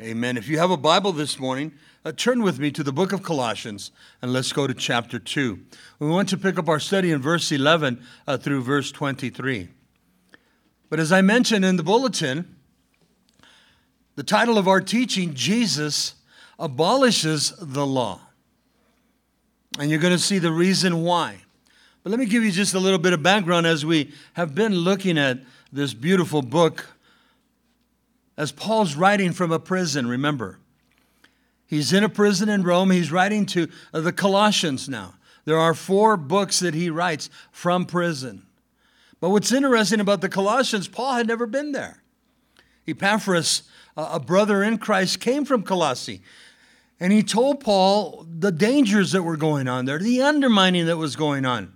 Amen. 0.00 0.38
If 0.38 0.48
you 0.48 0.58
have 0.58 0.70
a 0.70 0.78
Bible 0.78 1.12
this 1.12 1.38
morning, 1.38 1.72
uh, 2.06 2.12
turn 2.12 2.42
with 2.42 2.58
me 2.58 2.70
to 2.70 2.82
the 2.82 2.92
book 2.92 3.12
of 3.12 3.22
Colossians 3.22 3.90
and 4.22 4.32
let's 4.32 4.50
go 4.50 4.66
to 4.66 4.72
chapter 4.72 5.18
2. 5.18 5.58
We 5.98 6.08
want 6.08 6.30
to 6.30 6.38
pick 6.38 6.58
up 6.58 6.70
our 6.70 6.80
study 6.80 7.10
in 7.10 7.20
verse 7.20 7.52
11 7.52 8.02
uh, 8.26 8.38
through 8.38 8.62
verse 8.62 8.90
23. 8.90 9.68
But 10.88 11.00
as 11.00 11.12
I 11.12 11.20
mentioned 11.20 11.66
in 11.66 11.76
the 11.76 11.82
bulletin, 11.82 12.56
the 14.16 14.22
title 14.22 14.56
of 14.56 14.66
our 14.66 14.80
teaching, 14.80 15.34
Jesus 15.34 16.14
abolishes 16.58 17.52
the 17.60 17.84
law. 17.84 18.20
And 19.78 19.90
you're 19.90 20.00
going 20.00 20.14
to 20.14 20.18
see 20.18 20.38
the 20.38 20.52
reason 20.52 21.02
why. 21.02 21.42
But 22.02 22.08
let 22.08 22.18
me 22.18 22.24
give 22.24 22.42
you 22.42 22.52
just 22.52 22.72
a 22.72 22.80
little 22.80 22.98
bit 22.98 23.12
of 23.12 23.22
background 23.22 23.66
as 23.66 23.84
we 23.84 24.14
have 24.32 24.54
been 24.54 24.74
looking 24.74 25.18
at 25.18 25.40
this 25.70 25.92
beautiful 25.92 26.40
book. 26.40 26.86
As 28.40 28.52
Paul's 28.52 28.94
writing 28.94 29.32
from 29.32 29.52
a 29.52 29.58
prison, 29.58 30.06
remember, 30.06 30.60
he's 31.66 31.92
in 31.92 32.02
a 32.02 32.08
prison 32.08 32.48
in 32.48 32.62
Rome. 32.62 32.90
He's 32.90 33.12
writing 33.12 33.44
to 33.44 33.68
uh, 33.92 34.00
the 34.00 34.14
Colossians 34.14 34.88
now. 34.88 35.12
There 35.44 35.58
are 35.58 35.74
four 35.74 36.16
books 36.16 36.58
that 36.60 36.72
he 36.72 36.88
writes 36.88 37.28
from 37.52 37.84
prison. 37.84 38.46
But 39.20 39.28
what's 39.28 39.52
interesting 39.52 40.00
about 40.00 40.22
the 40.22 40.30
Colossians, 40.30 40.88
Paul 40.88 41.16
had 41.16 41.26
never 41.26 41.46
been 41.46 41.72
there. 41.72 42.02
Epaphras, 42.88 43.64
a 43.94 44.18
brother 44.18 44.62
in 44.62 44.78
Christ, 44.78 45.20
came 45.20 45.44
from 45.44 45.62
Colossae. 45.62 46.22
And 46.98 47.12
he 47.12 47.22
told 47.22 47.60
Paul 47.60 48.26
the 48.26 48.52
dangers 48.52 49.12
that 49.12 49.22
were 49.22 49.36
going 49.36 49.68
on 49.68 49.84
there, 49.84 49.98
the 49.98 50.22
undermining 50.22 50.86
that 50.86 50.96
was 50.96 51.14
going 51.14 51.44
on. 51.44 51.74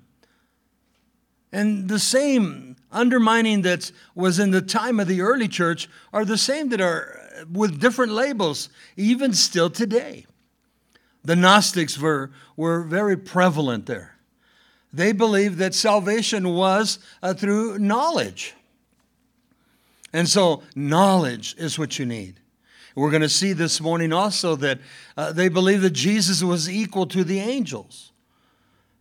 And 1.52 1.90
the 1.90 1.98
same 1.98 2.73
undermining 2.94 3.62
that 3.62 3.90
was 4.14 4.38
in 4.38 4.50
the 4.50 4.62
time 4.62 5.00
of 5.00 5.08
the 5.08 5.20
early 5.20 5.48
church 5.48 5.88
are 6.12 6.24
the 6.24 6.38
same 6.38 6.70
that 6.70 6.80
are 6.80 7.46
with 7.52 7.80
different 7.80 8.12
labels, 8.12 8.68
even 8.96 9.34
still 9.34 9.68
today. 9.68 10.26
The 11.24 11.36
Gnostics 11.36 11.98
were, 11.98 12.30
were 12.56 12.82
very 12.82 13.16
prevalent 13.16 13.86
there. 13.86 14.16
They 14.92 15.12
believed 15.12 15.58
that 15.58 15.74
salvation 15.74 16.50
was 16.54 16.98
uh, 17.22 17.34
through 17.34 17.78
knowledge. 17.78 18.54
And 20.12 20.28
so, 20.28 20.62
knowledge 20.76 21.56
is 21.58 21.78
what 21.78 21.98
you 21.98 22.06
need. 22.06 22.38
We're 22.94 23.10
going 23.10 23.22
to 23.22 23.28
see 23.28 23.52
this 23.52 23.80
morning 23.80 24.12
also 24.12 24.54
that 24.56 24.78
uh, 25.16 25.32
they 25.32 25.48
believe 25.48 25.82
that 25.82 25.90
Jesus 25.90 26.44
was 26.44 26.70
equal 26.70 27.06
to 27.08 27.24
the 27.24 27.40
angels. 27.40 28.12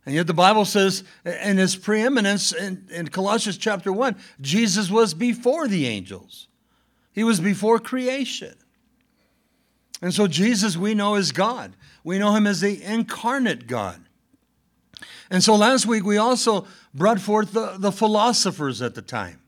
And 0.06 0.14
yet 0.14 0.26
the 0.26 0.34
Bible 0.34 0.64
says 0.64 1.02
in 1.24 1.56
his 1.56 1.76
preeminence 1.76 2.52
in, 2.52 2.86
in 2.90 3.08
Colossians 3.08 3.56
chapter 3.56 3.92
1, 3.92 4.16
Jesus 4.40 4.90
was 4.90 5.14
before 5.14 5.66
the 5.66 5.86
angels. 5.86 6.48
He 7.12 7.24
was 7.24 7.40
before 7.40 7.78
creation. 7.78 8.54
And 10.02 10.12
so 10.12 10.26
Jesus 10.26 10.76
we 10.76 10.94
know 10.94 11.14
is 11.14 11.32
God. 11.32 11.74
We 12.02 12.18
know 12.18 12.34
him 12.34 12.46
as 12.46 12.60
the 12.60 12.82
incarnate 12.82 13.66
God. 13.66 14.04
And 15.30 15.42
so 15.42 15.56
last 15.56 15.86
week 15.86 16.04
we 16.04 16.18
also 16.18 16.66
brought 16.92 17.20
forth 17.20 17.52
the, 17.52 17.76
the 17.78 17.92
philosophers 17.92 18.82
at 18.82 18.94
the 18.94 19.02
time. 19.02 19.40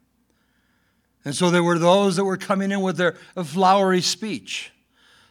And 1.25 1.35
so 1.35 1.51
there 1.51 1.63
were 1.63 1.79
those 1.79 2.17
that 2.17 2.25
were 2.25 2.37
coming 2.37 2.71
in 2.71 2.81
with 2.81 2.97
their 2.97 3.17
flowery 3.45 4.01
speech, 4.01 4.73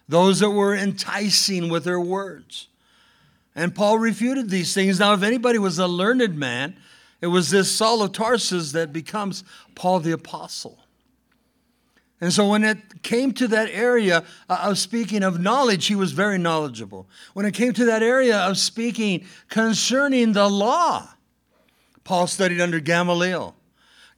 those 0.07 0.39
that 0.41 0.51
were 0.51 0.75
enticing 0.75 1.69
with 1.69 1.83
their 1.85 1.99
words. 1.99 2.67
And 3.56 3.73
Paul 3.73 3.98
refuted 3.98 4.50
these 4.50 4.73
things. 4.73 5.00
Now, 5.00 5.14
if 5.14 5.23
anybody 5.23 5.58
was 5.58 5.80
a 5.80 5.88
learned 5.88 6.38
man, 6.38 6.75
it 7.22 7.28
was 7.28 7.50
this 7.50 7.72
Saul 7.72 8.02
of 8.02 8.11
Tarsus 8.11 8.73
that 8.73 8.92
becomes 8.92 9.44
Paul 9.75 10.02
the 10.02 10.11
Apostle. 10.11 10.80
And 12.22 12.31
so 12.31 12.48
when 12.48 12.64
it 12.64 13.03
came 13.03 13.33
to 13.33 13.48
that 13.50 13.70
area 13.70 14.23
uh, 14.50 14.59
of 14.64 14.78
speaking 14.78 15.22
of 15.23 15.39
knowledge, 15.39 15.88
he 15.88 15.95
was 15.95 16.11
very 16.11 16.38
knowledgeable. 16.38 17.08
When 17.33 17.45
it 17.45 17.53
came 17.53 17.73
to 17.73 17.86
that 17.86 18.02
area 18.02 18.38
of 18.38 18.58
speaking 18.58 19.26
concerning 19.50 20.33
the 20.33 20.50
law, 20.50 21.09
Paul 22.03 22.27
studied 22.27 22.61
under 22.61 22.80
Gamaliel. 22.80 23.55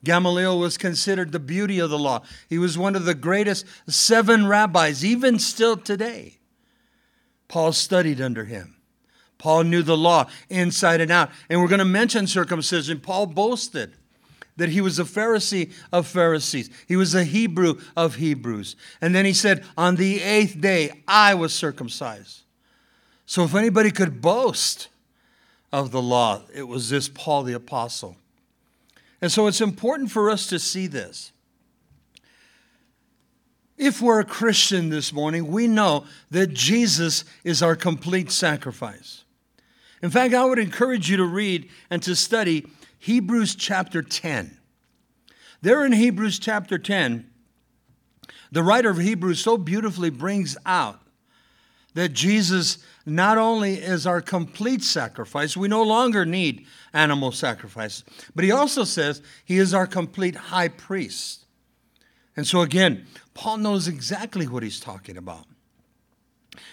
Gamaliel 0.04 0.60
was 0.60 0.78
considered 0.78 1.32
the 1.32 1.40
beauty 1.40 1.80
of 1.80 1.90
the 1.90 1.98
law. 1.98 2.22
He 2.48 2.60
was 2.60 2.78
one 2.78 2.96
of 2.96 3.06
the 3.06 3.16
greatest 3.16 3.66
seven 3.88 4.48
rabbis, 4.48 5.04
even 5.04 5.40
still 5.40 5.76
today. 5.76 6.38
Paul 7.48 7.74
studied 7.74 8.22
under 8.22 8.46
him. 8.46 8.77
Paul 9.38 9.64
knew 9.64 9.84
the 9.84 9.98
law 9.98 10.28
inside 10.50 11.02
and 11.02 11.12
out. 11.12 11.30
And 11.50 11.62
we're 11.62 11.68
going 11.68 11.80
to 11.80 11.86
mention 11.86 12.28
circumcision. 12.28 13.00
Paul 13.00 13.28
boasted 13.28 13.94
that 14.58 14.70
he 14.70 14.82
was 14.82 14.98
a 15.00 15.04
Pharisee 15.04 15.72
of 15.92 16.08
Pharisees, 16.08 16.70
he 16.88 16.96
was 16.96 17.16
a 17.16 17.24
Hebrew 17.24 17.80
of 17.96 18.16
Hebrews. 18.16 18.76
And 19.02 19.14
then 19.16 19.26
he 19.26 19.34
said, 19.34 19.64
On 19.78 19.96
the 19.96 20.22
eighth 20.22 20.60
day, 20.60 21.04
I 21.08 21.36
was 21.36 21.54
circumcised. 21.54 22.42
So 23.26 23.44
if 23.44 23.56
anybody 23.56 23.92
could 23.92 24.22
boast 24.22 24.88
of 25.72 25.92
the 25.92 26.02
law, 26.02 26.42
it 26.54 26.64
was 26.64 26.90
this 26.90 27.10
Paul 27.10 27.44
the 27.44 27.54
Apostle. 27.54 28.16
And 29.22 29.32
so 29.32 29.48
it's 29.48 29.62
important 29.62 30.12
for 30.12 30.30
us 30.30 30.48
to 30.48 30.60
see 30.60 30.88
this. 30.88 31.32
If 33.78 34.02
we're 34.02 34.20
a 34.20 34.26
Christian 34.26 34.90
this 34.90 35.14
morning, 35.14 35.48
we 35.52 35.68
know 35.68 36.06
that 36.32 36.54
Jesus 36.54 37.26
is 37.44 37.62
our 37.62 37.76
complete 37.76 38.32
sacrifice. 38.32 39.24
In 40.08 40.12
fact, 40.12 40.34
I 40.34 40.46
would 40.46 40.58
encourage 40.58 41.10
you 41.10 41.18
to 41.18 41.26
read 41.26 41.70
and 41.90 42.02
to 42.04 42.16
study 42.16 42.66
Hebrews 42.98 43.56
chapter 43.56 44.02
10. 44.02 44.58
There 45.62 45.86
in 45.86 45.92
Hebrews 45.92 46.40
chapter 46.40 46.78
10, 46.78 47.30
the 48.50 48.64
writer 48.64 48.90
of 48.90 49.00
Hebrews 49.00 49.42
so 49.42 49.58
beautifully 49.58 50.10
brings 50.10 50.56
out 50.66 51.02
that 51.94 52.14
Jesus 52.14 52.78
not 53.06 53.38
only 53.38 53.74
is 53.74 54.08
our 54.08 54.22
complete 54.22 54.82
sacrifice, 54.82 55.58
we 55.58 55.68
no 55.68 55.84
longer 55.84 56.26
need 56.26 56.66
animal 56.94 57.34
sacrifices, 57.34 58.06
but 58.34 58.46
he 58.46 58.52
also 58.52 58.86
says 58.86 59.22
he 59.44 59.58
is 59.58 59.74
our 59.74 59.86
complete 59.86 60.38
high 60.38 60.70
priest. 60.70 61.44
And 62.38 62.48
so, 62.48 62.62
again, 62.62 63.08
Paul 63.34 63.58
knows 63.58 63.90
exactly 63.90 64.48
what 64.48 64.64
he's 64.64 64.80
talking 64.80 65.18
about. 65.18 65.48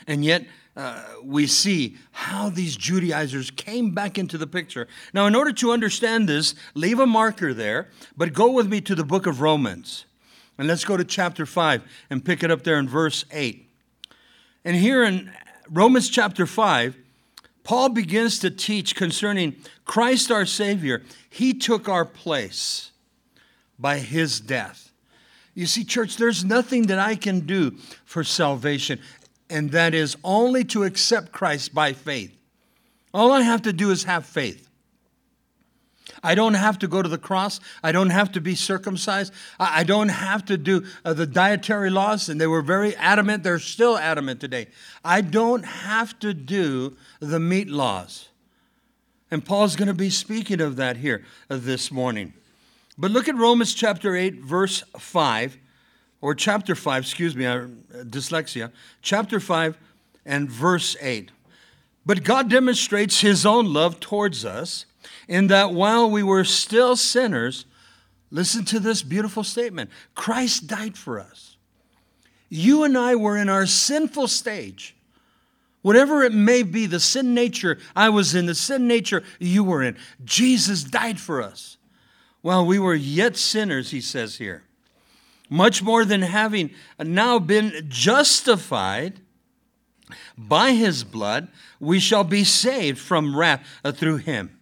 And 0.07 0.25
yet, 0.25 0.47
uh, 0.77 1.03
we 1.23 1.47
see 1.47 1.97
how 2.11 2.49
these 2.49 2.77
Judaizers 2.77 3.51
came 3.51 3.93
back 3.93 4.19
into 4.19 4.37
the 4.37 4.47
picture. 4.47 4.89
Now, 5.13 5.27
in 5.27 5.35
order 5.35 5.53
to 5.53 5.71
understand 5.71 6.29
this, 6.29 6.55
leave 6.75 6.99
a 6.99 7.07
marker 7.07 7.55
there, 7.55 7.91
but 8.17 8.33
go 8.33 8.51
with 8.51 8.69
me 8.69 8.81
to 8.83 8.95
the 8.95 9.05
book 9.05 9.27
of 9.27 9.41
Romans. 9.41 10.05
And 10.59 10.67
let's 10.67 10.85
go 10.85 10.97
to 10.97 11.05
chapter 11.05 11.47
5 11.47 11.83
and 12.11 12.25
pick 12.25 12.43
it 12.43 12.51
up 12.51 12.65
there 12.65 12.79
in 12.79 12.89
verse 12.89 13.25
8. 13.31 13.69
And 14.65 14.77
here 14.77 15.05
in 15.05 15.31
Romans 15.71 16.09
chapter 16.09 16.47
5, 16.47 16.97
Paul 17.63 17.89
begins 17.91 18.39
to 18.41 18.51
teach 18.51 18.95
concerning 18.95 19.57
Christ 19.85 20.31
our 20.31 20.47
Savior. 20.47 21.03
He 21.31 21.55
took 21.55 21.89
our 21.89 22.05
place 22.05 22.91
by 23.79 23.99
his 23.99 24.41
death. 24.41 24.93
You 25.55 25.67
see, 25.67 25.85
church, 25.85 26.17
there's 26.17 26.45
nothing 26.45 26.89
that 26.89 26.99
I 26.99 27.15
can 27.15 27.41
do 27.41 27.77
for 28.05 28.25
salvation 28.25 29.01
and 29.51 29.71
that 29.73 29.95
is 29.95 30.17
only 30.25 30.65
to 30.65 30.85
accept 30.85 31.33
Christ 31.33 31.75
by 31.75 31.93
faith. 31.93 32.37
All 33.13 33.31
I 33.31 33.43
have 33.43 33.63
to 33.63 33.73
do 33.73 33.91
is 33.91 34.05
have 34.05 34.27
faith. 34.27 34.69
I 36.23 36.35
don't 36.35 36.55
have 36.55 36.79
to 36.81 36.89
go 36.89 37.03
to 37.03 37.09
the 37.09 37.19
cross. 37.19 37.61
I 37.83 37.93
don't 37.93 38.11
have 38.11 38.33
to 38.33 38.41
be 38.41 38.55
circumcised. 38.55 39.33
I 39.59 39.85
don't 39.85 40.09
have 40.09 40.45
to 40.47 40.57
do 40.57 40.85
uh, 41.05 41.13
the 41.13 41.27
dietary 41.27 41.91
laws, 41.91 42.29
and 42.29 42.41
they 42.41 42.47
were 42.47 42.63
very 42.63 42.97
adamant. 42.97 43.43
They're 43.43 43.59
still 43.59 43.99
adamant 43.99 44.41
today. 44.41 44.69
I 45.05 45.21
don't 45.21 45.65
have 45.65 46.19
to 46.21 46.33
do 46.33 46.97
the 47.21 47.39
meat 47.39 47.69
laws. 47.69 48.29
And 49.31 49.45
Paul's 49.45 49.77
going 49.77 49.89
to 49.89 49.95
be 49.95 50.11
speaking 50.11 50.61
of 50.61 50.77
that 50.77 50.99
here 50.99 51.25
uh, 51.51 51.59
this 51.61 51.91
morning. 51.91 52.33
But 52.97 53.11
look 53.11 53.29
at 53.29 53.37
Romans 53.37 53.75
chapter 53.75 54.15
8, 54.15 54.37
verse 54.37 54.83
5 54.99 55.59
or 56.25 56.35
chapter 56.35 56.75
5, 56.75 57.03
excuse 57.03 57.37
me, 57.37 57.45
uh, 57.45 57.67
dyslexia, 58.05 58.73
chapter 59.03 59.39
5 59.39 59.77
and 60.25 60.51
verse 60.51 60.97
8. 61.03 61.31
But 62.07 62.25
God 62.25 62.49
demonstrates 62.49 63.21
his 63.21 63.45
own 63.45 63.71
love 63.71 64.01
towards 64.01 64.43
us 64.43 64.87
in 65.29 65.49
that 65.49 65.75
while 65.75 66.11
we 66.11 66.23
were 66.23 66.45
still 66.45 66.97
sinners, 66.97 67.67
listen 68.31 68.65
to 68.65 68.81
this 68.81 69.03
beautiful 69.03 69.45
statement 69.45 69.91
Christ 70.15 70.67
died 70.67 70.97
for 70.97 71.21
us. 71.21 71.59
You 72.49 72.85
and 72.85 72.97
I 72.97 73.17
were 73.17 73.37
in 73.37 73.51
our 73.51 73.67
sinful 73.67 74.29
stage. 74.29 74.97
Whatever 75.83 76.23
it 76.23 76.33
may 76.33 76.63
be, 76.63 76.87
the 76.87 77.01
sin 77.01 77.35
nature 77.35 77.77
I 77.95 78.09
was 78.09 78.35
in, 78.35 78.47
the 78.47 78.55
sin 78.55 78.89
nature 78.89 79.25
you 79.39 79.63
were 79.63 79.83
in, 79.83 79.99
Jesus 80.25 80.85
died 80.85 81.21
for 81.21 81.43
us. 81.43 81.77
While 82.41 82.65
we 82.65 82.79
were 82.79 82.95
yet 82.95 83.37
sinners, 83.37 83.91
he 83.91 84.01
says 84.01 84.39
here 84.39 84.65
much 85.51 85.83
more 85.83 86.05
than 86.05 86.23
having 86.23 86.71
now 86.99 87.39
been 87.39 87.87
justified 87.89 89.21
by 90.37 90.73
his 90.73 91.05
blood, 91.05 91.49
we 91.81 91.99
shall 91.99 92.25
be 92.25 92.45
saved 92.45 92.99
from 92.99 93.37
wrath 93.37 93.65
through 93.95 94.19
him. 94.19 94.59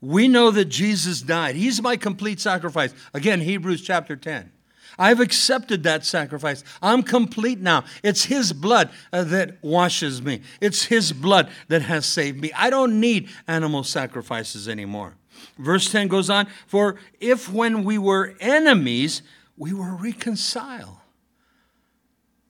We 0.00 0.28
know 0.28 0.50
that 0.50 0.66
Jesus 0.66 1.20
died. 1.20 1.56
He's 1.56 1.82
my 1.82 1.96
complete 1.96 2.40
sacrifice. 2.40 2.94
Again, 3.12 3.40
Hebrews 3.40 3.82
chapter 3.82 4.16
10. 4.16 4.50
I've 4.98 5.20
accepted 5.20 5.82
that 5.84 6.04
sacrifice. 6.04 6.64
I'm 6.82 7.02
complete 7.02 7.60
now. 7.60 7.84
It's 8.02 8.24
His 8.24 8.52
blood 8.52 8.90
uh, 9.12 9.24
that 9.24 9.62
washes 9.62 10.20
me, 10.22 10.42
it's 10.60 10.84
His 10.84 11.12
blood 11.12 11.50
that 11.68 11.82
has 11.82 12.06
saved 12.06 12.40
me. 12.40 12.52
I 12.56 12.70
don't 12.70 13.00
need 13.00 13.28
animal 13.46 13.84
sacrifices 13.84 14.68
anymore. 14.68 15.16
Verse 15.58 15.90
10 15.90 16.08
goes 16.08 16.28
on 16.28 16.48
For 16.66 16.96
if 17.18 17.50
when 17.50 17.84
we 17.84 17.98
were 17.98 18.34
enemies, 18.40 19.22
we 19.60 19.74
were 19.74 19.94
reconciled. 19.94 20.96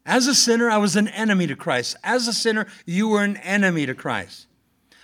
As 0.07 0.29
a 0.29 0.35
sinner, 0.35 0.71
I 0.71 0.79
was 0.79 0.95
an 0.95 1.09
enemy 1.09 1.49
to 1.49 1.57
Christ. 1.57 1.97
As 2.05 2.29
a 2.29 2.33
sinner, 2.33 2.69
you 2.87 3.09
were 3.09 3.25
an 3.25 3.37
enemy 3.39 3.85
to 3.85 3.95
Christ. 3.95 4.47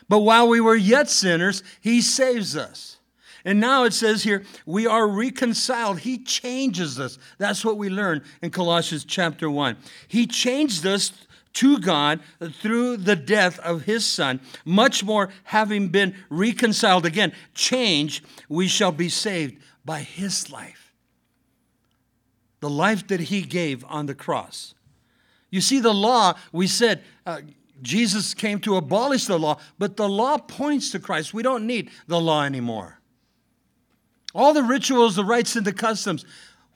But 0.08 0.20
while 0.20 0.48
we 0.48 0.60
were 0.60 0.76
yet 0.76 1.10
sinners, 1.10 1.64
He 1.80 2.00
saves 2.00 2.56
us. 2.56 2.98
And 3.44 3.58
now 3.58 3.82
it 3.82 3.92
says 3.92 4.22
here, 4.22 4.44
we 4.64 4.86
are 4.86 5.06
reconciled. 5.06 6.00
He 6.00 6.18
changes 6.18 6.98
us. 6.98 7.18
That's 7.38 7.64
what 7.64 7.76
we 7.76 7.88
learn 7.88 8.22
in 8.40 8.50
Colossians 8.50 9.04
chapter 9.04 9.50
1. 9.50 9.76
He 10.06 10.26
changed 10.26 10.86
us 10.86 11.12
to 11.54 11.78
God 11.80 12.20
through 12.60 12.98
the 12.98 13.16
death 13.16 13.58
of 13.60 13.82
his 13.82 14.06
son. 14.06 14.40
Much 14.64 15.02
more, 15.02 15.30
having 15.44 15.88
been 15.88 16.14
reconciled 16.28 17.04
again, 17.04 17.32
changed, 17.54 18.24
we 18.48 18.68
shall 18.68 18.92
be 18.92 19.08
saved 19.08 19.56
by 19.84 20.00
his 20.00 20.50
life. 20.52 20.85
The 22.60 22.70
life 22.70 23.06
that 23.08 23.20
he 23.20 23.42
gave 23.42 23.84
on 23.88 24.06
the 24.06 24.14
cross. 24.14 24.74
You 25.50 25.60
see, 25.60 25.80
the 25.80 25.94
law, 25.94 26.34
we 26.52 26.66
said, 26.66 27.02
uh, 27.24 27.40
Jesus 27.82 28.34
came 28.34 28.60
to 28.60 28.76
abolish 28.76 29.26
the 29.26 29.38
law, 29.38 29.58
but 29.78 29.96
the 29.96 30.08
law 30.08 30.38
points 30.38 30.90
to 30.90 30.98
Christ. 30.98 31.34
We 31.34 31.42
don't 31.42 31.66
need 31.66 31.90
the 32.06 32.20
law 32.20 32.42
anymore. 32.42 33.00
All 34.34 34.52
the 34.52 34.62
rituals, 34.62 35.16
the 35.16 35.24
rites, 35.24 35.56
and 35.56 35.66
the 35.66 35.72
customs, 35.72 36.24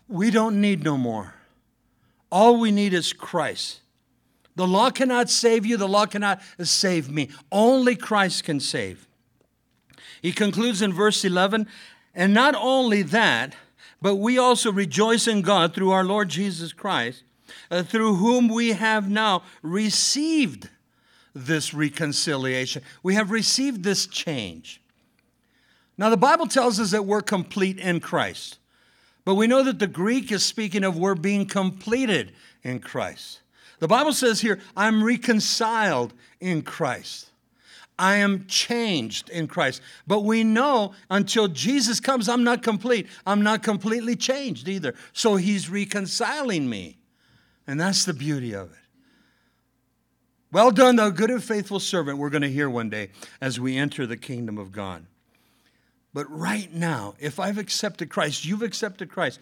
we 0.09 0.31
don't 0.31 0.61
need 0.61 0.83
no 0.85 0.97
more. 0.97 1.35
All 2.31 2.59
we 2.59 2.71
need 2.71 2.95
is 2.95 3.13
Christ. 3.13 3.81
The 4.57 4.67
law 4.67 4.91
cannot 4.91 5.31
save 5.31 5.65
you, 5.65 5.77
the 5.77 5.89
law 5.89 6.07
cannot 6.07 6.41
save 6.63 7.11
me. 7.11 7.31
Only 7.51 7.97
Christ 7.97 8.45
can 8.45 8.61
save. 8.61 9.07
He 10.23 10.33
concludes 10.33 10.83
in 10.83 10.93
verse 10.93 11.25
11, 11.25 11.67
and 12.15 12.35
not 12.35 12.55
only 12.55 13.03
that, 13.03 13.55
but 14.03 14.17
we 14.17 14.39
also 14.39 14.73
rejoice 14.73 15.27
in 15.27 15.43
God 15.43 15.75
through 15.75 15.91
our 15.91 16.05
Lord 16.05 16.29
Jesus 16.29 16.73
Christ, 16.73 17.23
uh, 17.71 17.83
through 17.83 18.17
whom 18.17 18.49
we 18.49 18.71
have 18.71 19.11
now 19.11 19.43
received 19.63 20.69
this 21.35 21.75
reconciliation. 21.75 22.83
We 23.03 23.15
have 23.15 23.31
received 23.31 23.83
this 23.83 24.07
change. 24.07 24.81
Now, 25.99 26.09
the 26.11 26.17
Bible 26.17 26.47
tells 26.47 26.81
us 26.81 26.93
that 26.93 27.05
we're 27.05 27.21
complete 27.21 27.79
in 27.79 28.01
Christ, 28.01 28.59
but 29.25 29.35
we 29.35 29.47
know 29.47 29.63
that 29.63 29.79
the 29.79 29.87
Greek 29.87 30.33
is 30.33 30.45
speaking 30.45 30.83
of 30.83 30.97
we're 30.97 31.15
being 31.15 31.47
completed 31.47 32.33
in 32.63 32.81
Christ. 32.81 33.41
The 33.81 33.89
Bible 33.89 34.13
says 34.13 34.41
here, 34.41 34.61
I'm 34.77 35.03
reconciled 35.05 36.13
in 36.41 36.63
Christ. 36.63 37.30
I 38.01 38.17
am 38.17 38.47
changed 38.47 39.29
in 39.29 39.47
Christ. 39.47 39.83
But 40.07 40.21
we 40.21 40.43
know 40.43 40.95
until 41.11 41.49
Jesus 41.49 42.01
comes, 42.01 42.31
I'm 42.31 42.43
not 42.43 42.63
complete. 42.63 43.07
I'm 43.27 43.43
not 43.43 43.63
completely 43.63 44.17
changed 44.17 44.69
either. 44.69 44.95
So 45.13 45.37
he's 45.37 45.69
reconciling 45.69 46.69
me. 46.69 46.97
And 47.67 47.79
that's 47.79 48.07
the 48.07 48.15
beauty 48.15 48.55
of 48.55 48.73
it. 48.73 48.79
Well 50.51 50.71
done, 50.71 50.97
thou 50.97 51.11
good 51.11 51.31
and 51.31 51.45
faithful 51.45 51.79
servant, 51.79 52.17
we're 52.17 52.31
going 52.31 52.43
to 52.43 52.51
hear 52.51 52.71
one 52.71 52.89
day 52.89 53.11
as 53.41 53.61
we 53.61 53.77
enter 53.77 54.07
the 54.07 54.17
kingdom 54.17 54.57
of 54.57 54.73
God. 54.73 55.05
But 56.15 56.29
right 56.31 56.73
now, 56.73 57.15
if 57.21 57.39
I've 57.39 57.59
accepted 57.59 58.09
Christ, 58.09 58.47
you've 58.47 58.63
accepted 58.63 59.11
Christ, 59.11 59.39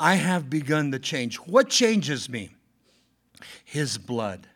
I 0.00 0.14
have 0.14 0.48
begun 0.48 0.90
the 0.90 0.98
change. 0.98 1.36
What 1.36 1.68
changes 1.68 2.28
me? 2.28 2.50
His 3.64 3.98
blood 3.98 4.48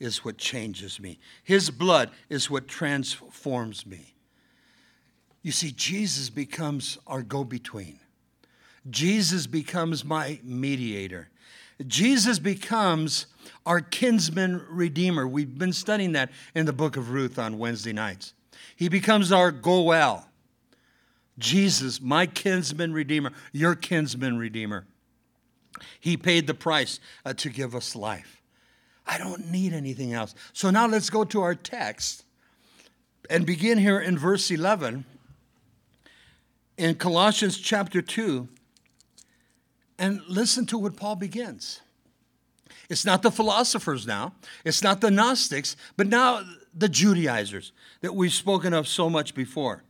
is 0.00 0.24
what 0.24 0.38
changes 0.38 0.98
me. 0.98 1.18
His 1.44 1.70
blood 1.70 2.10
is 2.28 2.50
what 2.50 2.66
transforms 2.66 3.86
me. 3.86 4.14
You 5.42 5.52
see, 5.52 5.70
Jesus 5.70 6.30
becomes 6.30 6.98
our 7.06 7.22
go 7.22 7.44
between. 7.44 8.00
Jesus 8.88 9.46
becomes 9.46 10.04
my 10.04 10.40
mediator. 10.42 11.28
Jesus 11.86 12.38
becomes 12.38 13.26
our 13.64 13.80
kinsman 13.80 14.64
redeemer. 14.68 15.26
We've 15.28 15.58
been 15.58 15.72
studying 15.72 16.12
that 16.12 16.30
in 16.54 16.66
the 16.66 16.72
book 16.72 16.96
of 16.96 17.10
Ruth 17.10 17.38
on 17.38 17.58
Wednesday 17.58 17.92
nights. 17.92 18.34
He 18.76 18.88
becomes 18.88 19.32
our 19.32 19.50
Goel. 19.50 20.26
Jesus, 21.38 22.00
my 22.00 22.26
kinsman 22.26 22.92
redeemer, 22.92 23.32
your 23.52 23.74
kinsman 23.74 24.38
redeemer. 24.38 24.86
He 25.98 26.16
paid 26.16 26.46
the 26.46 26.54
price 26.54 27.00
uh, 27.24 27.32
to 27.34 27.48
give 27.48 27.74
us 27.74 27.96
life. 27.96 28.39
I 29.10 29.18
don't 29.18 29.50
need 29.50 29.72
anything 29.72 30.12
else. 30.12 30.36
So 30.52 30.70
now 30.70 30.86
let's 30.86 31.10
go 31.10 31.24
to 31.24 31.42
our 31.42 31.56
text 31.56 32.22
and 33.28 33.44
begin 33.44 33.76
here 33.76 33.98
in 33.98 34.16
verse 34.16 34.52
11 34.52 35.04
in 36.78 36.94
Colossians 36.94 37.58
chapter 37.58 38.00
2 38.00 38.48
and 39.98 40.20
listen 40.28 40.64
to 40.66 40.78
what 40.78 40.96
Paul 40.96 41.16
begins. 41.16 41.80
It's 42.88 43.04
not 43.04 43.22
the 43.22 43.32
philosophers 43.32 44.06
now, 44.06 44.32
it's 44.64 44.82
not 44.82 45.00
the 45.00 45.10
Gnostics, 45.10 45.74
but 45.96 46.06
now 46.06 46.42
the 46.72 46.88
Judaizers 46.88 47.72
that 48.02 48.14
we've 48.14 48.32
spoken 48.32 48.72
of 48.72 48.86
so 48.86 49.10
much 49.10 49.34
before. 49.34 49.82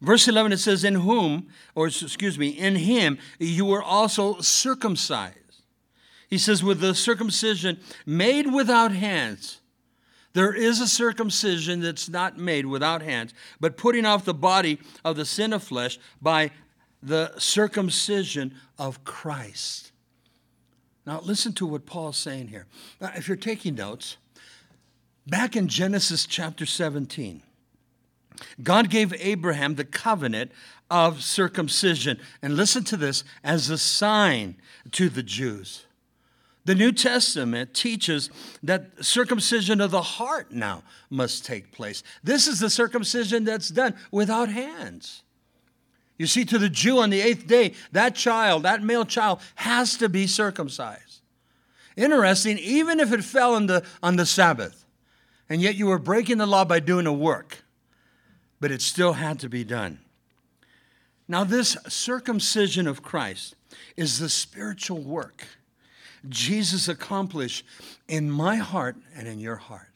Verse 0.00 0.28
11 0.28 0.52
it 0.52 0.58
says, 0.58 0.84
In 0.84 0.94
whom, 0.94 1.48
or 1.74 1.88
excuse 1.88 2.38
me, 2.38 2.50
in 2.50 2.76
him 2.76 3.18
you 3.40 3.64
were 3.64 3.82
also 3.82 4.40
circumcised. 4.40 5.41
He 6.32 6.38
says, 6.38 6.64
with 6.64 6.80
the 6.80 6.94
circumcision 6.94 7.78
made 8.06 8.50
without 8.50 8.90
hands. 8.90 9.60
There 10.32 10.54
is 10.54 10.80
a 10.80 10.88
circumcision 10.88 11.80
that's 11.80 12.08
not 12.08 12.38
made 12.38 12.64
without 12.64 13.02
hands, 13.02 13.34
but 13.60 13.76
putting 13.76 14.06
off 14.06 14.24
the 14.24 14.32
body 14.32 14.78
of 15.04 15.16
the 15.16 15.26
sin 15.26 15.52
of 15.52 15.62
flesh 15.62 15.98
by 16.22 16.50
the 17.02 17.38
circumcision 17.38 18.54
of 18.78 19.04
Christ. 19.04 19.92
Now, 21.04 21.20
listen 21.22 21.52
to 21.52 21.66
what 21.66 21.84
Paul's 21.84 22.16
saying 22.16 22.48
here. 22.48 22.64
Now, 22.98 23.12
if 23.14 23.28
you're 23.28 23.36
taking 23.36 23.74
notes, 23.74 24.16
back 25.26 25.54
in 25.54 25.68
Genesis 25.68 26.24
chapter 26.24 26.64
17, 26.64 27.42
God 28.62 28.88
gave 28.88 29.12
Abraham 29.18 29.74
the 29.74 29.84
covenant 29.84 30.50
of 30.90 31.22
circumcision. 31.22 32.18
And 32.40 32.56
listen 32.56 32.84
to 32.84 32.96
this 32.96 33.22
as 33.44 33.68
a 33.68 33.76
sign 33.76 34.56
to 34.92 35.10
the 35.10 35.22
Jews. 35.22 35.84
The 36.64 36.74
New 36.74 36.92
Testament 36.92 37.74
teaches 37.74 38.30
that 38.62 39.04
circumcision 39.04 39.80
of 39.80 39.90
the 39.90 40.02
heart 40.02 40.52
now 40.52 40.84
must 41.10 41.44
take 41.44 41.72
place. 41.72 42.02
This 42.22 42.46
is 42.46 42.60
the 42.60 42.70
circumcision 42.70 43.44
that's 43.44 43.68
done 43.68 43.94
without 44.12 44.48
hands. 44.48 45.22
You 46.18 46.26
see, 46.28 46.44
to 46.44 46.58
the 46.58 46.68
Jew 46.68 47.00
on 47.00 47.10
the 47.10 47.20
eighth 47.20 47.48
day, 47.48 47.74
that 47.90 48.14
child, 48.14 48.62
that 48.62 48.82
male 48.82 49.04
child, 49.04 49.40
has 49.56 49.96
to 49.96 50.08
be 50.08 50.28
circumcised. 50.28 51.22
Interesting, 51.96 52.58
even 52.58 53.00
if 53.00 53.12
it 53.12 53.24
fell 53.24 53.54
on 53.54 53.66
the, 53.66 53.84
on 54.02 54.16
the 54.16 54.26
Sabbath, 54.26 54.84
and 55.48 55.60
yet 55.60 55.74
you 55.74 55.86
were 55.86 55.98
breaking 55.98 56.38
the 56.38 56.46
law 56.46 56.64
by 56.64 56.78
doing 56.78 57.06
a 57.06 57.12
work, 57.12 57.64
but 58.60 58.70
it 58.70 58.80
still 58.80 59.14
had 59.14 59.40
to 59.40 59.48
be 59.48 59.64
done. 59.64 59.98
Now, 61.26 61.42
this 61.42 61.76
circumcision 61.88 62.86
of 62.86 63.02
Christ 63.02 63.56
is 63.96 64.18
the 64.18 64.28
spiritual 64.28 65.00
work 65.00 65.44
Jesus 66.28 66.88
accomplished 66.88 67.64
in 68.08 68.30
my 68.30 68.56
heart 68.56 68.96
and 69.16 69.26
in 69.26 69.40
your 69.40 69.56
heart. 69.56 69.88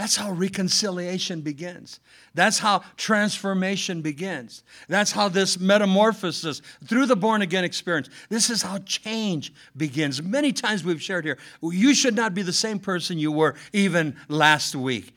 That's 0.00 0.16
how 0.16 0.32
reconciliation 0.32 1.42
begins. 1.42 2.00
That's 2.32 2.58
how 2.58 2.84
transformation 2.96 4.00
begins. 4.00 4.62
That's 4.88 5.12
how 5.12 5.28
this 5.28 5.60
metamorphosis 5.60 6.62
through 6.86 7.04
the 7.04 7.16
born 7.16 7.42
again 7.42 7.64
experience, 7.64 8.08
this 8.30 8.48
is 8.48 8.62
how 8.62 8.78
change 8.78 9.52
begins. 9.76 10.22
Many 10.22 10.52
times 10.52 10.84
we've 10.84 11.02
shared 11.02 11.26
here, 11.26 11.36
you 11.62 11.94
should 11.94 12.16
not 12.16 12.32
be 12.32 12.40
the 12.40 12.50
same 12.50 12.78
person 12.78 13.18
you 13.18 13.30
were 13.30 13.56
even 13.74 14.16
last 14.28 14.74
week. 14.74 15.14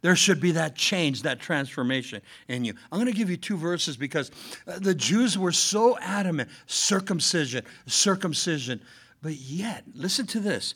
There 0.00 0.16
should 0.16 0.40
be 0.40 0.52
that 0.52 0.76
change, 0.76 1.22
that 1.22 1.38
transformation 1.38 2.22
in 2.48 2.64
you. 2.64 2.72
I'm 2.90 2.98
going 2.98 3.12
to 3.12 3.16
give 3.16 3.28
you 3.28 3.36
two 3.36 3.58
verses 3.58 3.96
because 3.96 4.30
uh, 4.66 4.78
the 4.78 4.94
Jews 4.94 5.36
were 5.36 5.52
so 5.52 5.98
adamant 5.98 6.48
circumcision, 6.66 7.64
circumcision. 7.86 8.80
But 9.22 9.36
yet, 9.36 9.84
listen 9.94 10.26
to 10.28 10.40
this 10.40 10.74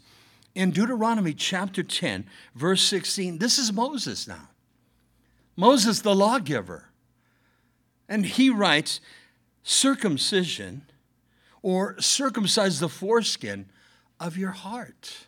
in 0.55 0.71
Deuteronomy 0.71 1.35
chapter 1.35 1.83
10, 1.83 2.25
verse 2.55 2.83
16, 2.83 3.39
this 3.39 3.59
is 3.59 3.73
Moses 3.73 4.29
now. 4.29 4.49
Moses, 5.57 6.01
the 6.01 6.15
lawgiver. 6.15 6.87
And 8.09 8.25
he 8.25 8.51
writes, 8.51 9.01
circumcision 9.65 10.83
or 11.61 12.01
circumcise 12.01 12.79
the 12.79 12.89
foreskin 12.89 13.67
of 14.21 14.37
your 14.37 14.53
heart. 14.53 15.27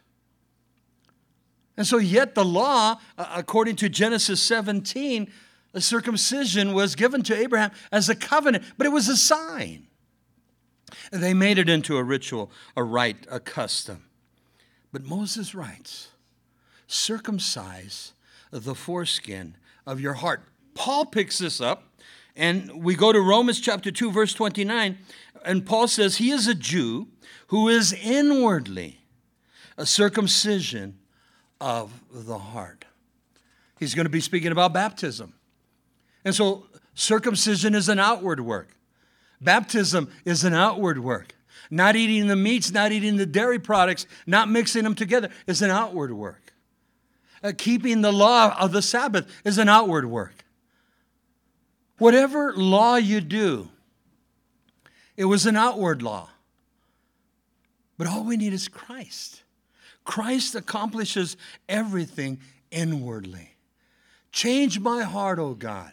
And 1.76 1.86
so, 1.86 1.98
yet 1.98 2.34
the 2.34 2.44
law, 2.44 3.00
according 3.16 3.76
to 3.76 3.88
Genesis 3.88 4.40
17, 4.42 5.30
the 5.72 5.80
circumcision 5.80 6.72
was 6.72 6.94
given 6.94 7.22
to 7.24 7.36
Abraham 7.36 7.72
as 7.90 8.08
a 8.08 8.14
covenant, 8.14 8.64
but 8.76 8.86
it 8.86 8.90
was 8.90 9.08
a 9.08 9.16
sign. 9.16 9.87
They 11.10 11.34
made 11.34 11.58
it 11.58 11.68
into 11.68 11.96
a 11.96 12.02
ritual, 12.02 12.50
a 12.76 12.82
rite, 12.82 13.26
a 13.30 13.40
custom. 13.40 14.04
But 14.92 15.04
Moses 15.04 15.54
writes, 15.54 16.08
circumcise 16.86 18.12
the 18.50 18.74
foreskin 18.74 19.56
of 19.86 20.00
your 20.00 20.14
heart. 20.14 20.42
Paul 20.74 21.06
picks 21.06 21.38
this 21.38 21.60
up, 21.60 21.84
and 22.36 22.82
we 22.82 22.94
go 22.94 23.12
to 23.12 23.20
Romans 23.20 23.60
chapter 23.60 23.90
2, 23.90 24.10
verse 24.10 24.32
29, 24.32 24.98
and 25.44 25.66
Paul 25.66 25.88
says, 25.88 26.16
He 26.16 26.30
is 26.30 26.46
a 26.46 26.54
Jew 26.54 27.08
who 27.48 27.68
is 27.68 27.92
inwardly 27.92 29.00
a 29.76 29.86
circumcision 29.86 30.98
of 31.60 31.92
the 32.12 32.38
heart. 32.38 32.84
He's 33.78 33.94
going 33.94 34.06
to 34.06 34.10
be 34.10 34.20
speaking 34.20 34.52
about 34.52 34.72
baptism. 34.72 35.34
And 36.24 36.34
so, 36.34 36.66
circumcision 36.94 37.74
is 37.74 37.88
an 37.88 37.98
outward 37.98 38.40
work, 38.40 38.70
baptism 39.40 40.10
is 40.24 40.44
an 40.44 40.54
outward 40.54 40.98
work. 40.98 41.34
Not 41.70 41.96
eating 41.96 42.28
the 42.28 42.36
meats, 42.36 42.70
not 42.70 42.92
eating 42.92 43.16
the 43.16 43.26
dairy 43.26 43.58
products, 43.58 44.06
not 44.26 44.48
mixing 44.48 44.84
them 44.84 44.94
together 44.94 45.30
is 45.46 45.60
an 45.62 45.70
outward 45.70 46.12
work. 46.12 46.52
Uh, 47.42 47.52
keeping 47.56 48.00
the 48.00 48.12
law 48.12 48.56
of 48.58 48.72
the 48.72 48.82
Sabbath 48.82 49.30
is 49.44 49.58
an 49.58 49.68
outward 49.68 50.06
work. 50.06 50.44
Whatever 51.98 52.54
law 52.54 52.96
you 52.96 53.20
do, 53.20 53.68
it 55.16 55.24
was 55.24 55.46
an 55.46 55.56
outward 55.56 56.02
law. 56.02 56.30
But 57.96 58.06
all 58.06 58.24
we 58.24 58.36
need 58.36 58.52
is 58.52 58.68
Christ. 58.68 59.42
Christ 60.04 60.54
accomplishes 60.54 61.36
everything 61.68 62.38
inwardly. 62.70 63.56
Change 64.30 64.78
my 64.78 65.02
heart, 65.02 65.38
O 65.38 65.54
God. 65.54 65.92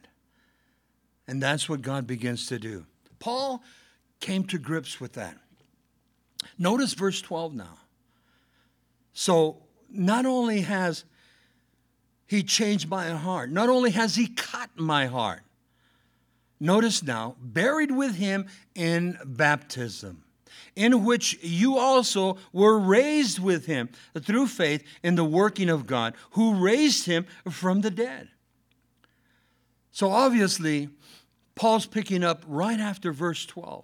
And 1.28 1.42
that's 1.42 1.68
what 1.68 1.82
God 1.82 2.06
begins 2.06 2.46
to 2.48 2.60
do. 2.60 2.86
Paul 3.20 3.64
came 4.20 4.44
to 4.46 4.58
grips 4.58 5.00
with 5.00 5.14
that. 5.14 5.38
Notice 6.58 6.94
verse 6.94 7.22
12 7.22 7.56
now. 7.56 7.78
So, 9.14 9.64
not 9.90 10.26
only 10.26 10.62
has 10.62 11.06
he 12.28 12.44
changed 12.44 12.90
my 12.90 13.10
heart, 13.10 13.50
not 13.50 13.70
only 13.70 13.92
has 13.92 14.16
he 14.16 14.28
cut 14.28 14.70
my 14.76 15.06
heart, 15.06 15.42
notice 16.60 17.04
now, 17.04 17.36
buried 17.40 17.92
with 17.92 18.16
him 18.16 18.48
in 18.74 19.18
baptism, 19.24 20.24
in 20.76 21.06
which 21.06 21.38
you 21.42 21.78
also 21.78 22.38
were 22.52 22.78
raised 22.78 23.40
with 23.40 23.68
him 23.68 23.90
through 24.20 24.48
faith 24.48 24.84
in 25.04 25.16
the 25.16 25.24
working 25.24 25.70
of 25.70 25.86
God, 25.86 26.16
who 26.32 26.56
raised 26.56 27.06
him 27.06 27.26
from 27.50 27.82
the 27.82 27.92
dead. 27.92 28.30
So 29.92 30.10
obviously, 30.10 30.90
Paul's 31.56 31.86
picking 31.86 32.24
up 32.24 32.44
right 32.48 32.80
after 32.80 33.12
verse 33.12 33.46
12. 33.46 33.84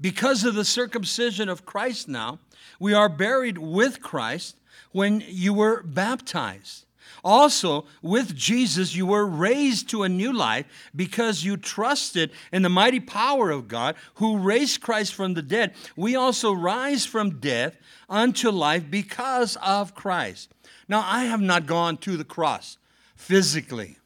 Because 0.00 0.44
of 0.44 0.54
the 0.54 0.64
circumcision 0.64 1.48
of 1.48 1.64
Christ 1.64 2.08
now, 2.08 2.38
we 2.78 2.92
are 2.92 3.08
buried 3.08 3.58
with 3.58 4.02
Christ 4.02 4.56
when 4.92 5.22
you 5.26 5.54
were 5.54 5.82
baptized. 5.82 6.84
Also, 7.22 7.86
with 8.02 8.34
Jesus, 8.34 8.94
you 8.94 9.06
were 9.06 9.26
raised 9.26 9.88
to 9.90 10.02
a 10.02 10.08
new 10.08 10.32
life 10.32 10.66
because 10.94 11.44
you 11.44 11.56
trusted 11.56 12.30
in 12.52 12.62
the 12.62 12.68
mighty 12.68 13.00
power 13.00 13.50
of 13.50 13.68
God 13.68 13.96
who 14.16 14.38
raised 14.38 14.82
Christ 14.82 15.14
from 15.14 15.34
the 15.34 15.42
dead. 15.42 15.74
We 15.96 16.16
also 16.16 16.52
rise 16.52 17.06
from 17.06 17.40
death 17.40 17.76
unto 18.10 18.50
life 18.50 18.90
because 18.90 19.56
of 19.62 19.94
Christ. 19.94 20.50
Now, 20.86 21.02
I 21.06 21.24
have 21.24 21.40
not 21.40 21.66
gone 21.66 21.96
to 21.98 22.16
the 22.16 22.24
cross 22.24 22.76
physically. 23.16 23.96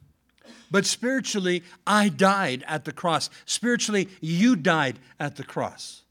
But 0.70 0.87
spiritually, 0.87 1.62
I 1.87 2.08
died 2.08 2.64
at 2.66 2.84
the 2.84 2.92
cross. 2.92 3.30
Spiritually, 3.44 4.08
you 4.20 4.56
died 4.56 4.98
at 5.18 5.37
the 5.37 5.44
cross. 5.44 6.02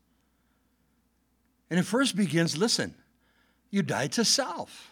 And 1.69 1.79
it 1.79 1.83
first 1.83 2.15
begins 2.15 2.57
listen, 2.57 2.95
you 3.69 3.81
die 3.81 4.07
to 4.07 4.23
self. 4.23 4.91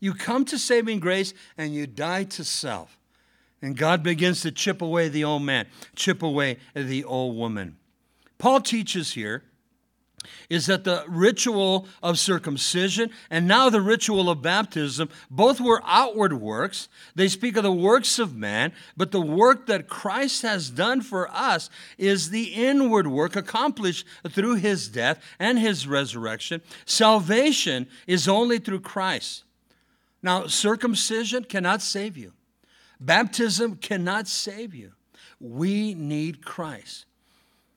You 0.00 0.12
come 0.12 0.44
to 0.46 0.58
saving 0.58 1.00
grace 1.00 1.32
and 1.56 1.74
you 1.74 1.86
die 1.86 2.24
to 2.24 2.44
self. 2.44 2.98
And 3.62 3.76
God 3.76 4.02
begins 4.02 4.42
to 4.42 4.52
chip 4.52 4.82
away 4.82 5.08
the 5.08 5.24
old 5.24 5.42
man, 5.42 5.66
chip 5.96 6.22
away 6.22 6.58
the 6.74 7.04
old 7.04 7.36
woman. 7.36 7.76
Paul 8.36 8.60
teaches 8.60 9.12
here 9.12 9.42
is 10.48 10.66
that 10.66 10.84
the 10.84 11.04
ritual 11.08 11.86
of 12.02 12.18
circumcision 12.18 13.10
and 13.30 13.46
now 13.46 13.70
the 13.70 13.80
ritual 13.80 14.30
of 14.30 14.42
baptism 14.42 15.08
both 15.30 15.60
were 15.60 15.82
outward 15.84 16.34
works. 16.34 16.88
They 17.14 17.28
speak 17.28 17.56
of 17.56 17.62
the 17.62 17.72
works 17.72 18.18
of 18.18 18.36
man, 18.36 18.72
but 18.96 19.10
the 19.10 19.20
work 19.20 19.66
that 19.66 19.88
Christ 19.88 20.42
has 20.42 20.70
done 20.70 21.00
for 21.00 21.28
us 21.30 21.70
is 21.98 22.30
the 22.30 22.54
inward 22.54 23.06
work 23.06 23.36
accomplished 23.36 24.06
through 24.28 24.56
his 24.56 24.88
death 24.88 25.22
and 25.38 25.58
his 25.58 25.86
resurrection. 25.86 26.62
Salvation 26.84 27.86
is 28.06 28.28
only 28.28 28.58
through 28.58 28.80
Christ. 28.80 29.44
Now, 30.22 30.46
circumcision 30.46 31.44
cannot 31.44 31.82
save 31.82 32.16
you. 32.16 32.32
Baptism 32.98 33.76
cannot 33.76 34.26
save 34.26 34.74
you. 34.74 34.92
We 35.38 35.94
need 35.94 36.44
Christ. 36.44 37.04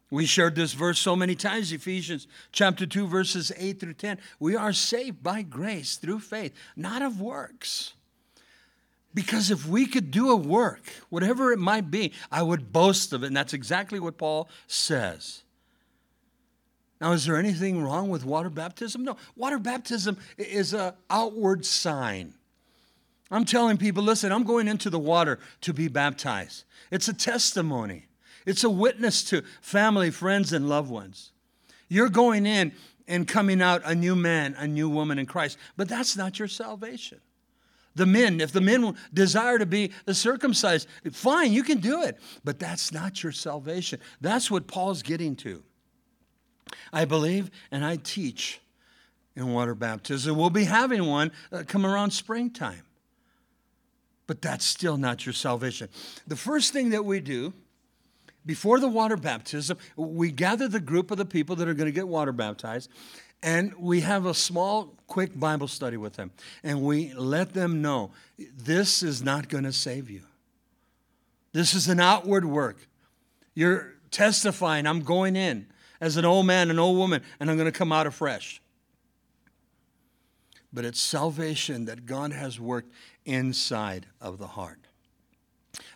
We 0.10 0.26
shared 0.26 0.56
this 0.56 0.74
verse 0.74 1.00
so 1.00 1.16
many 1.16 1.36
times, 1.36 1.72
Ephesians 1.72 2.28
chapter 2.52 2.86
2, 2.86 3.08
verses 3.08 3.52
8 3.58 3.80
through 3.80 3.94
10. 3.94 4.20
We 4.40 4.56
are 4.56 4.72
saved 4.72 5.22
by 5.22 5.42
grace 5.42 5.98
through 5.98 6.20
faith, 6.20 6.54
not 6.76 7.02
of 7.02 7.20
works. 7.20 7.94
Because 9.14 9.52
if 9.52 9.68
we 9.68 9.86
could 9.86 10.12
do 10.12 10.30
a 10.30 10.36
work, 10.36 10.82
whatever 11.10 11.52
it 11.52 11.60
might 11.60 11.92
be, 11.92 12.14
I 12.32 12.44
would 12.44 12.72
boast 12.72 13.12
of 13.14 13.24
it. 13.24 13.28
And 13.28 13.36
that's 13.36 13.54
exactly 13.54 14.00
what 14.00 14.18
Paul 14.18 14.48
says. 14.68 15.44
Now, 17.02 17.12
is 17.12 17.26
there 17.26 17.38
anything 17.38 17.84
wrong 17.84 18.10
with 18.10 18.26
water 18.26 18.50
baptism? 18.50 19.04
No. 19.04 19.18
Water 19.36 19.60
baptism 19.60 20.18
is 20.38 20.74
an 20.74 20.94
outward 21.10 21.66
sign. 21.66 22.34
I'm 23.30 23.46
telling 23.46 23.78
people, 23.78 24.04
listen, 24.04 24.32
I'm 24.32 24.44
going 24.44 24.68
into 24.68 24.90
the 24.90 25.00
water 25.00 25.40
to 25.62 25.74
be 25.74 25.90
baptized. 25.90 26.64
It's 26.92 27.08
a 27.08 27.14
testimony. 27.14 28.06
It's 28.48 28.64
a 28.64 28.70
witness 28.70 29.24
to 29.26 29.44
family, 29.62 30.10
friends, 30.10 30.54
and 30.54 30.70
loved 30.70 30.90
ones. 30.90 31.34
You're 31.90 32.10
going 32.10 32.46
in 32.46 32.72
and 33.06 33.28
coming 33.28 33.62
out 33.62 33.82
a 33.84 33.94
new 33.94 34.16
man, 34.16 34.56
a 34.58 34.66
new 34.66 34.90
woman 34.90 35.20
in 35.20 35.26
Christ, 35.26 35.58
but 35.76 35.90
that's 35.90 36.16
not 36.16 36.40
your 36.40 36.48
salvation. 36.48 37.20
The 37.96 38.06
men, 38.06 38.40
if 38.40 38.54
the 38.54 38.62
men 38.62 38.96
desire 39.14 39.60
to 39.60 39.66
be 39.66 39.92
circumcised, 40.10 40.88
fine, 41.12 41.52
you 41.52 41.62
can 41.62 41.80
do 41.80 42.04
it, 42.04 42.20
but 42.46 42.58
that's 42.58 42.94
not 42.94 43.22
your 43.22 43.34
salvation. 43.34 44.00
That's 44.22 44.50
what 44.50 44.66
Paul's 44.66 45.02
getting 45.02 45.36
to. 45.38 45.62
I 46.94 47.04
believe 47.04 47.52
and 47.70 47.84
I 47.84 47.98
teach 47.98 48.62
in 49.36 49.52
water 49.52 49.76
baptism. 49.76 50.38
We'll 50.38 50.52
be 50.52 50.64
having 50.64 51.06
one 51.06 51.34
uh, 51.52 51.64
come 51.68 51.86
around 51.86 52.12
springtime. 52.12 52.84
But 54.26 54.42
that's 54.42 54.66
still 54.66 54.98
not 54.98 55.26
your 55.26 55.34
salvation. 55.34 55.90
The 56.28 56.36
first 56.38 56.72
thing 56.72 56.92
that 56.92 57.04
we 57.04 57.20
do 57.20 57.54
before 58.48 58.80
the 58.80 58.88
water 58.88 59.18
baptism, 59.18 59.78
we 59.96 60.32
gather 60.32 60.68
the 60.68 60.80
group 60.80 61.12
of 61.12 61.18
the 61.18 61.26
people 61.26 61.56
that 61.58 61.68
are 61.68 61.74
going 61.74 61.88
to 61.88 61.92
get 61.92 62.08
water 62.08 62.32
baptized, 62.32 62.90
and 63.44 63.74
we 63.78 64.02
have 64.02 64.26
a 64.26 64.34
small, 64.34 64.96
quick 65.06 65.40
Bible 65.40 65.68
study 65.68 65.98
with 65.98 66.14
them. 66.14 66.32
And 66.64 66.82
we 66.82 67.14
let 67.14 67.54
them 67.54 67.82
know 67.84 68.12
this 68.36 69.04
is 69.04 69.22
not 69.22 69.48
going 69.50 69.66
to 69.66 69.72
save 69.72 70.10
you. 70.10 70.22
This 71.54 71.76
is 71.76 71.88
an 71.88 72.00
outward 72.00 72.46
work. 72.46 72.88
You're 73.54 73.94
testifying, 74.10 74.88
I'm 74.88 75.02
going 75.02 75.36
in 75.36 75.68
as 76.02 76.18
an 76.18 76.26
old 76.26 76.48
man, 76.48 76.72
an 76.72 76.80
old 76.80 76.98
woman, 76.98 77.22
and 77.40 77.50
I'm 77.50 77.58
going 77.58 77.72
to 77.72 77.78
come 77.78 77.92
out 77.92 78.08
afresh. 78.08 78.62
But 80.74 80.86
it's 80.86 81.00
salvation 81.00 81.86
that 81.86 82.06
God 82.06 82.32
has 82.32 82.60
worked 82.60 82.92
inside 83.26 84.08
of 84.20 84.38
the 84.38 84.48
heart. 84.48 84.80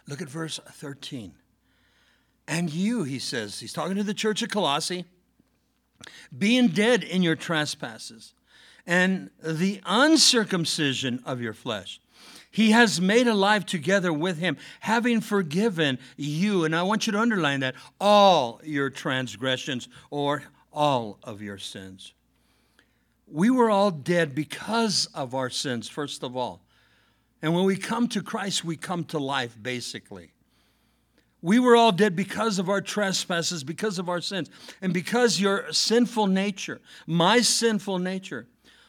Look 0.07 0.21
at 0.21 0.29
verse 0.29 0.59
13. 0.73 1.33
And 2.47 2.71
you, 2.73 3.03
he 3.03 3.19
says, 3.19 3.59
he's 3.59 3.73
talking 3.73 3.95
to 3.95 4.03
the 4.03 4.13
church 4.13 4.41
of 4.41 4.49
Colossae, 4.49 5.05
being 6.35 6.67
dead 6.67 7.03
in 7.03 7.23
your 7.23 7.35
trespasses 7.35 8.33
and 8.85 9.29
the 9.41 9.79
uncircumcision 9.85 11.21
of 11.25 11.39
your 11.39 11.53
flesh. 11.53 11.99
He 12.49 12.71
has 12.71 12.99
made 12.99 13.27
alive 13.27 13.65
together 13.65 14.11
with 14.11 14.39
him, 14.39 14.57
having 14.81 15.21
forgiven 15.21 15.99
you, 16.17 16.65
and 16.65 16.75
I 16.75 16.83
want 16.83 17.07
you 17.07 17.13
to 17.13 17.19
underline 17.19 17.61
that, 17.61 17.75
all 17.99 18.59
your 18.63 18.89
transgressions 18.89 19.87
or 20.09 20.43
all 20.73 21.19
of 21.23 21.41
your 21.41 21.57
sins. 21.57 22.13
We 23.27 23.49
were 23.49 23.69
all 23.69 23.91
dead 23.91 24.35
because 24.35 25.07
of 25.13 25.33
our 25.33 25.49
sins, 25.49 25.87
first 25.87 26.23
of 26.23 26.35
all. 26.35 26.61
And 27.41 27.55
when 27.55 27.63
we 27.63 27.77
come 27.77 28.09
to 28.09 28.21
Christ, 28.21 28.65
we 28.65 28.75
come 28.75 29.05
to 29.05 29.19
life, 29.19 29.57
basically. 29.61 30.33
We 31.41 31.59
were 31.59 31.75
all 31.75 31.91
dead 31.91 32.15
because 32.15 32.59
of 32.59 32.69
our 32.69 32.81
trespasses, 32.81 33.63
because 33.63 33.97
of 33.97 34.09
our 34.09 34.21
sins, 34.21 34.49
and 34.81 34.93
because 34.93 35.39
your 35.39 35.71
sinful 35.73 36.27
nature, 36.27 36.81
my 37.07 37.41
sinful 37.41 37.99
nature, 37.99 38.47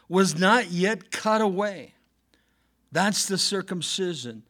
was 0.09 0.39
not 0.39 0.71
yet 0.71 1.11
cut 1.11 1.41
away. 1.41 1.95
That's 2.91 3.27
the 3.27 3.39
circumcision 3.39 4.43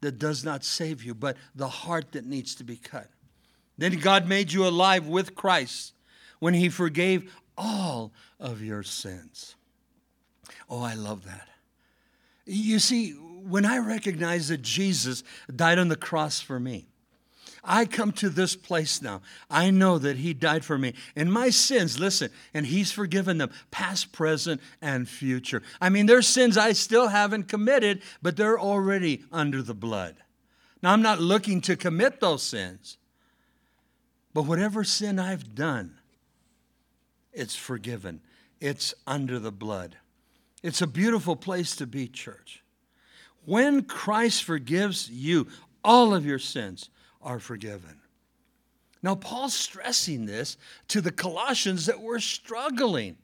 that 0.00 0.18
does 0.18 0.44
not 0.44 0.64
save 0.64 1.02
you, 1.04 1.14
but 1.14 1.36
the 1.54 1.68
heart 1.68 2.12
that 2.12 2.24
needs 2.24 2.54
to 2.56 2.64
be 2.64 2.76
cut. 2.76 3.08
Then 3.76 3.98
God 3.98 4.26
made 4.26 4.52
you 4.52 4.66
alive 4.66 5.06
with 5.06 5.34
Christ. 5.34 5.92
when 6.42 6.54
he 6.54 6.68
forgave 6.68 7.32
all 7.56 8.12
of 8.40 8.62
your 8.62 8.82
sins. 8.82 9.54
Oh, 10.68 10.82
I 10.82 10.94
love 10.94 11.24
that. 11.24 11.46
You 12.44 12.80
see, 12.80 13.12
when 13.12 13.64
I 13.64 13.78
recognize 13.78 14.48
that 14.48 14.60
Jesus 14.60 15.22
died 15.54 15.78
on 15.78 15.86
the 15.86 15.94
cross 15.94 16.40
for 16.40 16.58
me, 16.58 16.88
I 17.64 17.84
come 17.84 18.10
to 18.12 18.28
this 18.28 18.56
place 18.56 19.00
now. 19.00 19.22
I 19.48 19.70
know 19.70 19.98
that 19.98 20.16
He 20.16 20.34
died 20.34 20.64
for 20.64 20.76
me. 20.76 20.94
And 21.14 21.32
my 21.32 21.50
sins, 21.50 22.00
listen, 22.00 22.30
and 22.52 22.66
He's 22.66 22.90
forgiven 22.90 23.38
them, 23.38 23.50
past, 23.70 24.12
present, 24.12 24.60
and 24.80 25.08
future. 25.08 25.62
I 25.80 25.88
mean, 25.88 26.06
there's 26.06 26.26
sins 26.26 26.56
I 26.56 26.72
still 26.72 27.08
haven't 27.08 27.48
committed, 27.48 28.02
but 28.20 28.36
they're 28.36 28.58
already 28.58 29.22
under 29.30 29.62
the 29.62 29.74
blood. 29.74 30.16
Now, 30.82 30.92
I'm 30.92 31.02
not 31.02 31.20
looking 31.20 31.60
to 31.62 31.76
commit 31.76 32.20
those 32.20 32.42
sins, 32.42 32.98
but 34.34 34.46
whatever 34.46 34.82
sin 34.82 35.20
I've 35.20 35.54
done, 35.54 35.98
it's 37.32 37.54
forgiven, 37.54 38.20
it's 38.60 38.92
under 39.06 39.38
the 39.38 39.52
blood. 39.52 39.96
It's 40.64 40.82
a 40.82 40.86
beautiful 40.86 41.36
place 41.36 41.76
to 41.76 41.86
be, 41.86 42.08
church. 42.08 42.62
When 43.44 43.82
Christ 43.82 44.42
forgives 44.44 45.10
you, 45.10 45.46
all 45.84 46.14
of 46.14 46.24
your 46.24 46.38
sins 46.38 46.88
are 47.22 47.38
forgiven. 47.38 48.00
Now, 49.02 49.14
Paul's 49.16 49.54
stressing 49.54 50.26
this 50.26 50.56
to 50.88 51.00
the 51.00 51.10
Colossians 51.10 51.86
that 51.86 52.00
were 52.00 52.20
struggling. 52.20 53.16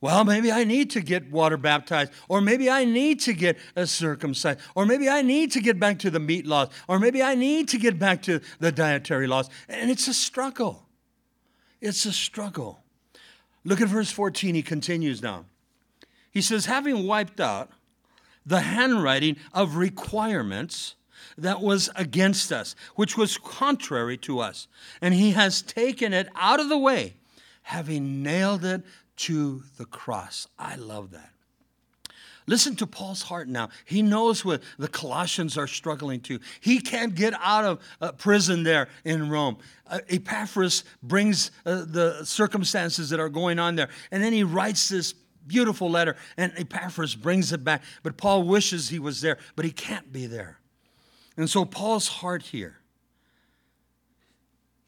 Well, 0.00 0.24
maybe 0.24 0.52
I 0.52 0.64
need 0.64 0.90
to 0.90 1.00
get 1.00 1.30
water 1.30 1.56
baptized, 1.56 2.12
or 2.28 2.40
maybe 2.40 2.70
I 2.70 2.84
need 2.84 3.20
to 3.20 3.32
get 3.32 3.58
a 3.74 3.86
circumcised, 3.86 4.60
or 4.74 4.86
maybe 4.86 5.08
I 5.08 5.22
need 5.22 5.52
to 5.52 5.60
get 5.60 5.80
back 5.80 5.98
to 6.00 6.10
the 6.10 6.20
meat 6.20 6.46
laws, 6.46 6.68
or 6.86 6.98
maybe 6.98 7.22
I 7.22 7.34
need 7.34 7.68
to 7.70 7.78
get 7.78 7.98
back 7.98 8.22
to 8.22 8.40
the 8.60 8.70
dietary 8.70 9.26
laws. 9.26 9.50
And 9.68 9.90
it's 9.90 10.06
a 10.06 10.14
struggle. 10.14 10.86
It's 11.80 12.06
a 12.06 12.12
struggle. 12.12 12.80
Look 13.64 13.80
at 13.80 13.88
verse 13.88 14.10
14. 14.10 14.54
He 14.54 14.62
continues 14.62 15.20
now. 15.20 15.46
He 16.30 16.40
says, 16.42 16.66
having 16.66 17.06
wiped 17.06 17.40
out 17.40 17.70
the 18.46 18.60
handwriting 18.60 19.36
of 19.52 19.76
requirements 19.76 20.94
that 21.38 21.60
was 21.60 21.88
against 21.96 22.52
us, 22.52 22.74
which 22.96 23.16
was 23.16 23.38
contrary 23.38 24.16
to 24.18 24.40
us, 24.40 24.68
and 25.00 25.14
he 25.14 25.32
has 25.32 25.62
taken 25.62 26.12
it 26.12 26.28
out 26.34 26.60
of 26.60 26.68
the 26.68 26.78
way, 26.78 27.14
having 27.62 28.22
nailed 28.22 28.64
it 28.64 28.82
to 29.16 29.62
the 29.76 29.84
cross. 29.84 30.46
I 30.58 30.76
love 30.76 31.12
that. 31.12 31.30
Listen 32.46 32.74
to 32.76 32.86
Paul's 32.86 33.22
heart 33.22 33.46
now. 33.46 33.68
He 33.84 34.00
knows 34.00 34.42
what 34.42 34.62
the 34.78 34.88
Colossians 34.88 35.58
are 35.58 35.66
struggling 35.66 36.20
to. 36.22 36.40
He 36.60 36.80
can't 36.80 37.14
get 37.14 37.34
out 37.40 37.64
of 37.64 37.80
uh, 38.00 38.12
prison 38.12 38.62
there 38.62 38.88
in 39.04 39.28
Rome. 39.28 39.58
Uh, 39.86 40.00
Epaphras 40.08 40.84
brings 41.02 41.50
uh, 41.66 41.84
the 41.86 42.24
circumstances 42.24 43.10
that 43.10 43.20
are 43.20 43.28
going 43.28 43.58
on 43.58 43.76
there, 43.76 43.90
and 44.10 44.22
then 44.22 44.32
he 44.32 44.44
writes 44.44 44.88
this 44.88 45.12
beautiful 45.46 45.90
letter, 45.90 46.16
and 46.38 46.52
Epaphras 46.56 47.14
brings 47.14 47.52
it 47.52 47.64
back. 47.64 47.82
But 48.02 48.16
Paul 48.16 48.44
wishes 48.44 48.88
he 48.88 48.98
was 48.98 49.20
there, 49.20 49.36
but 49.54 49.66
he 49.66 49.70
can't 49.70 50.10
be 50.10 50.26
there. 50.26 50.58
And 51.38 51.48
so, 51.48 51.64
Paul's 51.64 52.08
heart 52.08 52.42
here 52.42 52.78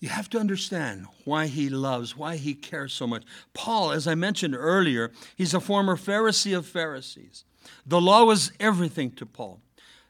you 0.01 0.09
have 0.09 0.31
to 0.31 0.39
understand 0.39 1.07
why 1.25 1.47
he 1.47 1.69
loves, 1.69 2.17
why 2.17 2.37
he 2.37 2.55
cares 2.55 2.93
so 2.93 3.07
much. 3.07 3.23
Paul, 3.53 3.93
as 3.93 4.07
I 4.07 4.15
mentioned 4.15 4.57
earlier, 4.57 5.13
he's 5.37 5.53
a 5.53 5.61
former 5.61 5.97
Pharisee 5.97 6.57
of 6.57 6.67
Pharisees. 6.67 7.45
The 7.87 8.01
law 8.01 8.25
was 8.25 8.51
everything 8.59 9.11
to 9.13 9.27
Paul. 9.27 9.61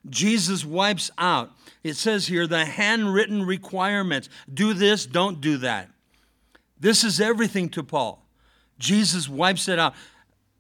Jesus 0.09 0.65
wipes 0.65 1.11
out, 1.19 1.51
it 1.83 1.95
says 1.95 2.29
here, 2.29 2.47
the 2.47 2.65
handwritten 2.65 3.45
requirements 3.45 4.29
do 4.53 4.73
this, 4.73 5.05
don't 5.05 5.41
do 5.41 5.59
that. 5.59 5.91
This 6.79 7.05
is 7.05 7.21
everything 7.21 7.69
to 7.71 7.83
Paul. 7.83 8.25
Jesus 8.79 9.29
wipes 9.29 9.69
it 9.69 9.79
out. 9.79 9.95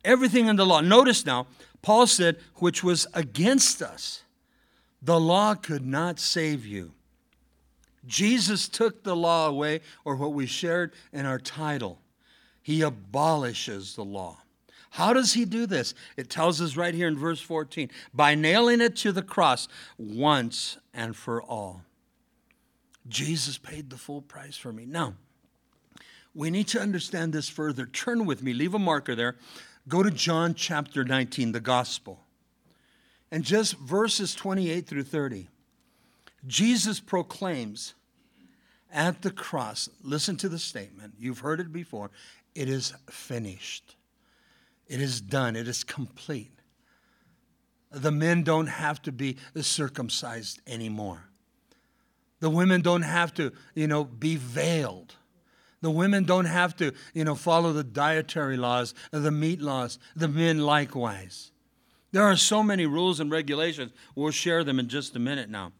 Everything 0.04 0.48
in 0.48 0.56
the 0.56 0.66
law. 0.66 0.80
Notice 0.80 1.24
now, 1.24 1.46
Paul 1.80 2.06
said, 2.06 2.36
which 2.56 2.84
was 2.84 3.06
against 3.14 3.80
us. 3.80 4.22
The 5.02 5.18
law 5.18 5.54
could 5.54 5.86
not 5.86 6.18
save 6.18 6.66
you. 6.66 6.92
Jesus 8.06 8.68
took 8.68 9.02
the 9.02 9.16
law 9.16 9.48
away, 9.48 9.80
or 10.04 10.16
what 10.16 10.32
we 10.32 10.46
shared 10.46 10.92
in 11.12 11.26
our 11.26 11.38
title. 11.38 11.98
He 12.62 12.82
abolishes 12.82 13.94
the 13.94 14.04
law. 14.04 14.38
How 14.90 15.12
does 15.12 15.34
he 15.34 15.44
do 15.44 15.66
this? 15.66 15.94
It 16.16 16.30
tells 16.30 16.60
us 16.60 16.76
right 16.76 16.94
here 16.94 17.06
in 17.08 17.16
verse 17.16 17.40
14 17.40 17.90
by 18.12 18.34
nailing 18.34 18.80
it 18.80 18.96
to 18.96 19.12
the 19.12 19.22
cross 19.22 19.68
once 19.98 20.78
and 20.92 21.14
for 21.14 21.42
all. 21.42 21.82
Jesus 23.08 23.56
paid 23.56 23.90
the 23.90 23.96
full 23.96 24.20
price 24.20 24.56
for 24.56 24.72
me. 24.72 24.86
Now, 24.86 25.14
we 26.34 26.50
need 26.50 26.68
to 26.68 26.80
understand 26.80 27.32
this 27.32 27.48
further. 27.48 27.86
Turn 27.86 28.26
with 28.26 28.42
me, 28.42 28.52
leave 28.52 28.74
a 28.74 28.78
marker 28.78 29.14
there. 29.14 29.36
Go 29.88 30.02
to 30.02 30.10
John 30.10 30.54
chapter 30.54 31.04
19, 31.04 31.52
the 31.52 31.60
gospel. 31.60 32.20
And 33.30 33.44
just 33.44 33.76
verses 33.78 34.34
28 34.34 34.86
through 34.86 35.04
30. 35.04 35.48
Jesus 36.46 37.00
proclaims 37.00 37.94
at 38.92 39.22
the 39.22 39.30
cross, 39.30 39.88
listen 40.02 40.36
to 40.38 40.48
the 40.48 40.58
statement. 40.58 41.14
You've 41.18 41.40
heard 41.40 41.60
it 41.60 41.72
before. 41.72 42.10
It 42.54 42.68
is 42.68 42.92
finished. 43.08 43.94
It 44.88 45.00
is 45.00 45.20
done. 45.20 45.54
It 45.54 45.68
is 45.68 45.84
complete. 45.84 46.50
The 47.92 48.10
men 48.10 48.42
don't 48.42 48.66
have 48.66 49.00
to 49.02 49.12
be 49.12 49.36
circumcised 49.60 50.60
anymore. 50.66 51.24
The 52.40 52.50
women 52.50 52.80
don't 52.80 53.02
have 53.02 53.34
to, 53.34 53.52
you 53.74 53.86
know, 53.86 54.04
be 54.04 54.36
veiled. 54.36 55.14
The 55.82 55.90
women 55.90 56.24
don't 56.24 56.46
have 56.46 56.76
to, 56.76 56.92
you 57.14 57.24
know, 57.24 57.34
follow 57.34 57.72
the 57.72 57.84
dietary 57.84 58.56
laws, 58.56 58.94
the 59.12 59.30
meat 59.30 59.60
laws. 59.60 59.98
The 60.16 60.28
men 60.28 60.58
likewise. 60.58 61.52
There 62.12 62.24
are 62.24 62.36
so 62.36 62.62
many 62.62 62.86
rules 62.86 63.20
and 63.20 63.30
regulations. 63.30 63.92
We'll 64.14 64.32
share 64.32 64.64
them 64.64 64.78
in 64.78 64.88
just 64.88 65.14
a 65.16 65.20
minute 65.20 65.48
now. 65.48 65.72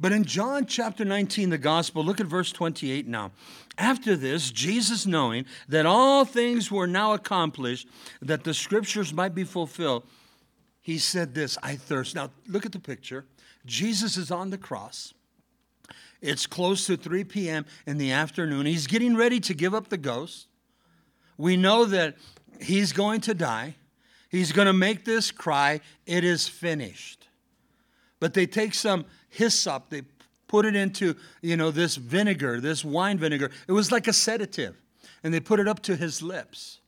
But 0.00 0.12
in 0.12 0.24
John 0.24 0.66
chapter 0.66 1.04
19, 1.04 1.50
the 1.50 1.58
gospel, 1.58 2.04
look 2.04 2.20
at 2.20 2.26
verse 2.26 2.50
28 2.50 3.06
now. 3.06 3.30
After 3.78 4.16
this, 4.16 4.50
Jesus, 4.50 5.06
knowing 5.06 5.46
that 5.68 5.86
all 5.86 6.24
things 6.24 6.70
were 6.70 6.88
now 6.88 7.12
accomplished, 7.12 7.86
that 8.20 8.42
the 8.42 8.54
scriptures 8.54 9.14
might 9.14 9.34
be 9.34 9.44
fulfilled, 9.44 10.04
he 10.80 10.98
said 10.98 11.34
this 11.34 11.56
I 11.62 11.76
thirst. 11.76 12.14
Now, 12.14 12.30
look 12.48 12.66
at 12.66 12.72
the 12.72 12.80
picture. 12.80 13.24
Jesus 13.64 14.16
is 14.16 14.30
on 14.30 14.50
the 14.50 14.58
cross. 14.58 15.14
It's 16.20 16.46
close 16.46 16.86
to 16.86 16.96
3 16.96 17.24
p.m. 17.24 17.64
in 17.86 17.98
the 17.98 18.12
afternoon. 18.12 18.66
He's 18.66 18.86
getting 18.86 19.16
ready 19.16 19.40
to 19.40 19.54
give 19.54 19.74
up 19.74 19.88
the 19.88 19.98
ghost. 19.98 20.48
We 21.36 21.56
know 21.56 21.84
that 21.84 22.16
he's 22.60 22.92
going 22.92 23.20
to 23.22 23.34
die. 23.34 23.76
He's 24.34 24.50
going 24.50 24.66
to 24.66 24.72
make 24.72 25.04
this 25.04 25.30
cry, 25.30 25.80
It 26.06 26.24
is 26.24 26.48
finished. 26.48 27.28
But 28.18 28.34
they 28.34 28.46
take 28.46 28.74
some 28.74 29.04
hyssop. 29.28 29.90
They 29.90 30.02
put 30.48 30.66
it 30.66 30.74
into, 30.74 31.14
you 31.40 31.56
know, 31.56 31.70
this 31.70 31.94
vinegar, 31.94 32.60
this 32.60 32.84
wine 32.84 33.16
vinegar. 33.16 33.52
It 33.68 33.72
was 33.72 33.92
like 33.92 34.08
a 34.08 34.12
sedative. 34.12 34.74
And 35.22 35.32
they 35.32 35.38
put 35.38 35.60
it 35.60 35.68
up 35.68 35.82
to 35.82 35.94
his 35.94 36.20
lips. 36.20 36.80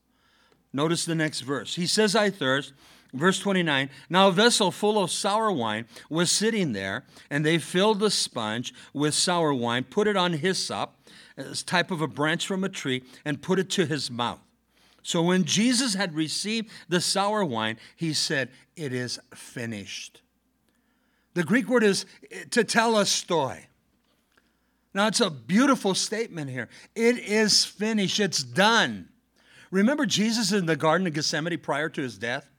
Notice 0.73 1.05
the 1.05 1.15
next 1.15 1.43
verse. 1.43 1.77
He 1.77 1.87
says, 1.87 2.17
I 2.17 2.31
thirst. 2.31 2.73
Verse 3.15 3.39
29 3.39 3.91
Now 4.11 4.27
a 4.27 4.33
vessel 4.33 4.73
full 4.73 5.01
of 5.01 5.13
sour 5.13 5.53
wine 5.53 5.87
was 6.11 6.33
sitting 6.33 6.73
there, 6.73 7.05
and 7.31 7.47
they 7.47 7.59
filled 7.59 8.01
the 8.01 8.11
sponge 8.11 8.75
with 8.93 9.15
sour 9.15 9.55
wine, 9.55 9.85
put 9.85 10.09
it 10.09 10.17
on 10.17 10.33
hyssop, 10.33 10.97
as 11.37 11.63
type 11.63 11.93
of 11.93 12.03
a 12.03 12.09
branch 12.09 12.45
from 12.45 12.65
a 12.65 12.69
tree, 12.69 13.05
and 13.25 13.41
put 13.41 13.61
it 13.61 13.71
to 13.71 13.87
his 13.87 14.11
mouth. 14.11 14.46
So 15.07 15.23
when 15.23 15.45
Jesus 15.45 15.95
had 15.95 16.17
received 16.17 16.69
the 16.89 17.01
sour 17.01 17.45
wine, 17.45 17.79
he 17.95 18.13
said, 18.13 18.51
It 18.75 18.93
is 18.93 19.21
finished. 19.37 20.21
The 21.35 21.45
Greek 21.45 21.69
word 21.69 21.85
is 21.85 22.07
tetelestai. 22.51 23.67
Now, 24.93 25.07
it's 25.07 25.21
a 25.21 25.31
beautiful 25.31 25.95
statement 25.95 26.51
here. 26.51 26.69
It 26.97 27.19
is 27.19 27.65
finished, 27.65 28.19
it's 28.19 28.43
done. 28.43 29.09
Remember 29.71 30.07
Jesus 30.07 30.51
in 30.51 30.67
the 30.67 30.75
Garden 30.75 31.07
of 31.07 31.13
Gethsemane 31.13 31.57
prior 31.59 31.89
to 31.89 32.03
his 32.03 32.19
death? 32.19 32.51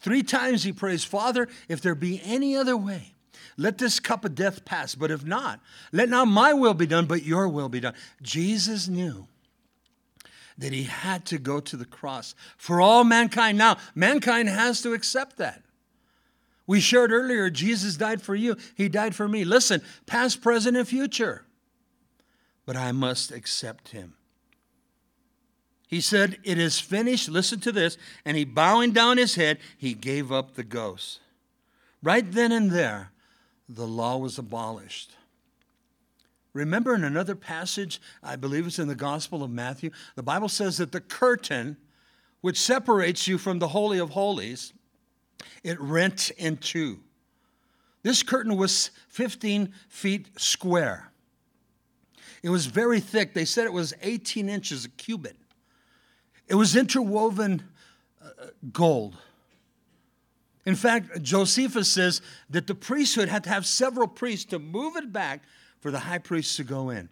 Three 0.00 0.24
times 0.24 0.64
he 0.64 0.72
prays, 0.72 1.04
Father, 1.04 1.46
if 1.68 1.80
there 1.80 1.94
be 1.94 2.20
any 2.24 2.56
other 2.56 2.76
way, 2.76 3.14
let 3.56 3.78
this 3.78 4.00
cup 4.00 4.24
of 4.24 4.34
death 4.34 4.64
pass. 4.64 4.96
But 4.96 5.12
if 5.12 5.24
not, 5.24 5.60
let 5.92 6.08
not 6.08 6.26
my 6.26 6.54
will 6.54 6.74
be 6.74 6.86
done, 6.86 7.06
but 7.06 7.22
your 7.22 7.48
will 7.48 7.68
be 7.68 7.78
done. 7.78 7.94
Jesus 8.20 8.88
knew 8.88 9.28
that 10.58 10.72
he 10.72 10.84
had 10.84 11.24
to 11.26 11.38
go 11.38 11.60
to 11.60 11.76
the 11.76 11.84
cross 11.84 12.34
for 12.56 12.80
all 12.80 13.04
mankind. 13.04 13.58
Now, 13.58 13.78
mankind 13.94 14.48
has 14.48 14.82
to 14.82 14.92
accept 14.92 15.36
that. 15.38 15.62
We 16.66 16.80
shared 16.80 17.12
earlier, 17.12 17.50
Jesus 17.50 17.96
died 17.96 18.22
for 18.22 18.34
you, 18.34 18.56
He 18.74 18.88
died 18.88 19.14
for 19.14 19.28
me. 19.28 19.44
Listen, 19.44 19.82
past, 20.06 20.40
present, 20.40 20.76
and 20.76 20.88
future. 20.88 21.44
But 22.64 22.76
I 22.76 22.92
must 22.92 23.30
accept 23.30 23.88
Him. 23.88 24.14
He 25.86 26.00
said, 26.00 26.38
It 26.42 26.58
is 26.58 26.80
finished. 26.80 27.28
Listen 27.28 27.60
to 27.60 27.72
this. 27.72 27.96
And 28.24 28.36
he, 28.36 28.44
bowing 28.44 28.92
down 28.92 29.18
his 29.18 29.34
head, 29.34 29.58
he 29.76 29.94
gave 29.94 30.32
up 30.32 30.54
the 30.54 30.64
ghost. 30.64 31.20
Right 32.02 32.30
then 32.30 32.52
and 32.52 32.70
there, 32.70 33.12
the 33.68 33.86
law 33.86 34.16
was 34.16 34.38
abolished. 34.38 35.12
Remember 36.54 36.94
in 36.94 37.04
another 37.04 37.34
passage, 37.34 38.00
I 38.22 38.36
believe 38.36 38.66
it's 38.66 38.78
in 38.78 38.88
the 38.88 38.94
Gospel 38.94 39.42
of 39.42 39.50
Matthew, 39.50 39.90
the 40.14 40.22
Bible 40.22 40.48
says 40.48 40.78
that 40.78 40.92
the 40.92 41.00
curtain 41.00 41.76
which 42.40 42.60
separates 42.60 43.26
you 43.26 43.38
from 43.38 43.58
the 43.58 43.68
Holy 43.68 43.98
of 43.98 44.10
Holies, 44.10 44.72
it 45.62 45.80
rent 45.80 46.30
in 46.36 46.56
two. 46.56 47.00
This 48.02 48.22
curtain 48.22 48.56
was 48.56 48.90
15 49.08 49.72
feet 49.88 50.28
square. 50.38 51.10
It 52.42 52.50
was 52.50 52.66
very 52.66 53.00
thick. 53.00 53.32
They 53.32 53.46
said 53.46 53.64
it 53.64 53.72
was 53.72 53.94
18 54.02 54.48
inches 54.48 54.84
a 54.84 54.90
cubit. 54.90 55.36
It 56.46 56.54
was 56.54 56.76
interwoven 56.76 57.62
uh, 58.22 58.28
gold. 58.72 59.16
In 60.66 60.76
fact, 60.76 61.22
Josephus 61.22 61.90
says 61.90 62.20
that 62.50 62.66
the 62.66 62.74
priesthood 62.74 63.28
had 63.28 63.44
to 63.44 63.50
have 63.50 63.66
several 63.66 64.06
priests 64.06 64.44
to 64.50 64.58
move 64.58 64.96
it 64.96 65.12
back 65.12 65.42
for 65.84 65.90
the 65.90 65.98
high 65.98 66.16
priest 66.16 66.56
to 66.56 66.64
go 66.64 66.88
in. 66.88 67.10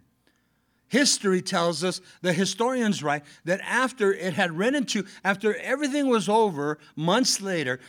History 0.88 1.42
tells 1.42 1.84
us, 1.84 2.00
the 2.22 2.32
historians 2.32 3.02
write, 3.02 3.22
that 3.44 3.60
after 3.60 4.14
it 4.14 4.32
had 4.32 4.56
run 4.58 4.74
into, 4.74 5.04
after 5.22 5.54
everything 5.56 6.08
was 6.08 6.26
over, 6.26 6.78
months 6.96 7.42
later, 7.42 7.80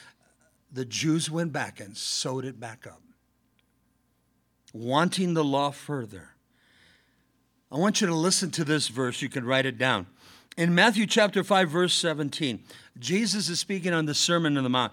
the 0.74 0.84
Jews 0.84 1.32
went 1.32 1.54
back 1.54 1.80
and 1.80 1.96
sewed 1.96 2.43
it 2.43 2.60
back 2.60 2.86
up, 2.86 3.02
wanting 4.74 5.36
the 5.36 5.43
law 5.46 5.72
further. 5.72 6.32
I 7.72 7.78
want 7.78 8.02
you 8.02 8.08
to 8.08 8.13
listen 8.13 8.52
to 8.52 8.65
this 8.65 8.89
verse. 8.89 9.22
You 9.22 9.30
can 9.30 9.46
write 9.46 9.65
it 9.65 9.78
down. 9.78 10.06
In 10.58 10.76
Matthew 10.76 11.06
chapter 11.06 11.46
5, 11.46 11.69
verse 11.69 11.93
17, 11.93 12.62
Jesus 13.00 13.48
is 13.48 13.58
speaking 13.58 13.93
on 13.93 14.06
the 14.06 14.13
Sermon 14.13 14.58
on 14.58 14.65
the 14.65 14.69
Mount. 14.69 14.91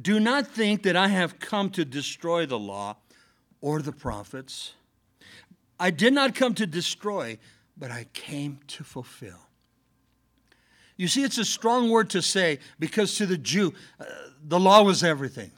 Do 0.00 0.20
not 0.20 0.46
think 0.46 0.84
that 0.84 0.94
I 0.94 1.08
have 1.08 1.40
come 1.40 1.70
to 1.70 1.84
destroy 1.84 2.46
the 2.46 2.56
law 2.56 2.98
or 3.60 3.82
the 3.82 3.90
prophets. 3.90 4.74
I 5.78 5.90
did 5.90 6.12
not 6.12 6.34
come 6.34 6.54
to 6.54 6.66
destroy, 6.66 7.38
but 7.76 7.90
I 7.90 8.06
came 8.12 8.60
to 8.68 8.84
fulfill. 8.84 9.38
You 10.96 11.08
see, 11.08 11.24
it's 11.24 11.38
a 11.38 11.44
strong 11.44 11.90
word 11.90 12.10
to 12.10 12.22
say 12.22 12.60
because 12.78 13.16
to 13.16 13.26
the 13.26 13.36
Jew, 13.36 13.74
uh, 13.98 14.04
the 14.46 14.60
law 14.60 14.82
was 14.82 15.02
everything. 15.02 15.50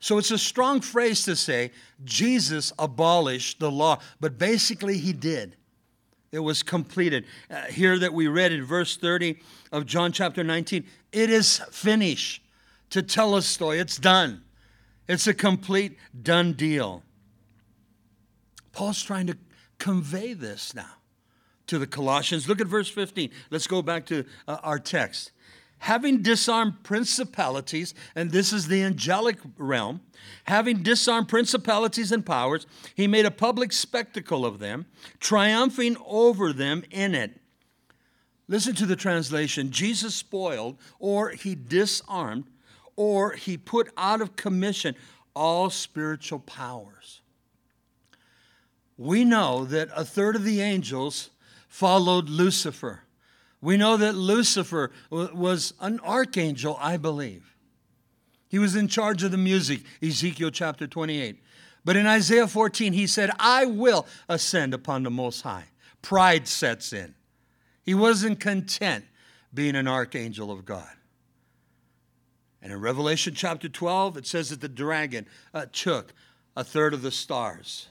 So 0.00 0.18
it's 0.18 0.32
a 0.32 0.38
strong 0.38 0.80
phrase 0.80 1.22
to 1.24 1.36
say 1.36 1.70
Jesus 2.04 2.72
abolished 2.78 3.60
the 3.60 3.70
law, 3.70 4.00
but 4.20 4.36
basically 4.36 4.98
he 4.98 5.12
did. 5.12 5.56
It 6.32 6.40
was 6.40 6.62
completed. 6.64 7.24
Uh, 7.48 7.62
here 7.62 7.98
that 7.98 8.12
we 8.12 8.26
read 8.26 8.52
in 8.52 8.64
verse 8.64 8.96
30 8.96 9.38
of 9.70 9.86
John 9.86 10.10
chapter 10.10 10.42
19, 10.42 10.84
it 11.12 11.30
is 11.30 11.58
finished. 11.70 12.42
Tetelestai, 12.90 13.80
it's 13.80 13.96
done. 13.96 14.42
It's 15.08 15.26
a 15.26 15.34
complete 15.34 15.96
done 16.22 16.54
deal. 16.54 17.02
Paul's 18.74 19.02
trying 19.02 19.28
to 19.28 19.38
convey 19.78 20.34
this 20.34 20.74
now 20.74 20.96
to 21.68 21.78
the 21.78 21.86
Colossians. 21.86 22.48
Look 22.48 22.60
at 22.60 22.66
verse 22.66 22.88
15. 22.88 23.30
Let's 23.50 23.66
go 23.66 23.80
back 23.82 24.04
to 24.06 24.24
uh, 24.46 24.58
our 24.62 24.78
text. 24.78 25.30
Having 25.78 26.22
disarmed 26.22 26.82
principalities, 26.82 27.94
and 28.14 28.30
this 28.30 28.52
is 28.52 28.68
the 28.68 28.82
angelic 28.82 29.36
realm, 29.58 30.00
having 30.44 30.82
disarmed 30.82 31.28
principalities 31.28 32.10
and 32.10 32.24
powers, 32.24 32.66
he 32.94 33.06
made 33.06 33.26
a 33.26 33.30
public 33.30 33.72
spectacle 33.72 34.46
of 34.46 34.58
them, 34.58 34.86
triumphing 35.20 35.96
over 36.06 36.52
them 36.52 36.84
in 36.90 37.14
it. 37.14 37.40
Listen 38.48 38.74
to 38.74 38.86
the 38.86 38.96
translation 38.96 39.70
Jesus 39.70 40.14
spoiled, 40.14 40.78
or 40.98 41.30
he 41.30 41.54
disarmed, 41.54 42.44
or 42.96 43.32
he 43.32 43.56
put 43.56 43.90
out 43.96 44.20
of 44.20 44.36
commission 44.36 44.94
all 45.34 45.70
spiritual 45.70 46.38
powers. 46.40 47.20
We 48.96 49.24
know 49.24 49.64
that 49.64 49.88
a 49.94 50.04
third 50.04 50.36
of 50.36 50.44
the 50.44 50.60
angels 50.60 51.30
followed 51.68 52.28
Lucifer. 52.28 53.00
We 53.60 53.76
know 53.76 53.96
that 53.96 54.14
Lucifer 54.14 54.90
was 55.10 55.74
an 55.80 55.98
archangel, 56.00 56.76
I 56.80 56.96
believe. 56.96 57.54
He 58.48 58.58
was 58.58 58.76
in 58.76 58.88
charge 58.88 59.22
of 59.22 59.30
the 59.30 59.38
music, 59.38 59.80
Ezekiel 60.02 60.50
chapter 60.50 60.86
28. 60.86 61.42
But 61.84 61.96
in 61.96 62.06
Isaiah 62.06 62.46
14, 62.46 62.92
he 62.92 63.06
said, 63.06 63.30
I 63.38 63.66
will 63.66 64.06
ascend 64.28 64.74
upon 64.74 65.02
the 65.02 65.10
Most 65.10 65.42
High. 65.42 65.64
Pride 66.02 66.46
sets 66.46 66.92
in. 66.92 67.14
He 67.82 67.94
wasn't 67.94 68.40
content 68.40 69.04
being 69.52 69.76
an 69.76 69.88
archangel 69.88 70.50
of 70.50 70.64
God. 70.64 70.90
And 72.62 72.72
in 72.72 72.80
Revelation 72.80 73.34
chapter 73.34 73.68
12, 73.68 74.16
it 74.18 74.26
says 74.26 74.50
that 74.50 74.60
the 74.60 74.68
dragon 74.68 75.26
uh, 75.52 75.66
took 75.72 76.14
a 76.56 76.64
third 76.64 76.94
of 76.94 77.02
the 77.02 77.10
stars, 77.10 77.88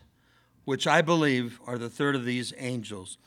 which 0.66 0.88
I 0.88 1.02
believe 1.02 1.60
are 1.66 1.78
the 1.78 1.90
third 1.90 2.16
of 2.16 2.26
these 2.26 2.54
angels. 2.58 3.18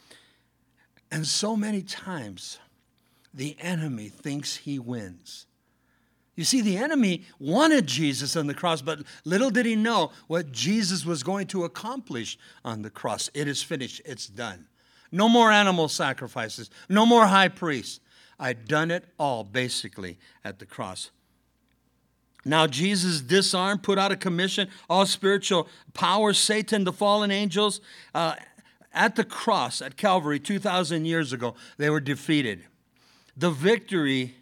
And 1.11 1.27
so 1.27 1.57
many 1.57 1.83
times, 1.83 2.59
the 3.33 3.57
enemy 3.61 4.09
thinks 4.09 4.57
he 4.57 4.79
wins. 4.79 5.46
You 6.35 6.44
see, 6.44 6.61
the 6.61 6.77
enemy 6.77 7.25
wanted 7.38 7.87
Jesus 7.87 8.37
on 8.37 8.46
the 8.46 8.55
cross, 8.55 8.83
but 8.83 9.01
little 9.25 9.51
did 9.51 9.64
he 9.64 9.75
know 9.75 10.12
what 10.27 10.53
Jesus 10.53 11.07
was 11.07 11.22
going 11.22 11.46
to 11.49 11.64
accomplish 11.64 12.38
on 12.64 12.83
the 12.83 12.90
cross. 12.90 13.31
It 13.33 13.49
is 13.49 13.62
finished, 13.62 14.03
it's 14.05 14.27
done. 14.27 14.66
No 15.11 15.29
more 15.29 15.51
animal 15.51 15.88
sacrifices, 15.88 16.68
no 16.88 17.07
more 17.07 17.27
high 17.27 17.49
priests. 17.49 18.01
I'd 18.38 18.68
done 18.68 18.90
it 18.90 19.07
all 19.18 19.44
basically 19.44 20.18
at 20.44 20.59
the 20.59 20.66
cross. 20.66 21.11
Now, 22.46 22.68
Jesus 22.68 23.20
disarmed, 23.20 23.82
put 23.82 23.98
out 23.98 24.12
a 24.12 24.16
commission, 24.16 24.68
all 24.88 25.04
spiritual 25.04 25.66
powers, 25.94 26.38
Satan, 26.38 26.85
the 26.85 26.92
fallen 26.92 27.32
angels. 27.32 27.80
Uh, 28.14 28.37
at 28.92 29.16
the 29.16 29.24
cross 29.24 29.82
at 29.82 29.96
Calvary 29.96 30.38
2,000 30.38 31.06
years 31.06 31.32
ago, 31.32 31.56
they 31.76 31.90
were 31.90 31.98
defeated. 31.98 32.64
The 33.37 33.50
victory 33.50 34.37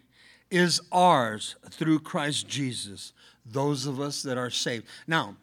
is 0.51 0.79
ours 0.91 1.55
through 1.71 1.99
Christ 2.01 2.47
Jesus, 2.47 3.11
those 3.43 3.87
of 3.87 3.99
us 3.99 4.21
that 4.21 4.37
are 4.37 4.51
saved. 4.51 4.85
Now, 5.07 5.35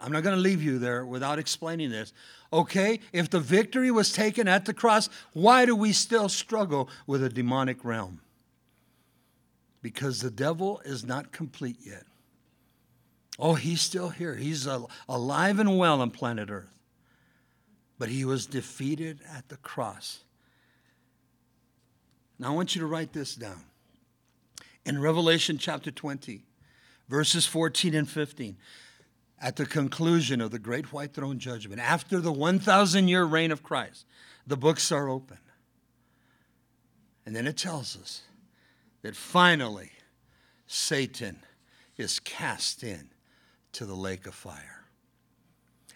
I'm 0.00 0.10
not 0.10 0.22
going 0.22 0.36
to 0.36 0.40
leave 0.40 0.62
you 0.62 0.78
there 0.78 1.04
without 1.04 1.38
explaining 1.38 1.90
this. 1.90 2.14
Okay, 2.50 3.00
if 3.12 3.28
the 3.28 3.40
victory 3.40 3.90
was 3.90 4.10
taken 4.10 4.48
at 4.48 4.64
the 4.64 4.74
cross, 4.74 5.10
why 5.34 5.66
do 5.66 5.76
we 5.76 5.92
still 5.92 6.30
struggle 6.30 6.88
with 7.06 7.22
a 7.22 7.28
demonic 7.28 7.84
realm? 7.84 8.20
Because 9.84 10.20
the 10.20 10.30
devil 10.30 10.80
is 10.84 11.04
not 11.04 11.30
complete 11.30 11.76
yet. 11.84 12.04
Oh, 13.38 13.54
he's 13.54 13.80
still 13.80 14.08
here. 14.08 14.34
He's 14.34 14.66
alive 15.08 15.60
and 15.60 15.78
well 15.78 16.00
on 16.00 16.10
planet 16.10 16.50
Earth 16.50 16.74
but 17.98 18.08
he 18.08 18.24
was 18.24 18.46
defeated 18.46 19.20
at 19.34 19.48
the 19.48 19.56
cross. 19.56 20.20
Now, 22.38 22.48
I 22.52 22.54
want 22.54 22.74
you 22.74 22.80
to 22.80 22.86
write 22.86 23.12
this 23.12 23.34
down. 23.34 23.62
In 24.84 25.00
Revelation 25.00 25.56
chapter 25.56 25.90
20, 25.90 26.42
verses 27.08 27.46
14 27.46 27.94
and 27.94 28.08
15, 28.08 28.56
at 29.40 29.56
the 29.56 29.66
conclusion 29.66 30.40
of 30.40 30.50
the 30.50 30.58
great 30.58 30.92
white 30.92 31.14
throne 31.14 31.38
judgment, 31.38 31.80
after 31.80 32.20
the 32.20 32.32
1,000 32.32 33.08
year 33.08 33.24
reign 33.24 33.52
of 33.52 33.62
Christ, 33.62 34.04
the 34.46 34.56
books 34.56 34.90
are 34.90 35.08
open. 35.08 35.38
And 37.24 37.34
then 37.34 37.46
it 37.46 37.56
tells 37.56 37.96
us 37.96 38.22
that 39.04 39.14
finally 39.14 39.90
Satan 40.66 41.36
is 41.98 42.18
cast 42.20 42.82
in 42.82 43.10
to 43.72 43.84
the 43.84 43.94
lake 43.94 44.26
of 44.26 44.34
fire. 44.34 44.86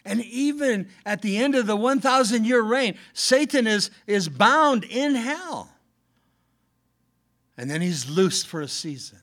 And 0.04 0.22
even 0.26 0.90
at 1.06 1.22
the 1.22 1.38
end 1.38 1.54
of 1.54 1.66
the 1.66 1.74
1,000 1.74 2.44
year 2.44 2.60
reign, 2.60 2.98
Satan 3.14 3.66
is, 3.66 3.90
is 4.06 4.28
bound 4.28 4.84
in 4.84 5.14
hell. 5.14 5.70
And 7.56 7.70
then 7.70 7.80
he's 7.80 8.10
loosed 8.10 8.46
for 8.46 8.60
a 8.60 8.68
season. 8.68 9.20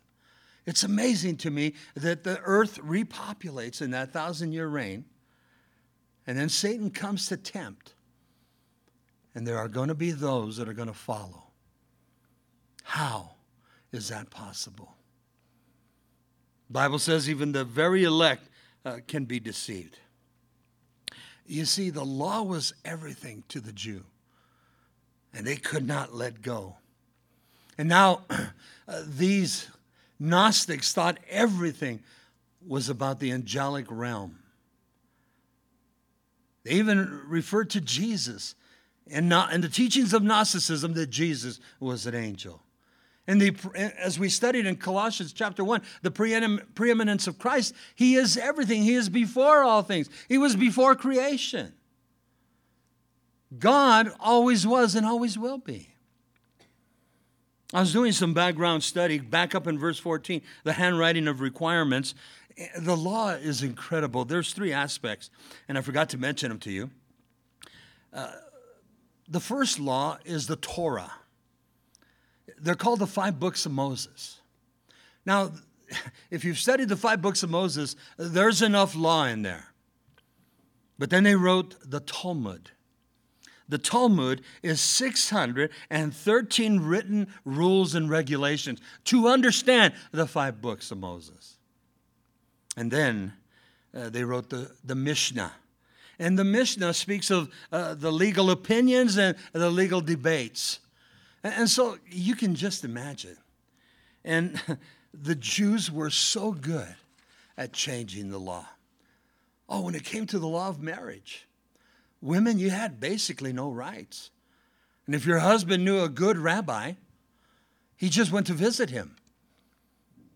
It's 0.65 0.83
amazing 0.83 1.37
to 1.37 1.51
me 1.51 1.75
that 1.93 2.23
the 2.23 2.39
earth 2.43 2.79
repopulates 2.81 3.83
in 3.83 3.91
that 3.91 4.11
thousand 4.11 4.51
year 4.51 4.67
reign, 4.67 5.05
and 6.25 6.35
then 6.35 6.49
Satan 6.49 6.89
comes 6.89 7.27
to 7.27 7.37
tempt. 7.37 7.93
And 9.35 9.45
there 9.45 9.59
are 9.59 9.67
going 9.67 9.89
to 9.89 9.95
be 9.95 10.09
those 10.09 10.57
that 10.57 10.67
are 10.67 10.73
going 10.73 10.87
to 10.87 10.93
follow. 10.93 11.43
How 12.81 13.34
is 13.95 14.09
that 14.09 14.29
possible? 14.29 14.95
Bible 16.69 16.99
says 16.99 17.29
even 17.29 17.51
the 17.51 17.63
very 17.63 18.03
elect 18.03 18.49
uh, 18.83 18.97
can 19.07 19.25
be 19.25 19.39
deceived. 19.39 19.99
You 21.45 21.65
see, 21.65 21.89
the 21.89 22.03
law 22.03 22.41
was 22.41 22.73
everything 22.83 23.43
to 23.49 23.59
the 23.59 23.71
Jew, 23.71 24.03
and 25.33 25.45
they 25.45 25.57
could 25.57 25.85
not 25.87 26.13
let 26.13 26.41
go. 26.41 26.77
And 27.77 27.87
now, 27.87 28.21
uh, 28.29 29.03
these 29.05 29.67
Gnostics 30.19 30.93
thought 30.93 31.19
everything 31.29 32.01
was 32.65 32.89
about 32.89 33.19
the 33.19 33.31
angelic 33.31 33.85
realm. 33.89 34.39
They 36.63 36.71
even 36.71 37.21
referred 37.27 37.69
to 37.71 37.81
Jesus 37.81 38.55
and, 39.11 39.29
not, 39.29 39.53
and 39.53 39.63
the 39.63 39.69
teachings 39.69 40.13
of 40.13 40.23
Gnosticism 40.23 40.93
that 40.95 41.11
Jesus 41.11 41.59
was 41.79 42.07
an 42.07 42.15
angel. 42.15 42.64
And 43.27 43.41
the, 43.41 43.55
as 43.99 44.19
we 44.19 44.29
studied 44.29 44.67
in 44.67 44.75
Colossians 44.75 45.33
chapter 45.33 45.63
1, 45.63 45.81
the 46.03 46.11
preeminence 46.75 47.25
of 47.27 47.39
Christ, 47.39 47.73
He 47.95 48.15
is 48.15 48.37
everything. 48.37 48.83
He 48.83 48.93
is 48.93 49.09
before 49.09 49.63
all 49.63 49.81
things. 49.81 50.09
He 50.29 50.37
was 50.37 50.55
before 50.55 50.95
creation. 50.95 51.73
God 53.57 54.11
always 54.19 54.67
was 54.67 54.95
and 54.95 55.05
always 55.05 55.37
will 55.37 55.57
be. 55.57 55.89
I 57.73 57.79
was 57.79 57.91
doing 57.91 58.11
some 58.11 58.33
background 58.33 58.83
study 58.83 59.17
back 59.17 59.55
up 59.55 59.65
in 59.65 59.79
verse 59.79 59.97
14, 59.97 60.41
the 60.63 60.73
handwriting 60.73 61.27
of 61.27 61.41
requirements. 61.41 62.13
The 62.77 62.95
law 62.95 63.31
is 63.31 63.63
incredible. 63.63 64.23
There's 64.23 64.53
three 64.53 64.71
aspects, 64.71 65.29
and 65.67 65.77
I 65.77 65.81
forgot 65.81 66.09
to 66.09 66.17
mention 66.17 66.49
them 66.49 66.59
to 66.59 66.71
you. 66.71 66.91
Uh, 68.13 68.31
the 69.27 69.39
first 69.39 69.79
law 69.79 70.19
is 70.23 70.47
the 70.47 70.55
Torah. 70.55 71.11
They're 72.59 72.75
called 72.75 72.99
the 72.99 73.07
five 73.07 73.39
books 73.39 73.65
of 73.65 73.71
Moses. 73.71 74.39
Now, 75.25 75.51
if 76.31 76.43
you've 76.43 76.59
studied 76.59 76.89
the 76.89 76.95
five 76.95 77.21
books 77.21 77.43
of 77.43 77.49
Moses, 77.49 77.95
there's 78.17 78.61
enough 78.61 78.95
law 78.95 79.25
in 79.25 79.41
there. 79.41 79.67
But 80.97 81.09
then 81.09 81.23
they 81.23 81.35
wrote 81.35 81.75
the 81.83 81.99
Talmud. 81.99 82.71
The 83.67 83.77
Talmud 83.79 84.41
is 84.61 84.79
613 84.79 86.79
written 86.79 87.27
rules 87.43 87.95
and 87.95 88.09
regulations 88.09 88.79
to 89.05 89.27
understand 89.27 89.95
the 90.11 90.27
five 90.27 90.61
books 90.61 90.91
of 90.91 90.99
Moses. 90.99 91.57
And 92.77 92.91
then 92.91 93.33
uh, 93.93 94.09
they 94.09 94.23
wrote 94.23 94.49
the, 94.49 94.71
the 94.83 94.95
Mishnah. 94.95 95.51
And 96.19 96.37
the 96.37 96.43
Mishnah 96.43 96.93
speaks 96.93 97.31
of 97.31 97.49
uh, 97.71 97.95
the 97.95 98.11
legal 98.11 98.51
opinions 98.51 99.17
and 99.17 99.35
the 99.51 99.71
legal 99.71 99.99
debates. 99.99 100.79
And, 101.45 101.69
so 101.69 101.99
you 102.09 102.35
can 102.35 102.55
just 102.55 102.83
imagine. 102.83 103.37
And 104.23 104.59
the 105.13 105.35
Jews 105.35 105.91
were 105.91 106.09
so 106.09 106.51
good 106.51 106.95
at 107.55 107.71
changing 107.71 108.31
the 108.31 108.39
law. 108.39 108.65
Oh, 109.69 109.81
when 109.81 109.93
it 109.93 110.03
came 110.03 110.25
to 110.27 110.39
the 110.39 110.47
law 110.47 110.69
of 110.69 110.81
marriage, 110.81 111.47
women, 112.19 112.57
you 112.57 112.71
had 112.71 112.99
basically 112.99 113.53
no 113.53 113.69
rights. 113.69 114.31
And 115.05 115.13
if 115.13 115.27
your 115.27 115.37
husband 115.37 115.85
knew 115.85 116.01
a 116.01 116.09
good 116.09 116.37
rabbi, 116.37 116.93
he 117.95 118.09
just 118.09 118.31
went 118.31 118.47
to 118.47 118.53
visit 118.53 118.89
him. 118.89 119.15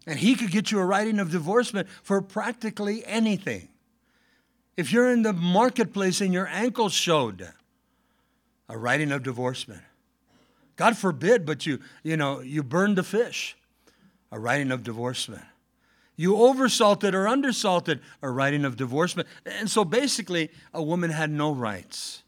And 0.05 0.19
he 0.19 0.35
could 0.35 0.51
get 0.51 0.71
you 0.71 0.79
a 0.79 0.85
writing 0.85 1.19
of 1.19 1.31
divorcement 1.31 1.87
for 2.03 2.21
practically 2.21 3.03
anything. 3.05 3.69
If 4.77 4.91
you're 4.91 5.11
in 5.11 5.23
the 5.23 5.33
marketplace 5.33 6.21
and 6.21 6.33
your 6.33 6.47
ankle 6.47 6.89
showed, 6.89 7.51
a 8.69 8.77
writing 8.77 9.11
of 9.11 9.23
divorcement. 9.23 9.81
God 10.79 10.95
forbid, 10.95 11.45
but 11.45 11.65
you, 11.65 11.81
you 12.03 12.15
know, 12.15 12.39
you 12.39 12.63
burned 12.63 12.97
the 12.97 13.03
fish, 13.03 13.57
a 14.31 14.39
writing 14.39 14.71
of 14.71 14.81
divorcement. 14.81 15.43
You 16.15 16.35
oversalted 16.35 17.13
or 17.13 17.25
undersalted, 17.25 17.99
a 18.21 18.29
writing 18.29 18.63
of 18.63 18.77
divorcement. 18.77 19.27
And 19.45 19.69
so 19.69 19.83
basically, 19.83 20.49
a 20.73 20.81
woman 20.81 21.09
had 21.09 21.31
no 21.31 21.51
rights. 21.51 22.23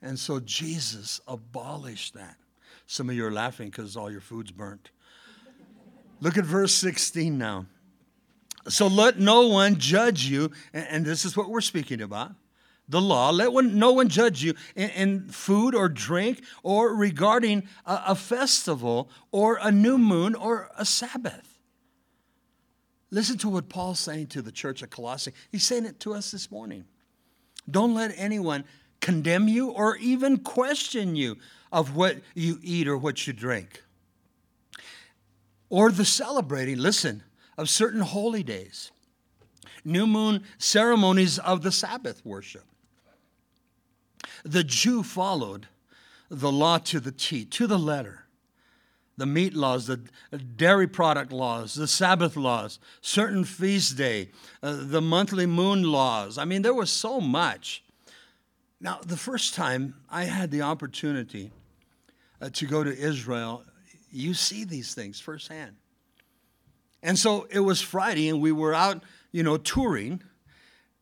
And 0.00 0.16
so 0.16 0.38
Jesus 0.38 1.20
abolished 1.26 2.14
that. 2.14 2.36
Some 2.86 3.10
of 3.10 3.16
you 3.16 3.26
are 3.26 3.32
laughing 3.32 3.68
because 3.68 3.96
all 3.96 4.08
your 4.08 4.20
food's 4.20 4.52
burnt. 4.52 4.92
Look 6.20 6.38
at 6.38 6.44
verse 6.44 6.74
16 6.74 7.36
now. 7.36 7.66
So 8.68 8.86
let 8.86 9.18
no 9.18 9.48
one 9.48 9.78
judge 9.78 10.26
you, 10.26 10.52
and 10.72 11.04
this 11.04 11.24
is 11.24 11.36
what 11.36 11.50
we're 11.50 11.60
speaking 11.60 12.00
about 12.00 12.36
the 12.88 13.00
law. 13.00 13.30
Let 13.30 13.52
one, 13.52 13.78
no 13.78 13.92
one 13.92 14.08
judge 14.08 14.42
you 14.42 14.54
in, 14.74 14.90
in 14.90 15.28
food 15.28 15.74
or 15.74 15.88
drink 15.88 16.42
or 16.62 16.94
regarding 16.94 17.68
a, 17.86 18.02
a 18.08 18.14
festival 18.14 19.10
or 19.30 19.58
a 19.60 19.70
new 19.70 19.98
moon 19.98 20.34
or 20.34 20.70
a 20.76 20.84
Sabbath. 20.84 21.58
Listen 23.10 23.36
to 23.38 23.48
what 23.48 23.68
Paul's 23.68 24.00
saying 24.00 24.28
to 24.28 24.42
the 24.42 24.52
church 24.52 24.82
at 24.82 24.90
Colossae. 24.90 25.32
He's 25.50 25.64
saying 25.64 25.84
it 25.84 26.00
to 26.00 26.14
us 26.14 26.30
this 26.30 26.50
morning. 26.50 26.84
Don't 27.70 27.94
let 27.94 28.12
anyone 28.16 28.64
condemn 29.00 29.48
you 29.48 29.70
or 29.70 29.96
even 29.96 30.38
question 30.38 31.14
you 31.14 31.36
of 31.70 31.94
what 31.94 32.18
you 32.34 32.58
eat 32.62 32.88
or 32.88 32.96
what 32.96 33.26
you 33.26 33.32
drink. 33.32 33.82
Or 35.68 35.90
the 35.90 36.04
celebrating, 36.04 36.78
listen, 36.78 37.22
of 37.58 37.68
certain 37.68 38.00
holy 38.00 38.42
days, 38.42 38.90
new 39.84 40.06
moon 40.06 40.44
ceremonies 40.58 41.38
of 41.38 41.62
the 41.62 41.72
Sabbath 41.72 42.24
worship. 42.24 42.64
The 44.44 44.64
Jew 44.64 45.02
followed 45.02 45.68
the 46.28 46.50
law 46.50 46.78
to 46.78 47.00
the 47.00 47.12
T, 47.12 47.44
to 47.44 47.66
the 47.66 47.78
letter. 47.78 48.24
The 49.18 49.26
meat 49.26 49.52
laws, 49.52 49.86
the 49.86 50.00
dairy 50.56 50.88
product 50.88 51.32
laws, 51.32 51.74
the 51.74 51.86
Sabbath 51.86 52.36
laws, 52.36 52.78
certain 53.02 53.44
feast 53.44 53.96
day, 53.96 54.30
uh, 54.62 54.78
the 54.80 55.02
monthly 55.02 55.44
moon 55.44 55.82
laws. 55.82 56.38
I 56.38 56.46
mean, 56.46 56.62
there 56.62 56.74
was 56.74 56.90
so 56.90 57.20
much. 57.20 57.84
Now, 58.80 59.00
the 59.04 59.18
first 59.18 59.54
time 59.54 59.94
I 60.10 60.24
had 60.24 60.50
the 60.50 60.62
opportunity 60.62 61.52
uh, 62.40 62.48
to 62.54 62.66
go 62.66 62.82
to 62.82 62.96
Israel, 62.96 63.64
you 64.10 64.32
see 64.32 64.64
these 64.64 64.94
things 64.94 65.20
firsthand. 65.20 65.76
And 67.02 67.18
so 67.18 67.46
it 67.50 67.60
was 67.60 67.82
Friday, 67.82 68.28
and 68.28 68.40
we 68.40 68.50
were 68.50 68.74
out, 68.74 69.02
you 69.30 69.42
know, 69.42 69.58
touring, 69.58 70.22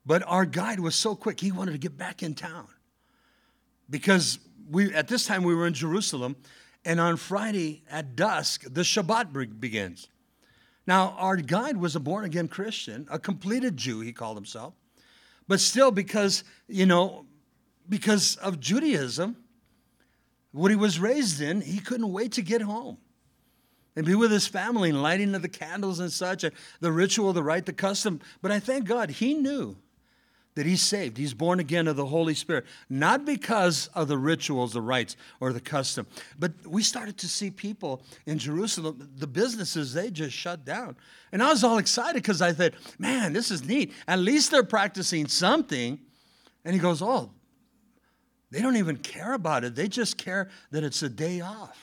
but 0.04 0.24
our 0.26 0.44
guide 0.44 0.80
was 0.80 0.96
so 0.96 1.14
quick, 1.14 1.38
he 1.38 1.52
wanted 1.52 1.72
to 1.72 1.78
get 1.78 1.96
back 1.96 2.22
in 2.22 2.34
town 2.34 2.66
because 3.90 4.38
we 4.70 4.94
at 4.94 5.08
this 5.08 5.26
time 5.26 5.42
we 5.42 5.54
were 5.54 5.66
in 5.66 5.74
Jerusalem, 5.74 6.36
and 6.84 7.00
on 7.00 7.16
Friday 7.16 7.82
at 7.90 8.16
dusk 8.16 8.62
the 8.72 8.82
Shabbat 8.82 9.60
begins. 9.60 10.08
Now 10.86 11.14
our 11.18 11.36
guide 11.36 11.76
was 11.76 11.96
a 11.96 12.00
born 12.00 12.24
again 12.24 12.48
Christian, 12.48 13.06
a 13.10 13.18
completed 13.18 13.76
Jew 13.76 14.00
he 14.00 14.12
called 14.12 14.36
himself, 14.36 14.74
but 15.48 15.60
still 15.60 15.90
because 15.90 16.44
you 16.68 16.86
know 16.86 17.26
because 17.88 18.36
of 18.36 18.60
Judaism, 18.60 19.36
what 20.52 20.70
he 20.70 20.76
was 20.76 21.00
raised 21.00 21.40
in, 21.40 21.60
he 21.60 21.80
couldn't 21.80 22.12
wait 22.12 22.32
to 22.32 22.42
get 22.42 22.62
home 22.62 22.98
and 23.96 24.06
be 24.06 24.14
with 24.14 24.30
his 24.30 24.46
family 24.46 24.90
and 24.90 25.02
lighting 25.02 25.34
of 25.34 25.42
the 25.42 25.48
candles 25.48 25.98
and 25.98 26.12
such, 26.12 26.44
and 26.44 26.54
the 26.80 26.92
ritual, 26.92 27.32
the 27.32 27.42
rite, 27.42 27.66
the 27.66 27.72
custom. 27.72 28.20
But 28.40 28.52
I 28.52 28.60
thank 28.60 28.86
God 28.86 29.10
he 29.10 29.34
knew 29.34 29.76
that 30.54 30.66
he's 30.66 30.82
saved. 30.82 31.16
He's 31.16 31.32
born 31.32 31.60
again 31.60 31.86
of 31.86 31.96
the 31.96 32.06
Holy 32.06 32.34
Spirit, 32.34 32.66
not 32.88 33.24
because 33.24 33.88
of 33.94 34.08
the 34.08 34.18
rituals, 34.18 34.72
the 34.72 34.80
rites, 34.80 35.16
or 35.38 35.52
the 35.52 35.60
custom. 35.60 36.06
But 36.38 36.52
we 36.66 36.82
started 36.82 37.16
to 37.18 37.28
see 37.28 37.50
people 37.50 38.02
in 38.26 38.38
Jerusalem, 38.38 39.10
the 39.16 39.26
businesses, 39.26 39.92
they 39.94 40.10
just 40.10 40.34
shut 40.34 40.64
down. 40.64 40.96
And 41.32 41.42
I 41.42 41.50
was 41.50 41.62
all 41.62 41.78
excited 41.78 42.22
because 42.22 42.42
I 42.42 42.52
thought, 42.52 42.72
man, 42.98 43.32
this 43.32 43.50
is 43.50 43.64
neat. 43.64 43.92
At 44.08 44.18
least 44.18 44.50
they're 44.50 44.64
practicing 44.64 45.28
something. 45.28 45.98
And 46.64 46.74
he 46.74 46.80
goes, 46.80 47.00
oh, 47.00 47.30
they 48.50 48.60
don't 48.60 48.76
even 48.76 48.96
care 48.96 49.32
about 49.34 49.62
it. 49.64 49.76
They 49.76 49.86
just 49.86 50.18
care 50.18 50.50
that 50.72 50.82
it's 50.82 51.02
a 51.02 51.08
day 51.08 51.40
off. 51.40 51.78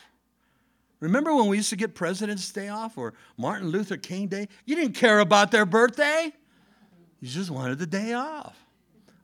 Remember 0.99 1.33
when 1.33 1.47
we 1.47 1.57
used 1.57 1.69
to 1.69 1.75
get 1.75 1.93
President's 1.95 2.51
Day 2.51 2.69
off 2.69 2.97
or 2.97 3.13
Martin 3.37 3.69
Luther 3.69 3.97
King 3.97 4.27
Day? 4.27 4.47
You 4.65 4.75
didn't 4.75 4.95
care 4.95 5.19
about 5.19 5.51
their 5.51 5.65
birthday. 5.65 6.33
He 7.19 7.27
just 7.27 7.49
wanted 7.49 7.79
the 7.79 7.87
day 7.87 8.13
off. 8.13 8.55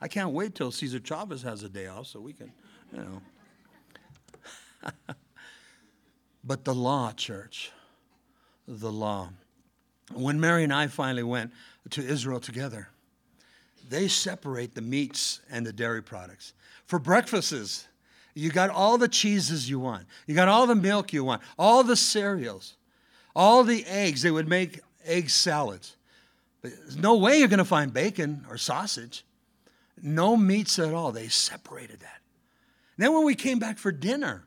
I 0.02 0.08
can't 0.08 0.32
wait 0.32 0.56
till 0.56 0.72
Cesar 0.72 1.00
Chavez 1.00 1.42
has 1.44 1.64
a 1.64 1.70
day 1.70 1.88
off 1.88 2.08
so 2.08 2.20
we 2.20 2.34
can, 2.34 2.52
you 2.92 3.00
know. 3.00 3.22
but 6.44 6.66
the 6.66 6.74
law, 6.74 7.12
church, 7.14 7.72
the 8.68 8.92
law. 8.92 9.30
When 10.14 10.40
Mary 10.40 10.64
and 10.64 10.74
I 10.74 10.88
finally 10.88 11.24
went 11.24 11.54
to 11.92 12.06
Israel 12.06 12.40
together, 12.40 12.90
they 13.90 14.08
separate 14.08 14.76
the 14.76 14.82
meats 14.82 15.42
and 15.50 15.66
the 15.66 15.74
dairy 15.74 16.02
products. 16.02 16.54
For 16.86 17.00
breakfasts, 17.00 17.88
you 18.34 18.50
got 18.50 18.70
all 18.70 18.98
the 18.98 19.08
cheeses 19.08 19.70
you 19.70 19.80
want, 19.80 20.06
you 20.28 20.36
got 20.36 20.48
all 20.48 20.68
the 20.68 20.76
milk 20.76 21.14
you 21.14 21.24
want, 21.24 21.42
all 21.58 21.84
the 21.84 21.96
cereals, 21.96 22.76
all 23.36 23.64
the 23.64 23.86
eggs. 23.86 24.22
They 24.22 24.32
would 24.32 24.50
make 24.50 24.82
egg 25.06 25.30
salads. 25.30 25.96
There's 26.64 26.98
no 26.98 27.18
way 27.18 27.40
you're 27.40 27.50
going 27.50 27.60
to 27.60 27.66
find 27.66 27.94
bacon 27.94 28.46
or 28.50 28.58
sausage. 28.58 29.26
No 30.02 30.36
meats 30.36 30.80
at 30.80 30.94
all. 30.94 31.12
They 31.12 31.28
separated 31.28 32.00
that. 32.00 32.22
And 32.98 33.06
then 33.06 33.14
when 33.14 33.26
we 33.26 33.36
came 33.36 33.60
back 33.60 33.78
for 33.78 33.92
dinner, 33.92 34.46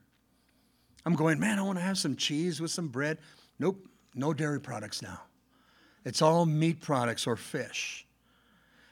I'm 1.04 1.14
going, 1.14 1.38
man, 1.38 1.58
I 1.58 1.62
want 1.62 1.78
to 1.78 1.84
have 1.84 1.98
some 1.98 2.16
cheese 2.16 2.60
with 2.60 2.70
some 2.70 2.88
bread. 2.88 3.18
Nope, 3.58 3.86
no 4.14 4.32
dairy 4.32 4.60
products 4.60 5.02
now. 5.02 5.20
It's 6.04 6.22
all 6.22 6.46
meat 6.46 6.80
products 6.80 7.26
or 7.26 7.36
fish. 7.36 8.06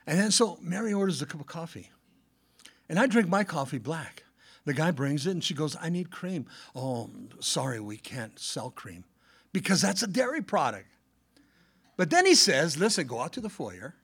And 0.06 0.18
then 0.18 0.30
so 0.30 0.58
Mary 0.60 0.92
orders 0.92 1.22
a 1.22 1.26
cup 1.26 1.40
of 1.40 1.46
coffee. 1.46 1.90
And 2.88 2.98
I 2.98 3.06
drink 3.06 3.28
my 3.28 3.44
coffee 3.44 3.78
black. 3.78 4.24
The 4.66 4.74
guy 4.74 4.90
brings 4.90 5.26
it 5.26 5.30
and 5.30 5.44
she 5.44 5.54
goes, 5.54 5.76
I 5.80 5.90
need 5.90 6.10
cream. 6.10 6.46
Oh, 6.74 7.10
sorry, 7.40 7.80
we 7.80 7.96
can't 7.96 8.38
sell 8.38 8.70
cream 8.70 9.04
because 9.52 9.80
that's 9.80 10.02
a 10.02 10.06
dairy 10.06 10.42
product. 10.42 10.86
But 11.96 12.10
then 12.10 12.26
he 12.26 12.34
says, 12.34 12.76
listen, 12.76 13.06
go 13.06 13.20
out 13.20 13.32
to 13.34 13.40
the 13.40 13.48
foyer. 13.48 13.94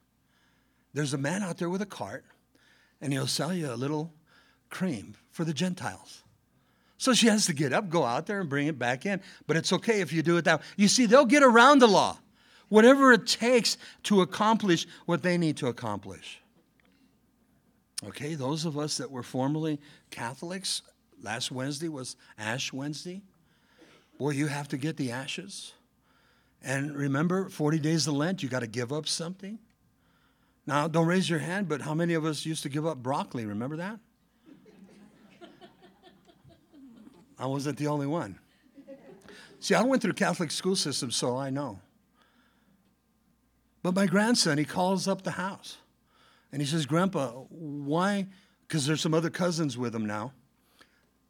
There's 0.92 1.14
a 1.14 1.18
man 1.18 1.42
out 1.42 1.58
there 1.58 1.70
with 1.70 1.82
a 1.82 1.86
cart, 1.86 2.24
and 3.00 3.12
he'll 3.12 3.26
sell 3.26 3.52
you 3.52 3.72
a 3.72 3.74
little 3.74 4.12
cream 4.70 5.14
for 5.30 5.44
the 5.44 5.52
Gentiles. 5.54 6.22
So 6.98 7.14
she 7.14 7.28
has 7.28 7.46
to 7.46 7.54
get 7.54 7.72
up, 7.72 7.88
go 7.88 8.04
out 8.04 8.26
there, 8.26 8.40
and 8.40 8.48
bring 8.50 8.66
it 8.66 8.78
back 8.78 9.06
in. 9.06 9.20
But 9.46 9.56
it's 9.56 9.72
okay 9.72 10.00
if 10.00 10.12
you 10.12 10.22
do 10.22 10.36
it 10.36 10.44
that 10.44 10.60
way. 10.60 10.66
You 10.76 10.88
see, 10.88 11.06
they'll 11.06 11.24
get 11.24 11.42
around 11.42 11.78
the 11.78 11.88
law, 11.88 12.18
whatever 12.68 13.12
it 13.12 13.26
takes 13.26 13.78
to 14.04 14.20
accomplish 14.20 14.86
what 15.06 15.22
they 15.22 15.38
need 15.38 15.56
to 15.58 15.68
accomplish. 15.68 16.40
Okay, 18.06 18.34
those 18.34 18.64
of 18.64 18.78
us 18.78 18.98
that 18.98 19.10
were 19.10 19.22
formerly 19.22 19.80
Catholics, 20.10 20.82
last 21.22 21.50
Wednesday 21.50 21.88
was 21.88 22.16
Ash 22.38 22.72
Wednesday. 22.72 23.22
Boy, 24.18 24.30
you 24.30 24.46
have 24.46 24.68
to 24.68 24.76
get 24.76 24.96
the 24.96 25.10
ashes. 25.10 25.72
And 26.62 26.94
remember, 26.94 27.48
40 27.48 27.78
days 27.78 28.06
of 28.06 28.14
Lent, 28.14 28.42
you 28.42 28.48
got 28.48 28.60
to 28.60 28.66
give 28.66 28.92
up 28.92 29.08
something. 29.08 29.58
Now, 30.66 30.88
don't 30.88 31.06
raise 31.06 31.28
your 31.28 31.38
hand, 31.38 31.68
but 31.68 31.80
how 31.80 31.94
many 31.94 32.14
of 32.14 32.24
us 32.24 32.44
used 32.44 32.62
to 32.64 32.68
give 32.68 32.86
up 32.86 32.98
broccoli? 32.98 33.46
Remember 33.46 33.76
that? 33.76 33.98
I 37.38 37.46
wasn't 37.46 37.78
the 37.78 37.86
only 37.86 38.06
one. 38.06 38.38
See, 39.58 39.74
I 39.74 39.82
went 39.82 40.02
through 40.02 40.12
Catholic 40.12 40.50
school 40.50 40.76
system, 40.76 41.10
so 41.10 41.36
I 41.36 41.48
know. 41.48 41.80
But 43.82 43.94
my 43.94 44.06
grandson, 44.06 44.58
he 44.58 44.64
calls 44.64 45.08
up 45.08 45.22
the 45.22 45.30
house 45.32 45.78
and 46.52 46.60
he 46.60 46.66
says, 46.66 46.84
Grandpa, 46.84 47.30
why? 47.48 48.26
Because 48.66 48.86
there's 48.86 49.00
some 49.00 49.14
other 49.14 49.30
cousins 49.30 49.78
with 49.78 49.94
him 49.94 50.04
now, 50.04 50.32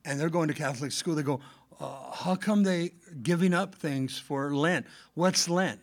and 0.04 0.18
they're 0.18 0.30
going 0.30 0.48
to 0.48 0.54
Catholic 0.54 0.92
school. 0.92 1.14
They 1.14 1.22
go, 1.22 1.40
uh, 1.80 2.12
How 2.12 2.36
come 2.36 2.62
they 2.62 2.92
giving 3.22 3.54
up 3.54 3.74
things 3.74 4.18
for 4.18 4.54
Lent? 4.54 4.86
What's 5.14 5.48
Lent? 5.48 5.80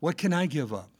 What 0.00 0.16
can 0.16 0.32
I 0.32 0.46
give 0.46 0.72
up? 0.72 0.90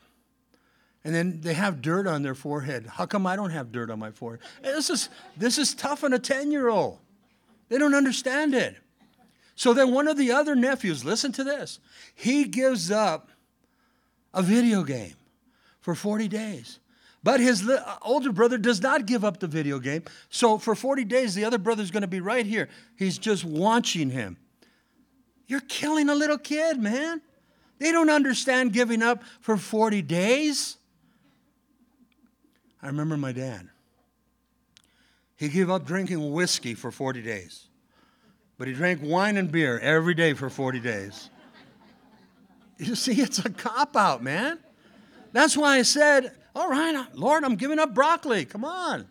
And 1.04 1.14
then 1.14 1.40
they 1.40 1.54
have 1.54 1.80
dirt 1.80 2.06
on 2.06 2.22
their 2.22 2.34
forehead. 2.34 2.86
How 2.86 3.06
come 3.06 3.26
I 3.26 3.36
don't 3.36 3.50
have 3.50 3.70
dirt 3.70 3.90
on 3.90 3.98
my 3.98 4.10
forehead? 4.10 4.40
This 4.62 4.90
is, 4.90 5.08
this 5.36 5.56
is 5.56 5.74
tough 5.74 6.04
on 6.04 6.12
a 6.12 6.18
10 6.18 6.50
year 6.50 6.68
old. 6.68 6.98
They 7.68 7.78
don't 7.78 7.94
understand 7.94 8.54
it. 8.54 8.76
So 9.54 9.74
then 9.74 9.92
one 9.92 10.08
of 10.08 10.16
the 10.16 10.32
other 10.32 10.54
nephews, 10.54 11.04
listen 11.04 11.32
to 11.32 11.44
this, 11.44 11.80
he 12.14 12.44
gives 12.44 12.90
up 12.90 13.30
a 14.32 14.42
video 14.42 14.82
game 14.82 15.14
for 15.80 15.94
40 15.94 16.28
days. 16.28 16.78
But 17.22 17.40
his 17.40 17.68
older 18.02 18.32
brother 18.32 18.58
does 18.58 18.80
not 18.80 19.06
give 19.06 19.24
up 19.24 19.40
the 19.40 19.48
video 19.48 19.78
game. 19.78 20.04
So 20.28 20.56
for 20.56 20.74
40 20.74 21.04
days, 21.04 21.34
the 21.34 21.44
other 21.44 21.58
brother's 21.58 21.90
going 21.90 22.02
to 22.02 22.06
be 22.06 22.20
right 22.20 22.46
here. 22.46 22.68
He's 22.96 23.18
just 23.18 23.44
watching 23.44 24.10
him. 24.10 24.36
You're 25.46 25.60
killing 25.60 26.08
a 26.08 26.14
little 26.14 26.38
kid, 26.38 26.80
man. 26.80 27.20
They 27.78 27.92
don't 27.92 28.10
understand 28.10 28.72
giving 28.72 29.02
up 29.02 29.22
for 29.40 29.56
40 29.56 30.02
days. 30.02 30.76
I 32.82 32.86
remember 32.86 33.16
my 33.16 33.32
dad. 33.32 33.68
He 35.36 35.48
gave 35.48 35.70
up 35.70 35.86
drinking 35.86 36.32
whiskey 36.32 36.74
for 36.74 36.90
40 36.90 37.22
days, 37.22 37.68
but 38.58 38.66
he 38.66 38.74
drank 38.74 39.00
wine 39.02 39.36
and 39.36 39.50
beer 39.50 39.78
every 39.78 40.14
day 40.14 40.34
for 40.34 40.50
40 40.50 40.80
days. 40.80 41.30
You 42.78 42.94
see, 42.94 43.20
it's 43.20 43.38
a 43.38 43.50
cop 43.50 43.96
out, 43.96 44.22
man. 44.22 44.58
That's 45.32 45.56
why 45.56 45.78
I 45.78 45.82
said, 45.82 46.34
All 46.58 46.68
right, 46.68 47.06
Lord, 47.14 47.44
I'm 47.44 47.54
giving 47.54 47.78
up 47.78 47.94
broccoli. 47.94 48.44
Come 48.44 48.64
on. 48.64 49.06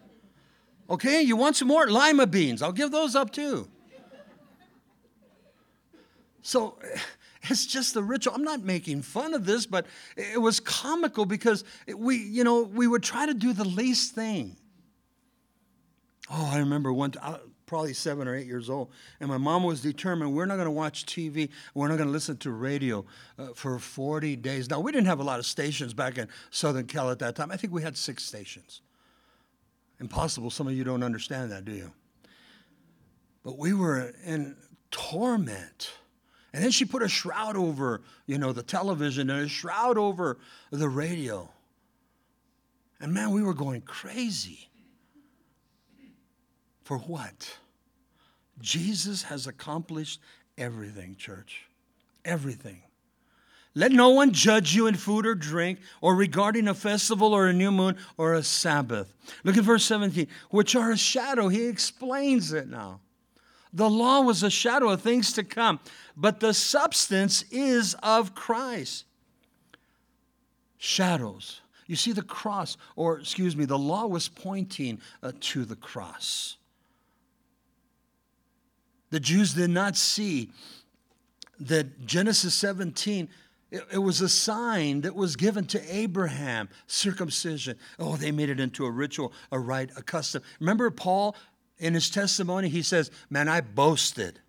Okay, 0.89 1.21
you 1.21 1.37
want 1.37 1.55
some 1.55 1.69
more 1.69 1.87
lima 1.87 2.27
beans? 2.27 2.61
I'll 2.61 2.73
give 2.73 2.91
those 2.91 3.15
up 3.15 3.31
too. 3.31 3.69
So 6.41 6.77
it's 7.43 7.65
just 7.65 7.93
the 7.93 8.03
ritual. 8.03 8.33
I'm 8.35 8.43
not 8.43 8.63
making 8.63 9.01
fun 9.01 9.33
of 9.33 9.45
this, 9.45 9.65
but 9.65 9.85
it 10.17 10.41
was 10.41 10.59
comical 10.59 11.25
because 11.25 11.63
we, 11.95 12.17
you 12.17 12.43
know, 12.43 12.63
we 12.63 12.85
would 12.85 13.01
try 13.01 13.25
to 13.25 13.33
do 13.33 13.53
the 13.53 13.63
least 13.63 14.13
thing. 14.13 14.57
Oh, 16.29 16.49
I 16.51 16.57
remember 16.57 16.91
one, 16.91 17.13
uh, 17.21 17.37
probably 17.67 17.93
seven 17.93 18.27
or 18.27 18.35
eight 18.35 18.47
years 18.47 18.69
old, 18.69 18.89
and 19.19 19.29
my 19.29 19.37
mom 19.37 19.63
was 19.63 19.81
determined 19.81 20.33
we're 20.33 20.45
not 20.45 20.55
going 20.55 20.65
to 20.65 20.71
watch 20.71 21.05
TV, 21.05 21.49
we're 21.75 21.87
not 21.87 21.97
going 21.97 22.07
to 22.07 22.13
listen 22.13 22.37
to 22.37 22.51
radio 22.51 23.05
uh, 23.37 23.49
for 23.53 23.77
40 23.77 24.35
days. 24.37 24.69
Now, 24.69 24.79
we 24.79 24.91
didn't 24.91 25.05
have 25.05 25.19
a 25.19 25.23
lot 25.23 25.37
of 25.37 25.45
stations 25.45 25.93
back 25.93 26.17
in 26.17 26.27
Southern 26.49 26.87
Cal 26.87 27.11
at 27.11 27.19
that 27.19 27.35
time. 27.35 27.51
I 27.51 27.57
think 27.57 27.71
we 27.71 27.83
had 27.83 27.95
six 27.95 28.23
stations. 28.23 28.81
Impossible. 29.99 30.49
Some 30.49 30.67
of 30.67 30.73
you 30.73 30.83
don't 30.83 31.03
understand 31.03 31.51
that, 31.51 31.65
do 31.65 31.73
you? 31.73 31.91
But 33.43 33.57
we 33.57 33.73
were 33.73 34.13
in 34.25 34.55
torment. 34.89 35.91
And 36.53 36.63
then 36.63 36.71
she 36.71 36.85
put 36.85 37.03
a 37.03 37.09
shroud 37.09 37.55
over, 37.55 38.01
you 38.25 38.37
know, 38.37 38.53
the 38.53 38.63
television 38.63 39.29
and 39.29 39.45
a 39.45 39.49
shroud 39.49 39.97
over 39.97 40.37
the 40.71 40.89
radio. 40.89 41.49
And 42.99 43.13
man, 43.13 43.31
we 43.31 43.43
were 43.43 43.53
going 43.53 43.81
crazy. 43.81 44.66
For 46.87 46.99
what? 46.99 47.57
Jesus 48.61 49.23
has 49.23 49.45
accomplished 49.45 50.21
everything, 50.57 51.17
church. 51.17 51.65
Everything. 52.23 52.81
Let 53.75 53.91
no 53.91 54.11
one 54.11 54.31
judge 54.31 54.73
you 54.73 54.87
in 54.87 54.95
food 54.95 55.25
or 55.25 55.35
drink, 55.35 55.79
or 55.99 56.15
regarding 56.15 56.69
a 56.69 56.73
festival 56.73 57.33
or 57.33 57.47
a 57.47 57.51
new 57.51 57.71
moon 57.71 57.97
or 58.15 58.35
a 58.35 58.41
Sabbath. 58.41 59.13
Look 59.43 59.57
at 59.57 59.65
verse 59.65 59.83
17, 59.83 60.27
which 60.49 60.77
are 60.77 60.91
a 60.91 60.97
shadow. 60.97 61.49
He 61.49 61.65
explains 61.65 62.53
it 62.53 62.69
now. 62.69 63.01
The 63.73 63.89
law 63.89 64.21
was 64.21 64.41
a 64.41 64.49
shadow 64.49 64.87
of 64.87 65.01
things 65.01 65.33
to 65.33 65.43
come, 65.43 65.81
but 66.15 66.39
the 66.39 66.53
substance 66.53 67.43
is 67.51 67.97
of 68.01 68.33
Christ. 68.33 69.03
Shadows. 70.77 71.59
You 71.85 71.97
see, 71.97 72.13
the 72.13 72.21
cross, 72.21 72.77
or 72.95 73.19
excuse 73.19 73.57
me, 73.57 73.65
the 73.65 73.77
law 73.77 74.05
was 74.05 74.29
pointing 74.29 75.01
uh, 75.21 75.33
to 75.41 75.65
the 75.65 75.75
cross. 75.75 76.55
The 79.09 79.19
Jews 79.19 79.53
did 79.53 79.69
not 79.69 79.95
see 79.95 80.51
that 81.59 82.05
Genesis 82.05 82.53
17, 82.55 83.29
it, 83.71 84.01
was 84.01 84.21
a 84.21 84.29
sign 84.29 85.01
that 85.01 85.15
was 85.15 85.35
given 85.35 85.65
to 85.67 85.95
Abraham, 85.95 86.69
circumcision. 86.87 87.77
Oh, 87.99 88.15
they 88.15 88.31
made 88.31 88.49
it 88.49 88.59
into 88.59 88.85
a 88.85 88.91
ritual, 88.91 89.33
a 89.51 89.59
rite, 89.59 89.91
a 89.97 90.01
custom. 90.01 90.43
Remember 90.59 90.89
Paul 90.89 91.35
in 91.79 91.93
his 91.93 92.09
testimony? 92.09 92.69
He 92.69 92.81
says, 92.81 93.11
Man, 93.29 93.47
I 93.47 93.61
boasted 93.61 94.39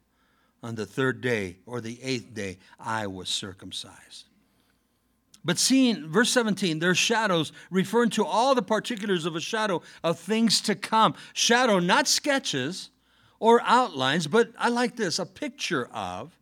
on 0.62 0.74
the 0.74 0.86
third 0.86 1.20
day 1.20 1.56
or 1.66 1.80
the 1.80 1.98
eighth 2.02 2.34
day, 2.34 2.58
I 2.78 3.06
was 3.06 3.28
circumcised. 3.28 4.24
But 5.44 5.58
seeing, 5.58 6.08
verse 6.08 6.30
17, 6.30 6.78
there's 6.78 6.98
shadows 6.98 7.52
referring 7.70 8.10
to 8.10 8.24
all 8.24 8.54
the 8.54 8.62
particulars 8.62 9.24
of 9.24 9.36
a 9.36 9.40
shadow 9.40 9.82
of 10.02 10.18
things 10.18 10.60
to 10.62 10.74
come. 10.74 11.14
Shadow, 11.32 11.78
not 11.78 12.08
sketches 12.08 12.90
or 13.40 13.60
outlines, 13.62 14.26
but 14.26 14.50
I 14.58 14.68
like 14.68 14.96
this 14.96 15.18
a 15.18 15.26
picture 15.26 15.88
of, 15.92 16.36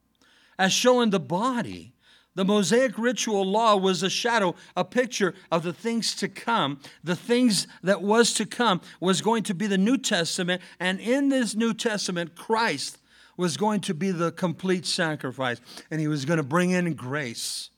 as 0.58 0.72
showing 0.72 1.10
the 1.10 1.20
body. 1.20 1.92
The 2.34 2.44
Mosaic 2.44 2.98
ritual 2.98 3.46
law 3.46 3.76
was 3.76 4.02
a 4.02 4.10
shadow, 4.10 4.54
a 4.76 4.84
picture 4.84 5.34
of 5.50 5.62
the 5.62 5.72
things 5.72 6.14
to 6.16 6.28
come. 6.28 6.80
The 7.02 7.16
things 7.16 7.66
that 7.82 8.02
was 8.02 8.34
to 8.34 8.44
come 8.44 8.82
was 9.00 9.22
going 9.22 9.42
to 9.44 9.54
be 9.54 9.66
the 9.66 9.78
New 9.78 9.96
Testament, 9.96 10.60
and 10.78 11.00
in 11.00 11.30
this 11.30 11.54
New 11.54 11.72
Testament, 11.72 12.34
Christ 12.34 12.98
was 13.38 13.56
going 13.56 13.80
to 13.82 13.94
be 13.94 14.10
the 14.10 14.32
complete 14.32 14.86
sacrifice, 14.86 15.60
and 15.90 16.00
he 16.00 16.08
was 16.08 16.24
going 16.24 16.38
to 16.38 16.42
bring 16.42 16.70
in 16.70 16.92
grace. 16.94 17.70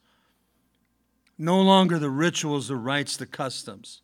No 1.37 1.61
longer 1.61 1.99
the 1.99 2.11
rituals, 2.11 2.69
the 2.69 2.77
rites, 2.77 3.17
the 3.17 3.27
customs. 3.27 4.03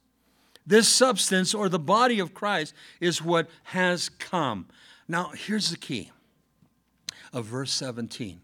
This 0.67 0.89
substance, 0.89 1.53
or 1.53 1.69
the 1.69 1.79
body 1.79 2.21
of 2.21 2.33
Christ, 2.33 2.75
is 3.01 3.21
what 3.21 3.49
has 3.65 4.09
come. 4.09 4.67
Now, 5.07 5.31
here's 5.35 5.71
the 5.71 5.77
key 5.77 6.11
of 7.33 7.47
verse 7.47 7.73
17. 7.73 8.41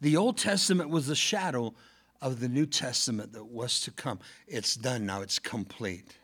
The 0.00 0.16
Old 0.16 0.38
Testament 0.38 0.90
was 0.90 1.06
the 1.06 1.14
shadow 1.14 1.74
of 2.20 2.40
the 2.40 2.48
New 2.48 2.66
Testament 2.66 3.32
that 3.32 3.46
was 3.46 3.80
to 3.80 3.90
come. 3.90 4.18
It's 4.46 4.74
done 4.74 5.06
now, 5.06 5.20
it's 5.20 5.38
complete. 5.38 6.16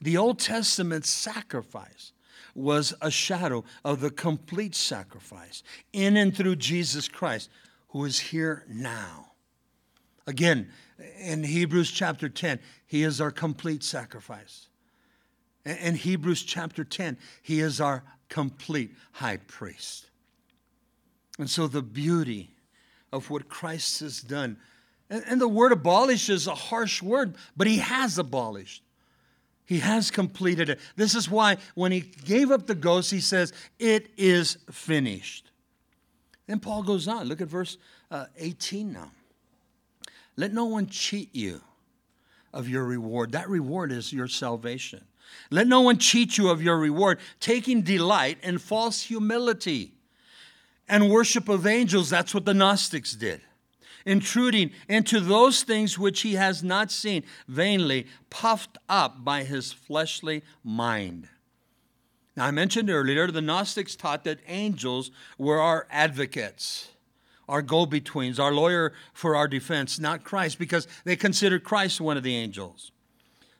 The 0.00 0.16
Old 0.16 0.38
Testament 0.38 1.06
sacrifice 1.06 2.12
was 2.54 2.94
a 3.00 3.10
shadow 3.10 3.64
of 3.84 4.00
the 4.00 4.10
complete 4.10 4.74
sacrifice 4.74 5.62
in 5.92 6.16
and 6.16 6.36
through 6.36 6.56
Jesus 6.56 7.08
Christ, 7.08 7.50
who 7.88 8.04
is 8.04 8.18
here 8.18 8.64
now. 8.68 9.32
Again, 10.26 10.68
in 11.18 11.44
Hebrews 11.44 11.90
chapter 11.90 12.28
10, 12.28 12.60
he 12.86 13.02
is 13.02 13.20
our 13.20 13.30
complete 13.30 13.82
sacrifice. 13.82 14.68
In 15.64 15.94
Hebrews 15.94 16.42
chapter 16.42 16.84
10, 16.84 17.16
he 17.42 17.60
is 17.60 17.80
our 17.80 18.04
complete 18.34 18.90
high 19.12 19.36
priest. 19.36 20.06
And 21.38 21.48
so 21.48 21.68
the 21.68 21.82
beauty 21.82 22.50
of 23.12 23.30
what 23.30 23.48
Christ 23.48 24.00
has 24.00 24.20
done, 24.20 24.56
and, 25.08 25.22
and 25.28 25.40
the 25.40 25.46
word 25.46 25.70
abolish 25.70 26.28
is 26.28 26.48
a 26.48 26.54
harsh 26.54 27.00
word, 27.00 27.36
but 27.56 27.68
he 27.68 27.78
has 27.78 28.18
abolished. 28.18 28.82
He 29.66 29.78
has 29.78 30.10
completed 30.10 30.68
it. 30.68 30.80
This 30.96 31.14
is 31.14 31.30
why 31.30 31.58
when 31.76 31.92
he 31.92 32.00
gave 32.00 32.50
up 32.50 32.66
the 32.66 32.74
ghost, 32.74 33.12
he 33.12 33.20
says, 33.20 33.52
It 33.78 34.10
is 34.16 34.58
finished. 34.68 35.52
Then 36.48 36.58
Paul 36.58 36.82
goes 36.82 37.06
on. 37.06 37.28
Look 37.28 37.40
at 37.40 37.46
verse 37.46 37.78
uh, 38.10 38.26
18 38.36 38.92
now. 38.92 39.12
Let 40.36 40.52
no 40.52 40.64
one 40.64 40.88
cheat 40.88 41.32
you 41.32 41.60
of 42.52 42.68
your 42.68 42.84
reward. 42.84 43.30
That 43.30 43.48
reward 43.48 43.92
is 43.92 44.12
your 44.12 44.26
salvation. 44.26 45.04
Let 45.50 45.66
no 45.66 45.80
one 45.80 45.98
cheat 45.98 46.38
you 46.38 46.48
of 46.48 46.62
your 46.62 46.78
reward, 46.78 47.18
taking 47.40 47.82
delight 47.82 48.38
in 48.42 48.58
false 48.58 49.02
humility 49.02 49.92
and 50.88 51.10
worship 51.10 51.48
of 51.48 51.66
angels. 51.66 52.10
That's 52.10 52.34
what 52.34 52.44
the 52.44 52.54
Gnostics 52.54 53.14
did. 53.14 53.40
intruding 54.04 54.70
into 54.88 55.20
those 55.20 55.62
things 55.62 55.98
which 55.98 56.22
he 56.22 56.34
has 56.34 56.62
not 56.62 56.90
seen, 56.90 57.24
vainly 57.48 58.06
puffed 58.30 58.78
up 58.88 59.24
by 59.24 59.44
his 59.44 59.72
fleshly 59.72 60.42
mind. 60.62 61.28
Now, 62.36 62.46
I 62.46 62.50
mentioned 62.50 62.90
earlier 62.90 63.30
the 63.30 63.40
Gnostics 63.40 63.96
taught 63.96 64.24
that 64.24 64.40
angels 64.46 65.10
were 65.38 65.60
our 65.60 65.86
advocates, 65.90 66.88
our 67.48 67.62
go 67.62 67.86
betweens, 67.86 68.40
our 68.40 68.52
lawyer 68.52 68.92
for 69.12 69.36
our 69.36 69.46
defense, 69.46 69.98
not 69.98 70.24
Christ, 70.24 70.58
because 70.58 70.88
they 71.04 71.16
considered 71.16 71.64
Christ 71.64 72.00
one 72.00 72.16
of 72.16 72.22
the 72.22 72.34
angels. 72.34 72.90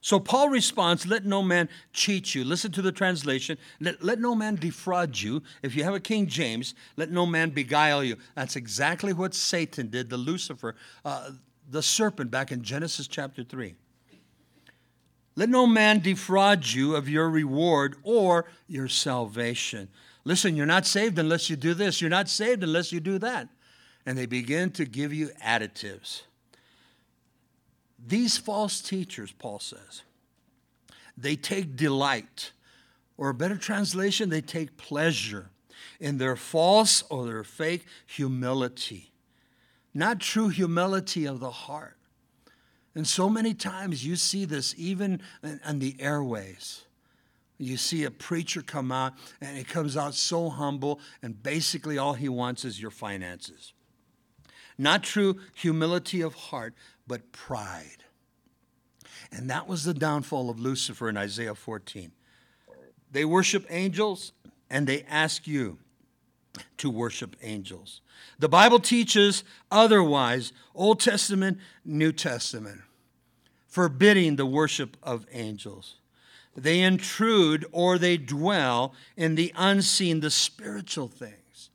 So 0.04 0.20
Paul 0.20 0.50
responds, 0.50 1.06
Let 1.06 1.24
no 1.24 1.42
man 1.42 1.70
cheat 1.94 2.34
you. 2.34 2.44
Listen 2.44 2.70
to 2.72 2.82
the 2.82 2.92
translation. 2.92 3.56
Let, 3.80 4.04
let 4.04 4.20
no 4.20 4.34
man 4.34 4.56
defraud 4.56 5.16
you. 5.16 5.42
If 5.62 5.74
you 5.74 5.82
have 5.82 5.94
a 5.94 5.98
King 5.98 6.26
James, 6.26 6.74
let 6.98 7.10
no 7.10 7.24
man 7.24 7.48
beguile 7.48 8.04
you. 8.04 8.16
That's 8.34 8.54
exactly 8.54 9.14
what 9.14 9.34
Satan 9.34 9.88
did, 9.88 10.10
the 10.10 10.18
Lucifer, 10.18 10.76
uh, 11.06 11.30
the 11.70 11.82
serpent, 11.82 12.30
back 12.30 12.52
in 12.52 12.62
Genesis 12.62 13.06
chapter 13.06 13.42
3. 13.42 13.76
Let 15.36 15.48
no 15.48 15.66
man 15.66 16.00
defraud 16.00 16.66
you 16.66 16.96
of 16.96 17.08
your 17.08 17.30
reward 17.30 17.96
or 18.02 18.44
your 18.68 18.88
salvation. 18.88 19.88
Listen, 20.24 20.54
you're 20.54 20.66
not 20.66 20.84
saved 20.84 21.18
unless 21.18 21.48
you 21.48 21.56
do 21.56 21.72
this. 21.72 22.02
You're 22.02 22.10
not 22.10 22.28
saved 22.28 22.62
unless 22.62 22.92
you 22.92 23.00
do 23.00 23.18
that. 23.20 23.48
And 24.04 24.18
they 24.18 24.26
begin 24.26 24.70
to 24.72 24.84
give 24.84 25.14
you 25.14 25.30
additives. 25.42 26.24
These 28.06 28.36
false 28.36 28.80
teachers, 28.80 29.32
Paul 29.32 29.60
says, 29.60 30.02
they 31.16 31.36
take 31.36 31.76
delight, 31.76 32.52
or 33.16 33.28
a 33.28 33.34
better 33.34 33.56
translation, 33.56 34.28
they 34.28 34.40
take 34.40 34.76
pleasure 34.76 35.50
in 36.00 36.18
their 36.18 36.36
false 36.36 37.02
or 37.08 37.24
their 37.24 37.44
fake 37.44 37.86
humility. 38.06 39.12
Not 39.94 40.20
true 40.20 40.48
humility 40.48 41.24
of 41.24 41.38
the 41.38 41.50
heart. 41.50 41.96
And 42.96 43.06
so 43.06 43.28
many 43.28 43.54
times 43.54 44.04
you 44.04 44.16
see 44.16 44.44
this 44.44 44.74
even 44.76 45.20
on 45.64 45.78
the 45.78 45.96
airways. 46.00 46.82
You 47.58 47.76
see 47.76 48.02
a 48.04 48.10
preacher 48.10 48.62
come 48.62 48.90
out 48.90 49.14
and 49.40 49.56
he 49.56 49.64
comes 49.64 49.96
out 49.96 50.14
so 50.14 50.48
humble, 50.50 51.00
and 51.22 51.40
basically 51.40 51.96
all 51.96 52.14
he 52.14 52.28
wants 52.28 52.64
is 52.64 52.82
your 52.82 52.90
finances. 52.90 53.72
Not 54.76 55.04
true 55.04 55.38
humility 55.54 56.20
of 56.20 56.34
heart, 56.34 56.74
but 57.06 57.32
pride. 57.32 58.04
And 59.32 59.50
that 59.50 59.66
was 59.66 59.84
the 59.84 59.94
downfall 59.94 60.50
of 60.50 60.60
Lucifer 60.60 61.08
in 61.08 61.16
Isaiah 61.16 61.54
14. 61.54 62.12
They 63.10 63.24
worship 63.24 63.66
angels 63.70 64.32
and 64.70 64.86
they 64.86 65.02
ask 65.08 65.46
you 65.46 65.78
to 66.78 66.90
worship 66.90 67.36
angels. 67.42 68.00
The 68.38 68.48
Bible 68.48 68.78
teaches 68.78 69.44
otherwise, 69.70 70.52
Old 70.74 71.00
Testament, 71.00 71.58
New 71.84 72.12
Testament, 72.12 72.82
forbidding 73.66 74.36
the 74.36 74.46
worship 74.46 74.96
of 75.02 75.26
angels. 75.32 75.96
They 76.56 76.80
intrude 76.80 77.66
or 77.72 77.98
they 77.98 78.16
dwell 78.16 78.94
in 79.16 79.34
the 79.34 79.52
unseen, 79.56 80.20
the 80.20 80.30
spiritual 80.30 81.08
things. 81.08 81.70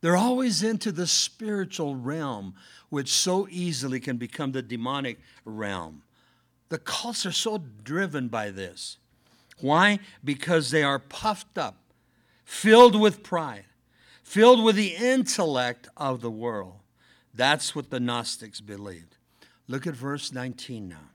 They're 0.00 0.16
always 0.16 0.62
into 0.62 0.92
the 0.92 1.06
spiritual 1.06 1.96
realm, 1.96 2.54
which 2.94 3.12
so 3.12 3.46
easily 3.50 4.00
can 4.00 4.16
become 4.16 4.52
the 4.52 4.62
demonic 4.62 5.18
realm. 5.44 6.02
The 6.68 6.78
cults 6.78 7.26
are 7.26 7.32
so 7.32 7.58
driven 7.58 8.28
by 8.28 8.50
this. 8.50 8.96
Why? 9.60 9.98
Because 10.24 10.70
they 10.70 10.82
are 10.82 10.98
puffed 10.98 11.58
up, 11.58 11.76
filled 12.44 12.98
with 12.98 13.22
pride 13.22 13.66
filled 14.24 14.64
with 14.64 14.74
the 14.74 14.96
intellect 14.96 15.86
of 15.96 16.20
the 16.20 16.30
world. 16.30 16.80
That's 17.32 17.76
what 17.76 17.90
the 17.90 18.00
Gnostics 18.00 18.60
believed. 18.60 19.16
Look 19.68 19.86
at 19.86 19.94
verse 19.94 20.32
19 20.32 20.88
now. 20.88 21.10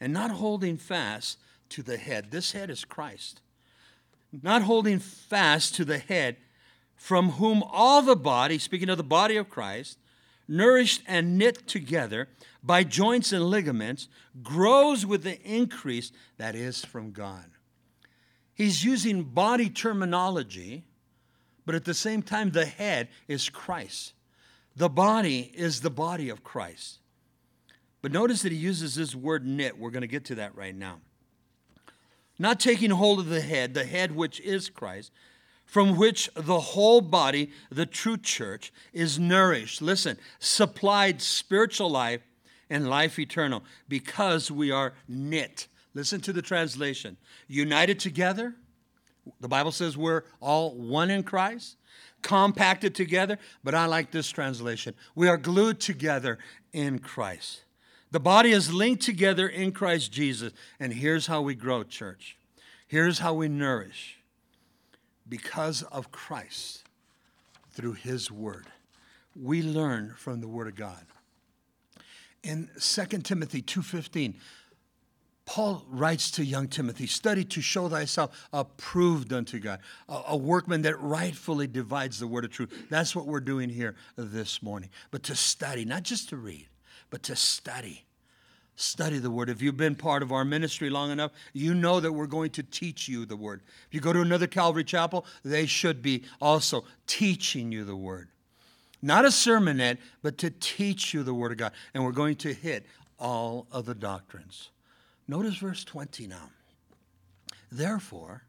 And 0.00 0.12
not 0.12 0.32
holding 0.32 0.76
fast 0.76 1.38
to 1.70 1.82
the 1.82 1.96
head. 1.96 2.30
This 2.30 2.52
head 2.52 2.68
is 2.68 2.84
Christ. 2.84 3.40
Not 4.42 4.62
holding 4.62 4.98
fast 4.98 5.74
to 5.76 5.84
the 5.84 5.98
head, 5.98 6.36
from 6.96 7.30
whom 7.32 7.62
all 7.62 8.02
the 8.02 8.16
body, 8.16 8.58
speaking 8.58 8.90
of 8.90 8.96
the 8.96 9.02
body 9.02 9.36
of 9.36 9.48
Christ, 9.48 9.98
nourished 10.50 11.02
and 11.06 11.38
knit 11.38 11.66
together 11.66 12.28
by 12.62 12.84
joints 12.84 13.32
and 13.32 13.46
ligaments, 13.46 14.08
grows 14.42 15.06
with 15.06 15.22
the 15.22 15.40
increase 15.40 16.12
that 16.36 16.54
is 16.54 16.84
from 16.84 17.12
God. 17.12 17.46
He's 18.52 18.84
using 18.84 19.22
body 19.22 19.70
terminology 19.70 20.84
but 21.70 21.76
at 21.76 21.84
the 21.84 21.94
same 21.94 22.22
time, 22.22 22.50
the 22.50 22.66
head 22.66 23.06
is 23.28 23.48
Christ. 23.48 24.14
The 24.74 24.88
body 24.88 25.52
is 25.54 25.82
the 25.82 25.90
body 25.90 26.28
of 26.28 26.42
Christ. 26.42 26.98
But 28.02 28.10
notice 28.10 28.42
that 28.42 28.50
he 28.50 28.58
uses 28.58 28.96
this 28.96 29.14
word 29.14 29.46
knit. 29.46 29.78
We're 29.78 29.90
going 29.90 30.00
to 30.00 30.08
get 30.08 30.24
to 30.24 30.34
that 30.34 30.56
right 30.56 30.74
now. 30.74 30.98
Not 32.40 32.58
taking 32.58 32.90
hold 32.90 33.20
of 33.20 33.28
the 33.28 33.40
head, 33.40 33.74
the 33.74 33.84
head 33.84 34.16
which 34.16 34.40
is 34.40 34.68
Christ, 34.68 35.12
from 35.70 35.96
which 35.96 36.28
the 36.34 36.60
whole 36.60 37.00
body, 37.00 37.50
the 37.70 37.86
true 37.86 38.16
church, 38.16 38.72
is 38.92 39.18
nourished. 39.18 39.80
Listen, 39.80 40.18
supplied 40.38 41.22
spiritual 41.22 41.90
life 41.90 42.22
and 42.68 42.88
life 42.88 43.18
eternal 43.18 43.62
because 43.88 44.50
we 44.50 44.70
are 44.70 44.94
knit. 45.08 45.68
Listen 45.94 46.20
to 46.20 46.32
the 46.32 46.42
translation. 46.42 47.16
United 47.48 47.98
together 47.98 48.54
the 49.40 49.48
Bible 49.48 49.72
says 49.72 49.96
we're 49.96 50.24
all 50.40 50.74
one 50.74 51.10
in 51.10 51.22
Christ, 51.22 51.76
compacted 52.22 52.94
together, 52.94 53.38
but 53.62 53.74
I 53.74 53.86
like 53.86 54.10
this 54.10 54.28
translation. 54.28 54.94
We 55.14 55.28
are 55.28 55.36
glued 55.36 55.80
together 55.80 56.38
in 56.72 56.98
Christ. 56.98 57.62
The 58.10 58.20
body 58.20 58.50
is 58.50 58.72
linked 58.72 59.02
together 59.02 59.48
in 59.48 59.72
Christ 59.72 60.10
Jesus. 60.10 60.52
And 60.80 60.92
here's 60.92 61.26
how 61.26 61.42
we 61.42 61.54
grow, 61.54 61.84
church. 61.84 62.36
Here's 62.88 63.20
how 63.20 63.34
we 63.34 63.48
nourish 63.48 64.19
because 65.30 65.82
of 65.84 66.12
Christ 66.12 66.84
through 67.70 67.94
his 67.94 68.30
word. 68.30 68.66
We 69.34 69.62
learn 69.62 70.14
from 70.18 70.40
the 70.40 70.48
word 70.48 70.68
of 70.68 70.74
God. 70.74 71.06
In 72.42 72.68
2 72.78 73.24
Timothy 73.24 73.62
2:15, 73.62 74.34
Paul 75.44 75.84
writes 75.88 76.30
to 76.32 76.44
young 76.44 76.68
Timothy, 76.68 77.06
study 77.06 77.44
to 77.44 77.60
show 77.60 77.88
thyself 77.88 78.48
approved 78.52 79.32
unto 79.32 79.58
God, 79.58 79.80
a, 80.08 80.22
a, 80.28 80.36
workman 80.36 80.82
that 80.82 81.00
rightfully 81.00 81.66
divides 81.66 82.20
the 82.20 82.28
word 82.28 82.44
of 82.44 82.52
truth. 82.52 82.86
That's 82.88 83.16
what 83.16 83.26
we're 83.26 83.40
doing 83.40 83.68
here 83.68 83.96
this 84.16 84.62
morning. 84.62 84.90
But 85.10 85.24
to 85.24 85.34
study, 85.34 85.84
not 85.84 86.04
just 86.04 86.28
to 86.28 86.36
read, 86.36 86.68
but 87.10 87.24
to 87.24 87.34
study. 87.34 88.04
Study 88.80 89.18
the 89.18 89.30
word. 89.30 89.50
If 89.50 89.60
you've 89.60 89.76
been 89.76 89.94
part 89.94 90.22
of 90.22 90.32
our 90.32 90.42
ministry 90.42 90.88
long 90.88 91.10
enough, 91.10 91.32
you 91.52 91.74
know 91.74 92.00
that 92.00 92.12
we're 92.12 92.26
going 92.26 92.48
to 92.52 92.62
teach 92.62 93.08
you 93.08 93.26
the 93.26 93.36
word. 93.36 93.60
If 93.86 93.92
you 93.92 94.00
go 94.00 94.10
to 94.10 94.22
another 94.22 94.46
Calvary 94.46 94.84
chapel, 94.84 95.26
they 95.44 95.66
should 95.66 96.00
be 96.00 96.24
also 96.40 96.84
teaching 97.06 97.72
you 97.72 97.84
the 97.84 97.94
word. 97.94 98.28
Not 99.02 99.26
a 99.26 99.28
sermonette, 99.28 99.98
but 100.22 100.38
to 100.38 100.48
teach 100.48 101.12
you 101.12 101.22
the 101.22 101.34
word 101.34 101.52
of 101.52 101.58
God. 101.58 101.72
And 101.92 102.02
we're 102.02 102.12
going 102.12 102.36
to 102.36 102.54
hit 102.54 102.86
all 103.18 103.66
of 103.70 103.84
the 103.84 103.94
doctrines. 103.94 104.70
Notice 105.28 105.56
verse 105.56 105.84
20 105.84 106.26
now. 106.26 106.48
Therefore, 107.70 108.44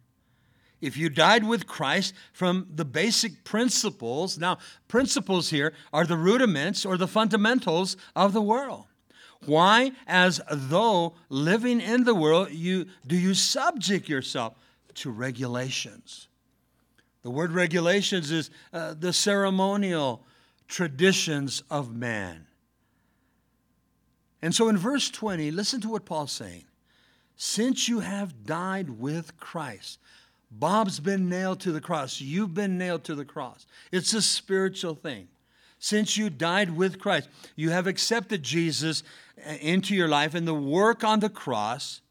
if 0.80 0.96
you 0.96 1.10
died 1.10 1.44
with 1.44 1.68
Christ 1.68 2.14
from 2.32 2.68
the 2.74 2.86
basic 2.86 3.44
principles, 3.44 4.38
now, 4.38 4.60
principles 4.88 5.50
here 5.50 5.74
are 5.92 6.06
the 6.06 6.16
rudiments 6.16 6.86
or 6.86 6.96
the 6.96 7.06
fundamentals 7.06 7.98
of 8.16 8.32
the 8.32 8.42
world. 8.42 8.86
Why, 9.46 9.92
as 10.08 10.40
though 10.52 11.14
living 11.30 11.82
in 11.82 12.04
the 12.04 12.14
world, 12.14 12.52
you 12.52 12.86
do 13.06 13.18
you 13.18 13.34
subject 13.34 14.08
yourself 14.08 14.54
to 14.96 15.10
regulations? 15.10 16.28
The 17.24 17.32
word 17.32 17.52
regulations 17.52 18.32
is 18.32 18.50
uh, 18.74 18.96
the 18.98 19.14
ceremonial 19.14 20.24
traditions 20.68 21.64
of 21.70 21.96
man. 21.96 22.48
And 24.42 24.56
so 24.56 24.70
in 24.70 24.78
verse 24.78 25.10
20, 25.10 25.52
listen 25.52 25.82
to 25.82 25.90
what 25.90 26.06
Paul's 26.06 26.32
saying. 26.32 26.66
Since 27.36 27.88
you 27.88 28.00
have 28.00 28.46
died 28.46 28.90
with 28.90 29.38
Christ, 29.38 30.00
Bob's 30.50 31.00
been 31.00 31.30
nailed 31.30 31.60
to 31.62 31.72
the 31.72 31.82
cross. 31.82 32.20
You've 32.20 32.54
been 32.54 32.78
nailed 32.78 33.04
to 33.06 33.16
the 33.16 33.26
cross. 33.26 33.66
It's 33.92 34.14
a 34.14 34.22
spiritual 34.22 34.96
thing. 34.96 35.28
Since 35.84 36.16
you 36.16 36.30
died 36.30 36.78
with 36.78 37.00
Christ, 37.00 37.28
you 37.56 37.72
have 37.72 37.88
accepted 37.88 38.44
Jesus 38.44 39.02
uh, 39.44 39.54
into 39.54 39.96
your 39.96 40.08
life 40.08 40.36
and 40.36 40.48
the 40.48 40.54
work 40.54 41.04
on 41.04 41.22
the 41.22 41.30
cross, 41.30 42.02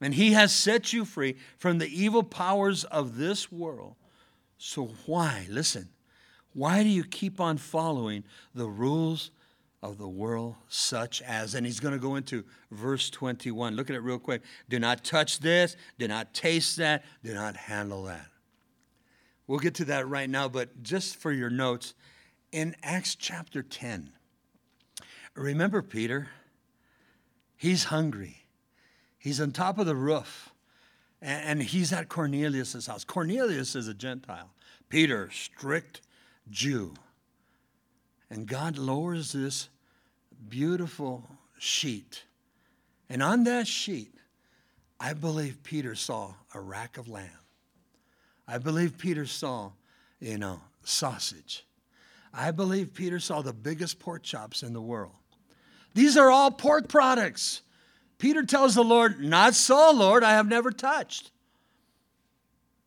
and 0.00 0.12
He 0.12 0.32
has 0.32 0.52
set 0.52 0.92
you 0.92 1.04
free 1.04 1.36
from 1.56 1.78
the 1.78 1.86
evil 1.86 2.24
powers 2.24 2.82
of 2.82 3.16
this 3.16 3.52
world. 3.52 3.94
So, 4.58 4.90
why, 5.06 5.46
listen, 5.48 5.88
why 6.52 6.82
do 6.82 6.88
you 6.88 7.04
keep 7.04 7.40
on 7.40 7.58
following 7.58 8.24
the 8.56 8.68
rules 8.68 9.30
of 9.84 9.98
the 9.98 10.08
world, 10.08 10.56
such 10.68 11.22
as, 11.22 11.54
and 11.54 11.64
he's 11.64 11.80
going 11.80 11.94
to 11.94 12.00
go 12.00 12.16
into 12.16 12.44
verse 12.72 13.08
21. 13.08 13.76
Look 13.76 13.88
at 13.88 13.96
it 13.96 14.00
real 14.00 14.18
quick. 14.18 14.42
Do 14.68 14.80
not 14.80 15.04
touch 15.04 15.38
this, 15.38 15.76
do 15.98 16.08
not 16.08 16.34
taste 16.34 16.76
that, 16.78 17.04
do 17.22 17.34
not 17.34 17.56
handle 17.56 18.04
that. 18.04 18.26
We'll 19.46 19.60
get 19.60 19.74
to 19.76 19.84
that 19.86 20.08
right 20.08 20.30
now, 20.30 20.48
but 20.48 20.82
just 20.82 21.16
for 21.16 21.32
your 21.32 21.50
notes, 21.50 21.94
in 22.52 22.76
Acts 22.82 23.14
chapter 23.14 23.62
10, 23.62 24.12
Remember 25.34 25.82
Peter? 25.82 26.28
He's 27.56 27.84
hungry. 27.84 28.44
He's 29.18 29.40
on 29.40 29.52
top 29.52 29.78
of 29.78 29.86
the 29.86 29.94
roof, 29.94 30.52
and 31.20 31.62
he's 31.62 31.92
at 31.92 32.08
Cornelius' 32.08 32.86
house. 32.86 33.04
Cornelius 33.04 33.76
is 33.76 33.88
a 33.88 33.94
Gentile. 33.94 34.50
Peter, 34.88 35.30
strict 35.30 36.00
Jew. 36.50 36.94
And 38.28 38.46
God 38.46 38.76
lowers 38.78 39.32
this 39.32 39.68
beautiful 40.48 41.28
sheet. 41.58 42.24
And 43.08 43.22
on 43.22 43.44
that 43.44 43.66
sheet, 43.66 44.12
I 44.98 45.14
believe 45.14 45.62
Peter 45.62 45.94
saw 45.94 46.34
a 46.54 46.60
rack 46.60 46.98
of 46.98 47.08
lamb. 47.08 47.28
I 48.48 48.58
believe 48.58 48.98
Peter 48.98 49.24
saw, 49.24 49.70
you 50.18 50.36
know, 50.36 50.60
sausage. 50.82 51.64
I 52.32 52.50
believe 52.50 52.94
Peter 52.94 53.20
saw 53.20 53.42
the 53.42 53.52
biggest 53.52 53.98
pork 53.98 54.22
chops 54.22 54.62
in 54.62 54.72
the 54.72 54.80
world. 54.80 55.12
These 55.94 56.16
are 56.16 56.30
all 56.30 56.50
pork 56.50 56.88
products. 56.88 57.62
Peter 58.18 58.42
tells 58.44 58.74
the 58.74 58.84
Lord, 58.84 59.20
Not 59.20 59.54
so, 59.54 59.92
Lord, 59.92 60.24
I 60.24 60.32
have 60.32 60.48
never 60.48 60.70
touched. 60.70 61.30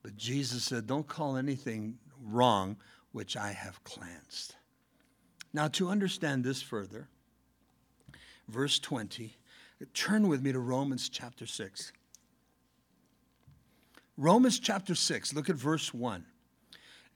But 0.01 0.17
Jesus 0.17 0.63
said, 0.63 0.87
Don't 0.87 1.07
call 1.07 1.37
anything 1.37 1.97
wrong 2.23 2.77
which 3.11 3.37
I 3.37 3.51
have 3.51 3.83
cleansed. 3.83 4.55
Now, 5.53 5.67
to 5.69 5.89
understand 5.89 6.43
this 6.43 6.61
further, 6.61 7.07
verse 8.47 8.79
20, 8.79 9.35
turn 9.93 10.27
with 10.27 10.41
me 10.41 10.51
to 10.51 10.59
Romans 10.59 11.07
chapter 11.07 11.45
6. 11.45 11.93
Romans 14.17 14.59
chapter 14.59 14.95
6, 14.95 15.33
look 15.33 15.49
at 15.49 15.55
verse 15.55 15.93
1. 15.93 16.25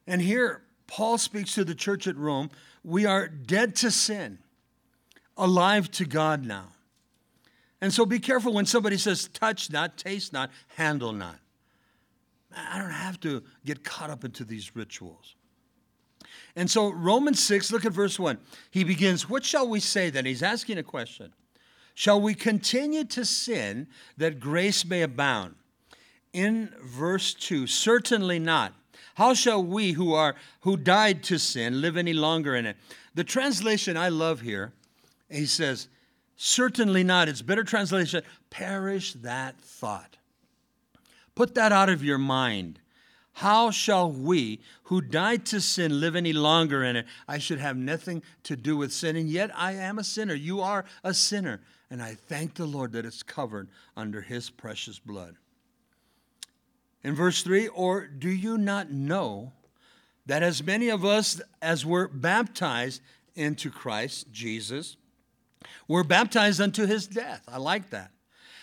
And 0.07 0.21
here, 0.21 0.63
Paul 0.90 1.20
speaks 1.20 1.54
to 1.54 1.64
the 1.64 1.76
church 1.76 2.08
at 2.08 2.18
Rome. 2.18 2.50
We 2.84 3.06
are 3.06 3.28
dead 3.28 3.76
to 3.78 3.92
sin, 3.92 4.40
alive 5.38 5.92
to 5.92 6.06
God 6.06 6.44
now. 6.44 6.70
And 7.80 7.94
so 7.94 8.06
be 8.06 8.20
careful 8.20 8.54
when 8.54 8.66
somebody 8.66 8.98
says, 8.98 9.30
touch 9.30 9.72
not, 9.72 9.98
taste 9.98 10.34
not, 10.34 10.50
handle 10.76 11.14
not. 11.14 11.38
I 12.56 12.80
don't 12.80 12.90
have 12.90 13.20
to 13.22 13.44
get 13.64 13.84
caught 13.84 14.10
up 14.10 14.26
into 14.26 14.44
these 14.44 14.76
rituals. 14.76 15.36
And 16.56 16.70
so, 16.70 16.90
Romans 16.92 17.42
6, 17.44 17.72
look 17.72 17.86
at 17.86 17.94
verse 17.94 18.20
1. 18.20 18.40
He 18.72 18.84
begins, 18.84 19.30
What 19.30 19.46
shall 19.46 19.70
we 19.70 19.80
say 19.80 20.10
then? 20.10 20.26
He's 20.26 20.42
asking 20.42 20.80
a 20.80 20.84
question. 20.84 21.32
Shall 21.94 22.20
we 22.20 22.34
continue 22.34 23.04
to 23.06 23.24
sin 23.24 23.88
that 24.18 24.40
grace 24.40 24.84
may 24.84 25.04
abound? 25.04 25.56
In 26.34 26.74
verse 26.82 27.34
2, 27.36 27.68
certainly 27.68 28.40
not. 28.40 28.74
How 29.20 29.34
shall 29.34 29.61
we 29.61 29.91
who 29.91 30.13
are 30.13 30.36
who 30.61 30.78
died 30.78 31.24
to 31.24 31.38
sin 31.38 31.82
live 31.82 31.97
any 31.97 32.13
longer 32.13 32.55
in 32.55 32.65
it? 32.65 32.78
The 33.15 33.26
translation 33.26 33.97
I 33.97 34.07
love 34.07 34.39
here, 34.39 34.72
he 35.30 35.45
says, 35.45 35.89
Certainly 36.38 37.03
not. 37.03 37.28
It's 37.28 37.41
better 37.41 37.65
translation 37.65 38.24
perish 38.49 39.11
that 39.15 39.59
thought. 39.59 40.15
Put 41.36 41.53
that 41.55 41.74
out 41.74 41.89
of 41.89 42.01
your 42.01 42.17
mind. 42.17 42.80
How 43.34 43.72
shall 43.72 44.09
we 44.09 44.61
who 44.84 45.01
died 45.01 45.45
to 45.47 45.59
sin 45.59 45.99
live 45.99 46.15
any 46.15 46.32
longer 46.32 46.82
in 46.82 46.95
it? 46.95 47.05
I 47.28 47.39
should 47.39 47.59
have 47.59 47.76
nothing 47.76 48.24
to 48.43 48.55
do 48.55 48.78
with 48.78 48.93
sin, 48.93 49.17
and 49.17 49.30
yet 49.30 49.51
I 49.53 49.74
am 49.74 49.99
a 49.99 50.03
sinner. 50.05 50.34
You 50.34 50.61
are 50.61 50.86
a 51.03 51.13
sinner. 51.13 51.59
And 51.91 52.01
I 52.01 52.15
thank 52.15 52.53
the 52.53 52.65
Lord 52.65 52.93
that 52.93 53.05
it's 53.05 53.22
covered 53.22 53.67
under 53.97 54.22
his 54.22 54.49
precious 54.49 54.97
blood. 54.97 55.36
In 57.04 57.16
verse 57.16 57.43
3, 57.43 57.68
or 57.70 58.08
do 58.08 58.30
you 58.30 58.58
not 58.58 58.91
know 58.91 59.54
that 60.26 60.43
as 60.43 60.64
many 60.64 60.89
of 60.89 61.04
us 61.04 61.41
as 61.62 61.86
were 61.86 62.08
baptized 62.08 63.02
into 63.36 63.72
Christ 63.72 64.32
Jesus, 64.32 64.97
were 65.88 66.04
baptized 66.04 66.62
unto 66.62 66.86
his 66.86 67.08
death. 67.08 67.43
I 67.47 67.58
like 67.58 67.89
that. 67.89 68.12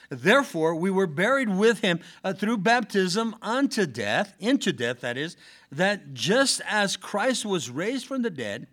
Therefore, 0.09 0.77
we 0.77 0.91
were 0.91 1.09
buried 1.09 1.49
with 1.49 1.81
him 1.81 1.99
uh, 2.23 2.33
through 2.33 2.59
baptism 2.59 3.35
unto 3.43 3.87
death, 3.87 4.37
into 4.39 4.73
death, 4.73 5.01
that 5.01 5.17
is, 5.17 5.37
that 5.73 6.15
just 6.15 6.61
as 6.69 6.97
Christ 6.97 7.45
was 7.45 7.71
raised 7.71 8.07
from 8.07 8.23
the 8.23 8.31
dead 8.31 8.69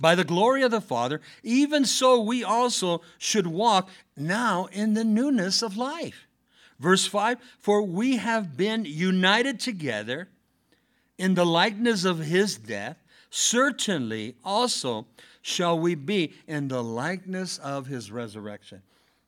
by 0.00 0.16
the 0.16 0.24
glory 0.24 0.62
of 0.62 0.72
the 0.72 0.80
Father, 0.80 1.20
even 1.44 1.84
so 1.84 2.20
we 2.20 2.42
also 2.42 3.02
should 3.18 3.46
walk 3.46 3.88
now 4.16 4.66
in 4.72 4.94
the 4.94 5.04
newness 5.04 5.62
of 5.62 5.76
life. 5.76 6.26
Verse 6.82 7.06
5 7.06 7.38
For 7.60 7.80
we 7.80 8.16
have 8.16 8.56
been 8.56 8.84
united 8.84 9.60
together 9.60 10.28
in 11.16 11.34
the 11.34 11.46
likeness 11.46 12.04
of 12.04 12.18
his 12.18 12.56
death, 12.56 12.96
certainly 13.30 14.34
also 14.44 15.06
shall 15.42 15.78
we 15.78 15.94
be 15.94 16.32
in 16.48 16.66
the 16.66 16.82
likeness 16.82 17.58
of 17.58 17.86
his 17.86 18.10
resurrection. 18.10 18.82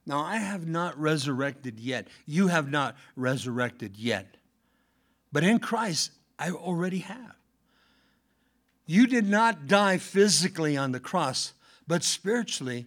Now, 0.05 0.21
I 0.21 0.37
have 0.37 0.67
not 0.67 0.99
resurrected 0.99 1.79
yet. 1.79 2.09
You 2.27 2.49
have 2.49 2.71
not 2.71 2.97
resurrected 3.15 3.97
yet. 3.97 4.37
But 5.33 5.45
in 5.45 5.61
Christ, 5.61 6.11
I 6.39 6.51
already 6.51 6.99
have. 6.99 7.37
You 8.85 9.07
did 9.07 9.29
not 9.29 9.69
die 9.69 9.99
physically 9.99 10.77
on 10.77 10.91
the 10.93 11.01
cross, 11.01 11.55
but 11.87 12.03
spiritually, 12.03 12.87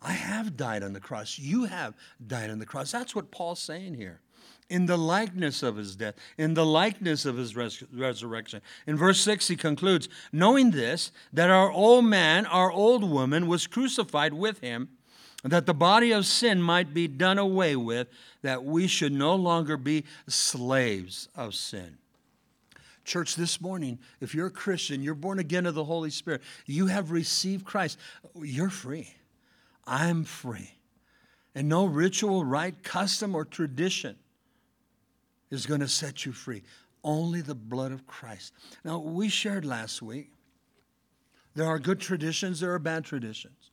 I 0.00 0.12
have 0.12 0.56
died 0.56 0.82
on 0.82 0.92
the 0.92 1.00
cross. 1.00 1.38
You 1.38 1.64
have 1.64 1.94
died 2.24 2.50
on 2.50 2.58
the 2.58 2.66
cross. 2.66 2.92
That's 2.92 3.14
what 3.14 3.30
Paul's 3.30 3.60
saying 3.60 3.94
here 3.94 4.20
in 4.68 4.86
the 4.86 4.96
likeness 4.96 5.62
of 5.62 5.76
his 5.76 5.94
death, 5.96 6.14
in 6.36 6.54
the 6.54 6.66
likeness 6.66 7.24
of 7.24 7.36
his 7.36 7.54
res- 7.54 7.84
resurrection. 7.92 8.60
In 8.86 8.96
verse 8.96 9.20
6, 9.20 9.48
he 9.48 9.56
concludes 9.56 10.08
Knowing 10.32 10.72
this, 10.72 11.12
that 11.32 11.50
our 11.50 11.70
old 11.70 12.04
man, 12.04 12.46
our 12.46 12.70
old 12.70 13.08
woman, 13.08 13.46
was 13.46 13.66
crucified 13.66 14.34
with 14.34 14.60
him, 14.60 14.88
that 15.44 15.66
the 15.66 15.74
body 15.74 16.12
of 16.12 16.26
sin 16.26 16.60
might 16.60 16.92
be 16.92 17.06
done 17.06 17.38
away 17.38 17.76
with, 17.76 18.08
that 18.42 18.64
we 18.64 18.86
should 18.86 19.12
no 19.12 19.34
longer 19.34 19.76
be 19.76 20.04
slaves 20.28 21.28
of 21.36 21.54
sin. 21.54 21.98
Church, 23.04 23.36
this 23.36 23.60
morning, 23.60 24.00
if 24.20 24.34
you're 24.34 24.48
a 24.48 24.50
Christian, 24.50 25.00
you're 25.00 25.14
born 25.14 25.38
again 25.38 25.64
of 25.66 25.76
the 25.76 25.84
Holy 25.84 26.10
Spirit, 26.10 26.42
you 26.66 26.86
have 26.86 27.12
received 27.12 27.64
Christ, 27.64 27.98
you're 28.34 28.70
free. 28.70 29.14
I'm 29.86 30.24
free. 30.24 30.72
And 31.54 31.68
no 31.68 31.86
ritual, 31.86 32.44
rite, 32.44 32.82
custom, 32.82 33.34
or 33.34 33.44
tradition 33.44 34.16
is 35.50 35.66
going 35.66 35.80
to 35.80 35.88
set 35.88 36.26
you 36.26 36.32
free. 36.32 36.62
Only 37.02 37.40
the 37.40 37.54
blood 37.54 37.92
of 37.92 38.06
Christ. 38.06 38.52
Now, 38.84 38.98
we 38.98 39.28
shared 39.28 39.64
last 39.64 40.02
week 40.02 40.32
there 41.54 41.66
are 41.66 41.78
good 41.78 42.00
traditions, 42.00 42.60
there 42.60 42.74
are 42.74 42.78
bad 42.78 43.04
traditions. 43.04 43.70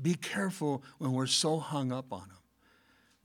Be 0.00 0.14
careful 0.14 0.84
when 0.98 1.12
we're 1.12 1.26
so 1.26 1.58
hung 1.58 1.90
up 1.90 2.12
on 2.12 2.20
them. 2.28 2.38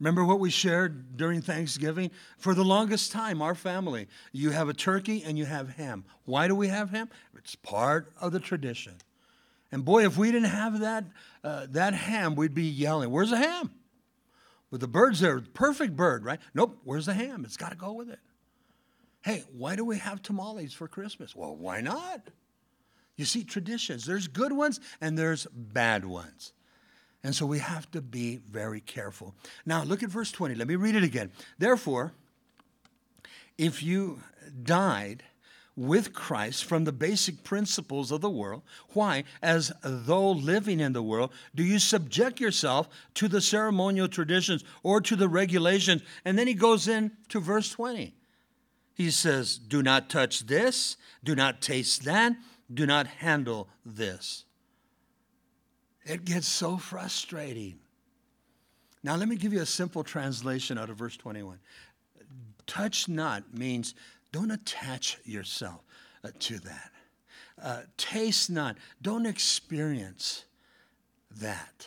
Remember 0.00 0.24
what 0.24 0.40
we 0.40 0.50
shared 0.50 1.16
during 1.16 1.40
Thanksgiving? 1.40 2.10
For 2.36 2.52
the 2.52 2.64
longest 2.64 3.12
time, 3.12 3.40
our 3.40 3.54
family, 3.54 4.08
you 4.32 4.50
have 4.50 4.68
a 4.68 4.74
turkey 4.74 5.22
and 5.24 5.38
you 5.38 5.44
have 5.44 5.68
ham. 5.70 6.04
Why 6.24 6.48
do 6.48 6.56
we 6.56 6.66
have 6.66 6.90
ham? 6.90 7.08
It's 7.36 7.54
part 7.54 8.12
of 8.20 8.32
the 8.32 8.40
tradition. 8.40 8.94
And 9.74 9.84
boy, 9.84 10.06
if 10.06 10.16
we 10.16 10.30
didn't 10.30 10.50
have 10.50 10.78
that, 10.78 11.04
uh, 11.42 11.66
that 11.70 11.94
ham, 11.94 12.36
we'd 12.36 12.54
be 12.54 12.62
yelling, 12.62 13.10
Where's 13.10 13.30
the 13.30 13.38
ham? 13.38 13.72
But 14.70 14.78
the 14.78 14.86
bird's 14.86 15.18
there, 15.18 15.40
perfect 15.40 15.96
bird, 15.96 16.24
right? 16.24 16.38
Nope, 16.54 16.78
where's 16.84 17.06
the 17.06 17.12
ham? 17.12 17.44
It's 17.44 17.56
got 17.56 17.70
to 17.70 17.76
go 17.76 17.92
with 17.92 18.08
it. 18.08 18.20
Hey, 19.22 19.42
why 19.52 19.74
do 19.74 19.84
we 19.84 19.98
have 19.98 20.22
tamales 20.22 20.74
for 20.74 20.86
Christmas? 20.86 21.34
Well, 21.34 21.56
why 21.56 21.80
not? 21.80 22.22
You 23.16 23.24
see, 23.24 23.42
traditions, 23.42 24.06
there's 24.06 24.28
good 24.28 24.52
ones 24.52 24.78
and 25.00 25.18
there's 25.18 25.44
bad 25.52 26.04
ones. 26.04 26.52
And 27.24 27.34
so 27.34 27.44
we 27.44 27.58
have 27.58 27.90
to 27.90 28.00
be 28.00 28.36
very 28.48 28.80
careful. 28.80 29.34
Now, 29.66 29.82
look 29.82 30.04
at 30.04 30.08
verse 30.08 30.30
20. 30.30 30.54
Let 30.54 30.68
me 30.68 30.76
read 30.76 30.94
it 30.94 31.02
again. 31.02 31.32
Therefore, 31.58 32.12
if 33.58 33.82
you 33.82 34.20
died, 34.62 35.24
with 35.76 36.12
Christ 36.12 36.64
from 36.64 36.84
the 36.84 36.92
basic 36.92 37.42
principles 37.42 38.12
of 38.12 38.20
the 38.20 38.30
world. 38.30 38.62
Why? 38.90 39.24
As 39.42 39.72
though 39.82 40.30
living 40.30 40.80
in 40.80 40.92
the 40.92 41.02
world, 41.02 41.32
do 41.54 41.64
you 41.64 41.78
subject 41.78 42.40
yourself 42.40 42.88
to 43.14 43.26
the 43.26 43.40
ceremonial 43.40 44.08
traditions 44.08 44.64
or 44.82 45.00
to 45.00 45.16
the 45.16 45.28
regulations? 45.28 46.02
And 46.24 46.38
then 46.38 46.46
he 46.46 46.54
goes 46.54 46.86
in 46.86 47.12
to 47.30 47.40
verse 47.40 47.70
20. 47.70 48.14
He 48.94 49.10
says, 49.10 49.58
Do 49.58 49.82
not 49.82 50.08
touch 50.08 50.46
this, 50.46 50.96
do 51.24 51.34
not 51.34 51.60
taste 51.60 52.04
that, 52.04 52.34
do 52.72 52.86
not 52.86 53.06
handle 53.08 53.68
this. 53.84 54.44
It 56.04 56.24
gets 56.24 56.46
so 56.46 56.76
frustrating. 56.76 57.78
Now, 59.02 59.16
let 59.16 59.28
me 59.28 59.36
give 59.36 59.52
you 59.52 59.60
a 59.60 59.66
simple 59.66 60.04
translation 60.04 60.78
out 60.78 60.90
of 60.90 60.96
verse 60.96 61.16
21. 61.16 61.58
Touch 62.66 63.08
not 63.08 63.52
means 63.52 63.94
don't 64.34 64.50
attach 64.50 65.20
yourself 65.24 65.80
uh, 66.24 66.30
to 66.40 66.58
that. 66.58 66.90
Uh, 67.62 67.82
taste 67.96 68.50
not. 68.50 68.76
Don't 69.00 69.26
experience 69.26 70.44
that. 71.40 71.86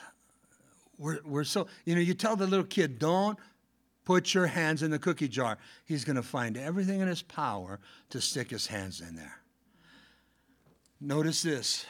We're, 0.97 1.19
we're 1.25 1.43
so, 1.43 1.67
you 1.83 1.93
know, 1.93 1.99
you 1.99 2.13
tell 2.13 2.37
the 2.37 2.47
little 2.47 2.65
kid, 2.65 2.99
don't 2.99 3.37
put 4.05 4.33
your 4.33 4.47
hands 4.47 4.81
in 4.81 4.91
the 4.91 4.97
cookie 4.97 5.27
jar. 5.27 5.57
He's 5.83 6.05
going 6.05 6.15
to 6.15 6.23
find 6.23 6.55
everything 6.55 7.01
in 7.01 7.09
his 7.09 7.21
power 7.21 7.81
to 8.11 8.21
stick 8.21 8.49
his 8.49 8.65
hands 8.65 9.01
in 9.01 9.17
there. 9.17 9.41
Notice 11.01 11.41
this. 11.41 11.85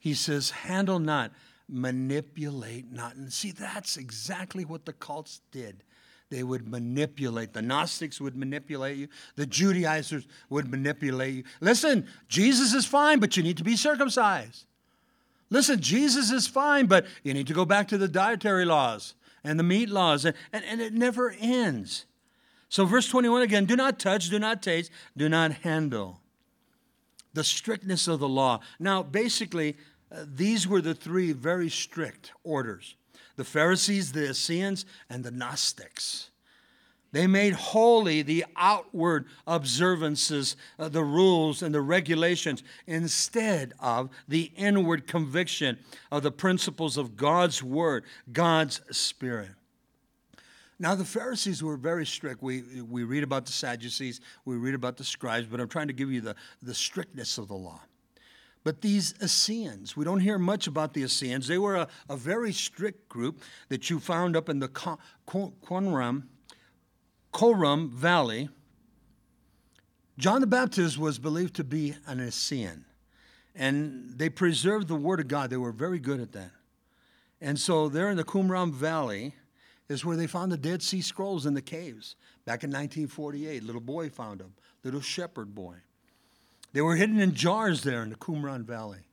He 0.00 0.14
says, 0.14 0.50
handle 0.50 0.98
not, 0.98 1.30
manipulate 1.68 2.90
not. 2.90 3.14
And 3.14 3.32
see, 3.32 3.52
that's 3.52 3.96
exactly 3.96 4.64
what 4.64 4.84
the 4.84 4.92
cults 4.92 5.42
did. 5.52 5.84
They 6.28 6.42
would 6.42 6.68
manipulate. 6.68 7.52
The 7.52 7.62
Gnostics 7.62 8.20
would 8.20 8.36
manipulate 8.36 8.96
you. 8.96 9.08
The 9.36 9.46
Judaizers 9.46 10.26
would 10.50 10.68
manipulate 10.68 11.34
you. 11.34 11.44
Listen, 11.60 12.06
Jesus 12.28 12.74
is 12.74 12.84
fine, 12.84 13.20
but 13.20 13.36
you 13.36 13.42
need 13.42 13.58
to 13.58 13.64
be 13.64 13.76
circumcised. 13.76 14.64
Listen, 15.50 15.80
Jesus 15.80 16.32
is 16.32 16.48
fine, 16.48 16.86
but 16.86 17.06
you 17.22 17.32
need 17.32 17.46
to 17.46 17.54
go 17.54 17.64
back 17.64 17.86
to 17.88 17.98
the 17.98 18.08
dietary 18.08 18.64
laws 18.64 19.14
and 19.44 19.58
the 19.58 19.64
meat 19.64 19.88
laws, 19.88 20.24
and, 20.24 20.36
and, 20.52 20.64
and 20.64 20.80
it 20.80 20.92
never 20.92 21.34
ends. 21.40 22.06
So, 22.68 22.84
verse 22.84 23.08
21 23.08 23.42
again 23.42 23.64
do 23.64 23.76
not 23.76 23.98
touch, 24.00 24.28
do 24.28 24.40
not 24.40 24.60
taste, 24.62 24.90
do 25.16 25.28
not 25.28 25.52
handle. 25.52 26.20
The 27.32 27.44
strictness 27.44 28.08
of 28.08 28.18
the 28.18 28.28
law. 28.28 28.60
Now, 28.80 29.02
basically, 29.02 29.76
uh, 30.10 30.24
these 30.26 30.66
were 30.66 30.80
the 30.80 30.94
three 30.94 31.32
very 31.32 31.68
strict 31.68 32.32
orders 32.42 32.96
the 33.36 33.44
Pharisees, 33.44 34.12
the 34.12 34.30
Essenes, 34.30 34.84
and 35.08 35.24
the 35.24 35.30
Gnostics. 35.30 36.30
They 37.12 37.26
made 37.26 37.54
holy 37.54 38.22
the 38.22 38.44
outward 38.56 39.26
observances, 39.46 40.56
uh, 40.78 40.88
the 40.88 41.04
rules, 41.04 41.62
and 41.62 41.74
the 41.74 41.80
regulations 41.80 42.62
instead 42.86 43.72
of 43.78 44.10
the 44.28 44.52
inward 44.56 45.06
conviction 45.06 45.78
of 46.10 46.22
the 46.22 46.32
principles 46.32 46.96
of 46.96 47.16
God's 47.16 47.62
Word, 47.62 48.04
God's 48.32 48.82
Spirit. 48.90 49.52
Now, 50.78 50.94
the 50.94 51.06
Pharisees 51.06 51.62
were 51.62 51.78
very 51.78 52.04
strict. 52.04 52.42
We, 52.42 52.62
we 52.82 53.04
read 53.04 53.22
about 53.22 53.46
the 53.46 53.52
Sadducees, 53.52 54.20
we 54.44 54.56
read 54.56 54.74
about 54.74 54.98
the 54.98 55.04
scribes, 55.04 55.46
but 55.46 55.58
I'm 55.58 55.68
trying 55.68 55.86
to 55.86 55.94
give 55.94 56.12
you 56.12 56.20
the, 56.20 56.36
the 56.60 56.74
strictness 56.74 57.38
of 57.38 57.48
the 57.48 57.54
law. 57.54 57.80
But 58.66 58.80
these 58.80 59.14
Essenes, 59.22 59.96
we 59.96 60.04
don't 60.04 60.18
hear 60.18 60.40
much 60.40 60.66
about 60.66 60.92
the 60.92 61.04
Essenes. 61.04 61.46
They 61.46 61.56
were 61.56 61.76
a, 61.76 61.88
a 62.08 62.16
very 62.16 62.50
strict 62.50 63.08
group 63.08 63.40
that 63.68 63.90
you 63.90 64.00
found 64.00 64.34
up 64.34 64.48
in 64.48 64.58
the 64.58 64.66
Qumran, 64.66 66.24
Qumran 67.32 67.90
Valley. 67.90 68.48
John 70.18 70.40
the 70.40 70.48
Baptist 70.48 70.98
was 70.98 71.20
believed 71.20 71.54
to 71.54 71.62
be 71.62 71.94
an 72.08 72.18
Essene, 72.18 72.84
and 73.54 74.12
they 74.16 74.28
preserved 74.28 74.88
the 74.88 74.96
Word 74.96 75.20
of 75.20 75.28
God. 75.28 75.50
They 75.50 75.56
were 75.56 75.70
very 75.70 76.00
good 76.00 76.18
at 76.18 76.32
that. 76.32 76.50
And 77.40 77.60
so 77.60 77.88
there 77.88 78.10
in 78.10 78.16
the 78.16 78.24
Qumran 78.24 78.72
Valley, 78.72 79.36
is 79.88 80.04
where 80.04 80.16
they 80.16 80.26
found 80.26 80.50
the 80.50 80.56
Dead 80.56 80.82
Sea 80.82 81.02
Scrolls 81.02 81.46
in 81.46 81.54
the 81.54 81.62
caves 81.62 82.16
back 82.44 82.64
in 82.64 82.70
1948. 82.70 83.62
Little 83.62 83.80
boy 83.80 84.08
found 84.08 84.40
them, 84.40 84.54
little 84.82 85.00
shepherd 85.00 85.54
boy. 85.54 85.76
They 86.76 86.82
were 86.82 86.96
hidden 86.96 87.20
in 87.20 87.32
jars 87.32 87.84
there 87.84 88.02
in 88.02 88.10
the 88.10 88.16
Qumran 88.16 88.66
Valley. 88.66 89.08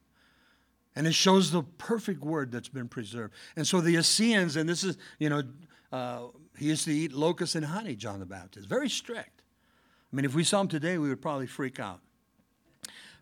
And 0.97 1.07
it 1.07 1.13
shows 1.13 1.49
the 1.49 1.63
perfect 1.63 2.21
word 2.21 2.51
that's 2.51 2.67
been 2.67 2.89
preserved. 2.89 3.33
And 3.55 3.65
so 3.65 3.79
the 3.79 3.95
Essenes, 3.95 4.57
and 4.57 4.67
this 4.67 4.83
is, 4.83 4.97
you 5.17 5.29
know, 5.29 5.43
uh, 5.89 6.23
he 6.57 6.65
used 6.65 6.83
to 6.83 6.91
eat 6.91 7.13
locusts 7.13 7.55
and 7.55 7.63
honey, 7.65 7.95
John 7.95 8.19
the 8.19 8.25
Baptist. 8.25 8.67
Very 8.67 8.89
strict. 8.89 9.43
I 10.11 10.13
mean, 10.13 10.25
if 10.25 10.35
we 10.35 10.43
saw 10.43 10.59
him 10.59 10.67
today, 10.67 10.97
we 10.97 11.07
would 11.07 11.21
probably 11.21 11.47
freak 11.47 11.79
out. 11.79 12.01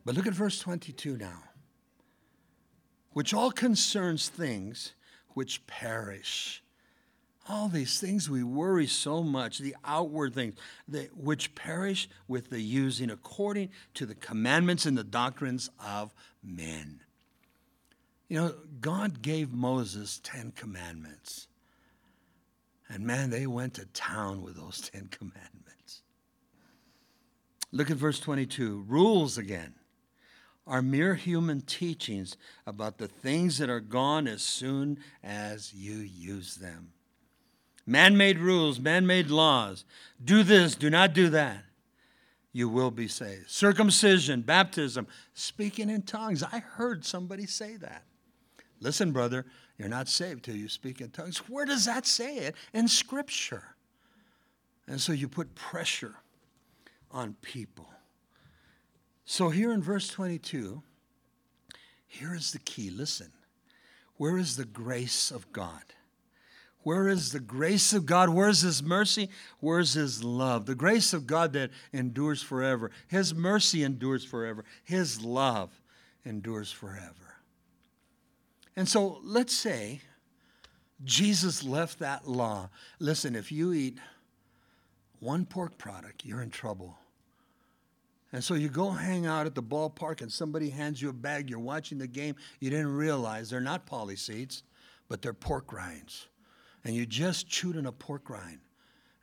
But 0.05 0.15
look 0.15 0.25
at 0.25 0.33
verse 0.33 0.57
22 0.57 1.17
now. 1.17 1.43
Which 3.13 3.35
all 3.35 3.51
concerns 3.51 4.27
things 4.27 4.95
which 5.35 5.67
perish 5.67 6.63
all 7.49 7.67
these 7.67 7.99
things 7.99 8.29
we 8.29 8.43
worry 8.43 8.87
so 8.87 9.23
much, 9.23 9.57
the 9.57 9.75
outward 9.83 10.33
things, 10.33 10.55
that, 10.87 11.17
which 11.17 11.55
perish 11.55 12.07
with 12.27 12.49
the 12.49 12.61
using 12.61 13.09
according 13.09 13.69
to 13.95 14.05
the 14.05 14.15
commandments 14.15 14.85
and 14.85 14.97
the 14.97 15.03
doctrines 15.03 15.69
of 15.83 16.13
men. 16.43 17.01
You 18.29 18.37
know, 18.37 18.55
God 18.79 19.21
gave 19.21 19.51
Moses 19.51 20.19
10 20.23 20.51
commandments. 20.51 21.47
And 22.87 23.05
man, 23.05 23.29
they 23.29 23.47
went 23.47 23.73
to 23.75 23.85
town 23.85 24.41
with 24.41 24.55
those 24.55 24.89
10 24.93 25.07
commandments. 25.07 26.01
Look 27.71 27.89
at 27.89 27.97
verse 27.97 28.19
22 28.19 28.85
rules 28.87 29.37
again 29.37 29.75
are 30.67 30.81
mere 30.81 31.15
human 31.15 31.61
teachings 31.61 32.37
about 32.67 32.99
the 32.99 33.07
things 33.07 33.57
that 33.57 33.69
are 33.69 33.79
gone 33.79 34.27
as 34.27 34.43
soon 34.43 34.99
as 35.23 35.73
you 35.73 35.95
use 35.95 36.55
them 36.55 36.93
man 37.85 38.17
made 38.17 38.39
rules, 38.39 38.79
man 38.79 39.05
made 39.07 39.29
laws. 39.29 39.85
Do 40.23 40.43
this, 40.43 40.75
do 40.75 40.89
not 40.89 41.13
do 41.13 41.29
that. 41.29 41.63
You 42.53 42.67
will 42.67 42.91
be 42.91 43.07
saved. 43.07 43.49
Circumcision, 43.49 44.41
baptism, 44.41 45.07
speaking 45.33 45.89
in 45.89 46.01
tongues. 46.01 46.43
I 46.43 46.59
heard 46.59 47.05
somebody 47.05 47.45
say 47.45 47.77
that. 47.77 48.03
Listen, 48.81 49.11
brother, 49.11 49.45
you're 49.77 49.87
not 49.87 50.09
saved 50.09 50.43
till 50.43 50.55
you 50.55 50.67
speak 50.67 50.99
in 51.01 51.11
tongues. 51.11 51.37
Where 51.49 51.65
does 51.65 51.85
that 51.85 52.05
say 52.05 52.37
it? 52.37 52.55
In 52.73 52.87
Scripture. 52.87 53.63
And 54.87 54.99
so 54.99 55.13
you 55.13 55.27
put 55.27 55.55
pressure 55.55 56.15
on 57.11 57.35
people. 57.41 57.89
So 59.25 59.49
here 59.49 59.71
in 59.71 59.81
verse 59.81 60.09
22, 60.09 60.81
here 62.07 62.35
is 62.35 62.51
the 62.51 62.59
key. 62.59 62.89
Listen. 62.89 63.31
Where 64.17 64.37
is 64.37 64.55
the 64.55 64.65
grace 64.65 65.31
of 65.31 65.51
God? 65.51 65.81
Where 66.83 67.07
is 67.07 67.31
the 67.31 67.39
grace 67.39 67.93
of 67.93 68.05
God? 68.05 68.29
Where 68.29 68.49
is 68.49 68.61
His 68.61 68.81
mercy? 68.81 69.29
Where 69.59 69.79
is 69.79 69.93
His 69.93 70.23
love? 70.23 70.65
The 70.65 70.75
grace 70.75 71.13
of 71.13 71.27
God 71.27 71.53
that 71.53 71.71
endures 71.93 72.41
forever. 72.41 72.91
His 73.07 73.33
mercy 73.35 73.83
endures 73.83 74.25
forever. 74.25 74.65
His 74.83 75.23
love 75.23 75.69
endures 76.25 76.71
forever. 76.71 77.35
And 78.75 78.87
so 78.87 79.19
let's 79.23 79.53
say 79.53 80.01
Jesus 81.03 81.63
left 81.63 81.99
that 81.99 82.27
law. 82.27 82.69
Listen, 82.99 83.35
if 83.35 83.51
you 83.51 83.73
eat 83.73 83.99
one 85.19 85.45
pork 85.45 85.77
product, 85.77 86.25
you're 86.25 86.41
in 86.41 86.49
trouble. 86.49 86.97
And 88.33 88.43
so 88.43 88.53
you 88.53 88.69
go 88.69 88.89
hang 88.89 89.25
out 89.25 89.45
at 89.45 89.55
the 89.55 89.63
ballpark 89.63 90.21
and 90.21 90.31
somebody 90.31 90.69
hands 90.69 91.01
you 91.01 91.09
a 91.09 91.13
bag, 91.13 91.49
you're 91.49 91.59
watching 91.59 91.97
the 91.97 92.07
game, 92.07 92.35
you 92.59 92.69
didn't 92.69 92.95
realize 92.95 93.49
they're 93.49 93.59
not 93.59 93.85
poly 93.85 94.15
seeds, 94.15 94.63
but 95.09 95.21
they're 95.21 95.33
pork 95.33 95.73
rinds 95.73 96.27
and 96.83 96.95
you 96.95 97.05
just 97.05 97.47
chewed 97.47 97.77
on 97.77 97.85
a 97.85 97.91
pork 97.91 98.29
rind. 98.29 98.59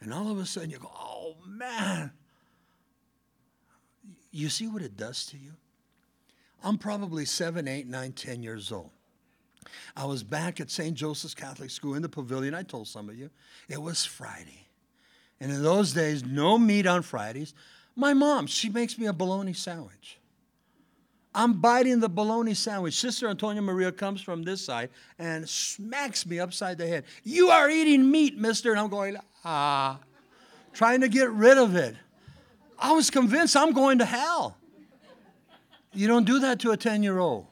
And 0.00 0.12
all 0.12 0.30
of 0.30 0.38
a 0.38 0.46
sudden 0.46 0.70
you 0.70 0.78
go, 0.78 0.90
oh 0.94 1.36
man. 1.46 2.12
You 4.30 4.48
see 4.48 4.68
what 4.68 4.82
it 4.82 4.96
does 4.96 5.26
to 5.26 5.38
you? 5.38 5.54
I'm 6.62 6.78
probably 6.78 7.24
seven, 7.24 7.66
eight, 7.66 7.86
nine, 7.86 8.12
ten 8.12 8.42
years 8.42 8.70
old. 8.70 8.90
I 9.96 10.04
was 10.04 10.22
back 10.22 10.60
at 10.60 10.70
St. 10.70 10.94
Joseph's 10.94 11.34
Catholic 11.34 11.70
School 11.70 11.94
in 11.94 12.02
the 12.02 12.08
pavilion. 12.08 12.54
I 12.54 12.62
told 12.62 12.88
some 12.88 13.08
of 13.08 13.16
you. 13.16 13.30
It 13.68 13.80
was 13.80 14.04
Friday. 14.04 14.68
And 15.40 15.52
in 15.52 15.62
those 15.62 15.92
days, 15.92 16.24
no 16.24 16.58
meat 16.58 16.86
on 16.86 17.02
Fridays. 17.02 17.54
My 17.94 18.14
mom, 18.14 18.46
she 18.46 18.68
makes 18.68 18.98
me 18.98 19.06
a 19.06 19.12
bologna 19.12 19.52
sandwich. 19.52 20.17
I'm 21.38 21.52
biting 21.52 22.00
the 22.00 22.08
bologna 22.08 22.52
sandwich. 22.52 22.94
Sister 22.94 23.28
Antonia 23.28 23.62
Maria 23.62 23.92
comes 23.92 24.20
from 24.20 24.42
this 24.42 24.60
side 24.60 24.90
and 25.20 25.48
smacks 25.48 26.26
me 26.26 26.40
upside 26.40 26.78
the 26.78 26.86
head. 26.88 27.04
You 27.22 27.50
are 27.50 27.70
eating 27.70 28.10
meat, 28.10 28.36
mister. 28.36 28.72
And 28.72 28.80
I'm 28.80 28.88
going, 28.88 29.16
ah, 29.44 30.00
trying 30.72 31.02
to 31.02 31.08
get 31.08 31.30
rid 31.30 31.56
of 31.56 31.76
it. 31.76 31.94
I 32.76 32.90
was 32.90 33.08
convinced 33.08 33.56
I'm 33.56 33.70
going 33.70 33.98
to 33.98 34.04
hell. 34.04 34.56
You 35.92 36.08
don't 36.08 36.24
do 36.24 36.40
that 36.40 36.58
to 36.60 36.72
a 36.72 36.76
10 36.76 37.04
year 37.04 37.20
old. 37.20 37.46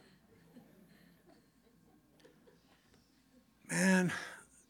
Man, 3.71 4.11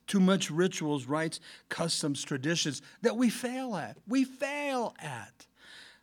too 0.05 0.19
much 0.19 0.51
rituals, 0.51 1.07
rites, 1.07 1.39
customs, 1.69 2.23
traditions 2.23 2.83
that 3.01 3.17
we 3.17 3.31
fail 3.31 3.75
at. 3.77 3.97
We 4.07 4.25
fail 4.25 4.95
at. 4.99 5.47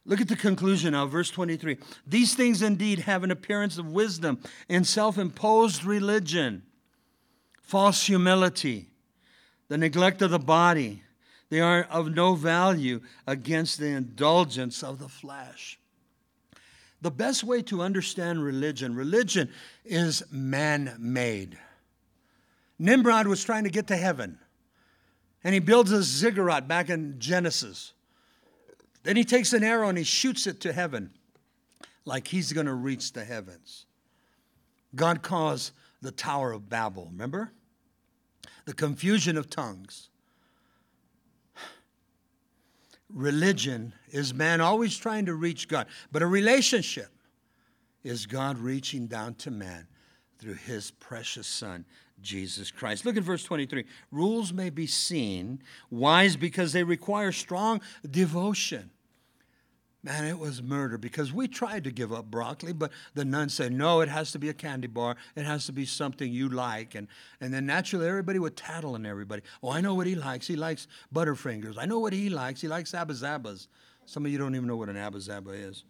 Look 0.07 0.21
at 0.21 0.29
the 0.29 0.37
conclusion 0.37 0.93
now, 0.93 1.07
verse 1.07 1.31
23. 1.31 1.79
These 2.07 2.35
things 2.35 2.61
indeed 2.61 3.01
have 3.01 3.25
an 3.25 3.31
appearance 3.31 3.79
of 3.79 3.87
wisdom 3.87 4.39
in 4.69 4.85
self 4.85 5.17
imposed 5.17 5.85
religion, 5.85 6.63
false 7.63 8.07
humility, 8.07 8.91
the 9.69 9.79
neglect 9.79 10.21
of 10.21 10.31
the 10.31 10.39
body. 10.39 11.03
They 11.49 11.61
are 11.61 11.85
of 11.91 12.15
no 12.15 12.35
value 12.35 13.01
against 13.27 13.79
the 13.79 13.89
indulgence 13.89 14.83
of 14.83 14.99
the 14.99 15.09
flesh. 15.09 15.79
The 17.01 17.11
best 17.11 17.45
way 17.45 17.63
to 17.63 17.83
understand 17.83 18.43
religion, 18.43 18.95
religion 18.95 19.51
is 19.85 20.23
man 20.31 20.97
made. 20.99 21.59
Nimrod 22.79 23.27
was 23.27 23.45
trying 23.45 23.65
to 23.65 23.71
get 23.71 23.87
to 23.87 23.97
heaven, 23.97 24.39
and 25.43 25.55
he 25.55 25.61
builds 25.61 25.93
a 25.93 26.03
ziggurat 26.03 26.67
back 26.67 26.91
in 26.91 27.17
Genesis. 27.19 27.94
Then 29.05 29.17
he 29.17 29.25
takes 29.25 29.53
an 29.53 29.63
arrow 29.63 29.89
and 29.89 29.97
he 29.97 30.05
shoots 30.05 30.47
it 30.47 30.61
to 30.63 30.73
heaven 30.73 31.11
like 32.05 32.29
he's 32.29 32.53
going 32.53 32.67
to 32.67 32.75
reach 32.75 33.13
the 33.13 33.25
heavens. 33.25 33.87
God 34.95 35.23
caused 35.23 35.73
the 36.03 36.11
Tower 36.11 36.53
of 36.53 36.69
Babel, 36.69 37.09
remember? 37.11 37.53
The 38.65 38.75
confusion 38.75 39.37
of 39.37 39.49
tongues. 39.49 40.09
Religion 43.11 43.93
is 44.11 44.35
man 44.35 44.61
always 44.61 44.97
trying 44.97 45.27
to 45.27 45.35
reach 45.35 45.69
God, 45.69 45.87
but 46.11 46.23
a 46.23 46.27
relationship 46.27 47.11
is 48.03 48.27
God 48.27 48.59
reaching 48.59 49.07
down 49.07 49.35
to 49.37 49.51
man 49.51 49.87
through 50.39 50.55
his 50.55 50.91
precious 50.91 51.47
Son, 51.47 51.85
Jesus 52.25 52.71
Christ. 52.71 53.05
Look 53.05 53.17
at 53.17 53.23
verse 53.23 53.45
23. 53.45 53.85
Rules 54.11 54.53
may 54.53 54.71
be 54.71 54.87
seen 54.87 55.63
wise 55.91 56.37
because 56.37 56.73
they 56.73 56.83
require 56.83 57.31
strong 57.31 57.81
devotion. 58.11 58.91
Man, 60.03 60.27
it 60.27 60.39
was 60.39 60.63
murder 60.63 60.99
because 60.99 61.33
we 61.33 61.49
tried 61.49 61.85
to 61.85 61.91
give 61.91 62.13
up 62.13 62.31
broccoli, 62.31 62.75
but 62.75 62.91
the 63.15 63.25
nun 63.25 63.49
said, 63.49 63.73
no, 63.73 64.03
it 64.03 64.09
has 64.11 64.33
to 64.33 64.39
be 64.39 64.51
a 64.51 64.55
candy 64.55 64.87
bar. 64.87 65.17
It 65.35 65.47
has 65.47 65.65
to 65.65 65.73
be 65.73 65.87
something 65.87 66.31
you 66.31 66.51
like. 66.51 66.95
And, 66.95 67.09
and 67.41 67.55
then 67.55 67.65
naturally, 67.65 68.07
everybody 68.07 68.39
would 68.39 68.55
tattle 68.55 68.97
on 68.97 69.07
everybody. 69.07 69.41
Oh, 69.63 69.71
I 69.71 69.81
know 69.81 69.95
what 69.95 70.07
he 70.07 70.15
likes. 70.15 70.47
He 70.47 70.57
likes 70.57 70.89
Butterfingers. 71.15 71.79
I 71.79 71.87
know 71.87 72.01
what 72.01 72.13
he 72.13 72.29
likes. 72.29 72.61
He 72.61 72.69
likes 72.69 72.93
Abba 72.93 73.15
Zabbas. 73.15 73.69
Some 74.05 74.27
of 74.27 74.33
you 74.33 74.37
don't 74.37 74.55
even 74.55 74.69
know 74.69 74.77
what 74.77 74.91
an 74.91 74.99
Abba 74.99 75.19
Zaba 75.19 75.55
is. 75.55 75.85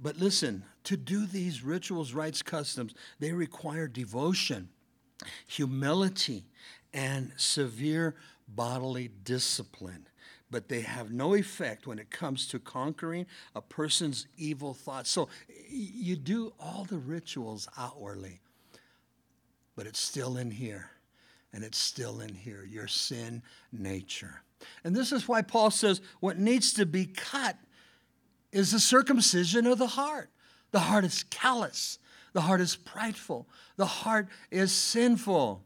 But 0.00 0.18
listen, 0.18 0.64
to 0.84 0.96
do 0.96 1.26
these 1.26 1.64
rituals, 1.64 2.12
rites, 2.12 2.42
customs, 2.42 2.94
they 3.18 3.32
require 3.32 3.88
devotion, 3.88 4.68
humility, 5.46 6.44
and 6.92 7.32
severe 7.36 8.14
bodily 8.48 9.10
discipline 9.24 10.06
but 10.54 10.68
they 10.68 10.82
have 10.82 11.10
no 11.10 11.34
effect 11.34 11.84
when 11.84 11.98
it 11.98 12.12
comes 12.12 12.46
to 12.46 12.60
conquering 12.60 13.26
a 13.56 13.60
person's 13.60 14.28
evil 14.36 14.72
thoughts. 14.72 15.10
So 15.10 15.28
you 15.68 16.14
do 16.14 16.52
all 16.60 16.84
the 16.84 16.98
rituals 16.98 17.66
outwardly, 17.76 18.38
but 19.74 19.88
it's 19.88 19.98
still 19.98 20.36
in 20.36 20.52
here. 20.52 20.90
And 21.52 21.64
it's 21.64 21.78
still 21.78 22.20
in 22.20 22.34
here, 22.34 22.64
your 22.64 22.86
sin 22.86 23.42
nature. 23.72 24.42
And 24.84 24.94
this 24.94 25.10
is 25.10 25.26
why 25.26 25.42
Paul 25.42 25.72
says 25.72 26.00
what 26.20 26.38
needs 26.38 26.72
to 26.74 26.86
be 26.86 27.06
cut 27.06 27.56
is 28.52 28.70
the 28.70 28.78
circumcision 28.78 29.66
of 29.66 29.78
the 29.78 29.88
heart. 29.88 30.30
The 30.70 30.78
heart 30.78 31.04
is 31.04 31.24
callous, 31.30 31.98
the 32.34 32.42
heart 32.42 32.60
is 32.60 32.76
prideful, 32.76 33.48
the 33.76 33.86
heart 33.86 34.28
is 34.50 34.70
sinful. 34.72 35.62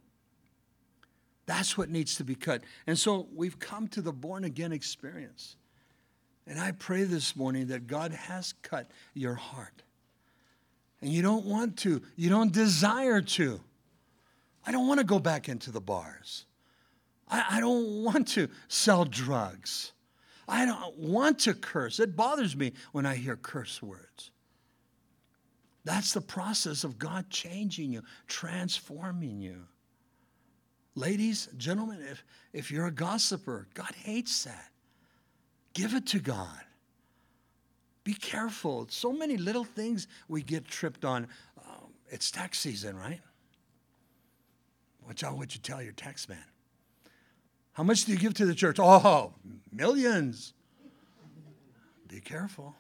That's 1.47 1.79
what 1.79 1.89
needs 1.89 2.17
to 2.17 2.25
be 2.25 2.35
cut. 2.35 2.63
And 2.87 2.97
so 2.99 3.27
we've 3.35 3.59
come 3.59 3.89
to 3.89 4.03
the 4.03 4.13
born 4.13 4.45
again 4.45 4.71
experience. 4.71 5.57
And 6.47 6.61
I 6.61 6.73
pray 6.73 7.05
this 7.05 7.35
morning 7.35 7.69
that 7.69 7.87
God 7.87 8.13
has 8.13 8.53
cut 8.63 8.91
your 9.15 9.35
heart. 9.35 9.83
And 11.01 11.11
you 11.11 11.23
don't 11.23 11.47
want 11.47 11.79
to, 11.79 12.03
you 12.17 12.29
don't 12.29 12.53
desire 12.53 13.23
to. 13.23 13.61
I 14.67 14.73
don't 14.73 14.87
want 14.87 15.01
to 15.01 15.07
go 15.07 15.19
back 15.19 15.49
into 15.49 15.71
the 15.71 15.81
bars. 15.81 16.45
I, 17.29 17.45
I 17.53 17.61
don't 17.61 18.05
want 18.05 18.29
to 18.29 18.49
sell 18.69 19.07
drugs. 19.07 19.93
I 20.47 20.67
don't 20.67 20.99
want 20.99 21.39
to 21.41 21.55
curse. 21.55 21.99
It 21.99 22.15
bothers 22.15 22.55
me 22.57 22.73
when 22.93 23.07
I 23.07 23.15
hear 23.17 23.37
curse 23.37 23.83
words. 23.83 24.31
That's 25.89 26.13
the 26.13 26.21
process 26.21 26.85
of 26.85 26.99
God 26.99 27.31
changing 27.31 27.95
you, 27.95 28.03
transforming 28.27 29.41
you. 29.41 29.65
Ladies, 30.95 31.49
gentlemen, 31.57 32.05
if, 32.11 32.23
if 32.53 32.71
you're 32.71 32.89
a 32.89 32.93
gossiper, 32.93 33.67
God 33.73 33.95
hates 34.05 34.45
that. 34.45 34.69
Give 35.73 35.95
it 35.95 36.05
to 36.09 36.19
God. 36.19 36.61
Be 38.05 38.13
careful. 38.13 38.87
So 38.91 39.15
many 39.15 39.39
little 39.39 39.65
things 39.65 40.09
we 40.29 40.43
get 40.43 40.67
tripped 40.67 41.07
on. 41.07 41.27
Um, 41.67 41.95
it's 42.11 42.31
tax 42.31 42.59
season, 42.59 42.95
right? 42.95 43.23
Watch 45.07 45.25
out 45.25 45.39
what 45.39 45.55
you 45.55 45.61
tell 45.63 45.83
your 45.83 45.93
tax 45.93 46.29
man. 46.29 46.45
How 47.73 47.83
much 47.83 48.05
do 48.05 48.13
you 48.13 48.19
give 48.19 48.35
to 48.35 48.45
the 48.45 48.55
church? 48.55 48.77
Oh, 48.79 49.33
millions. 49.73 50.53
Be 52.09 52.21
careful. 52.21 52.77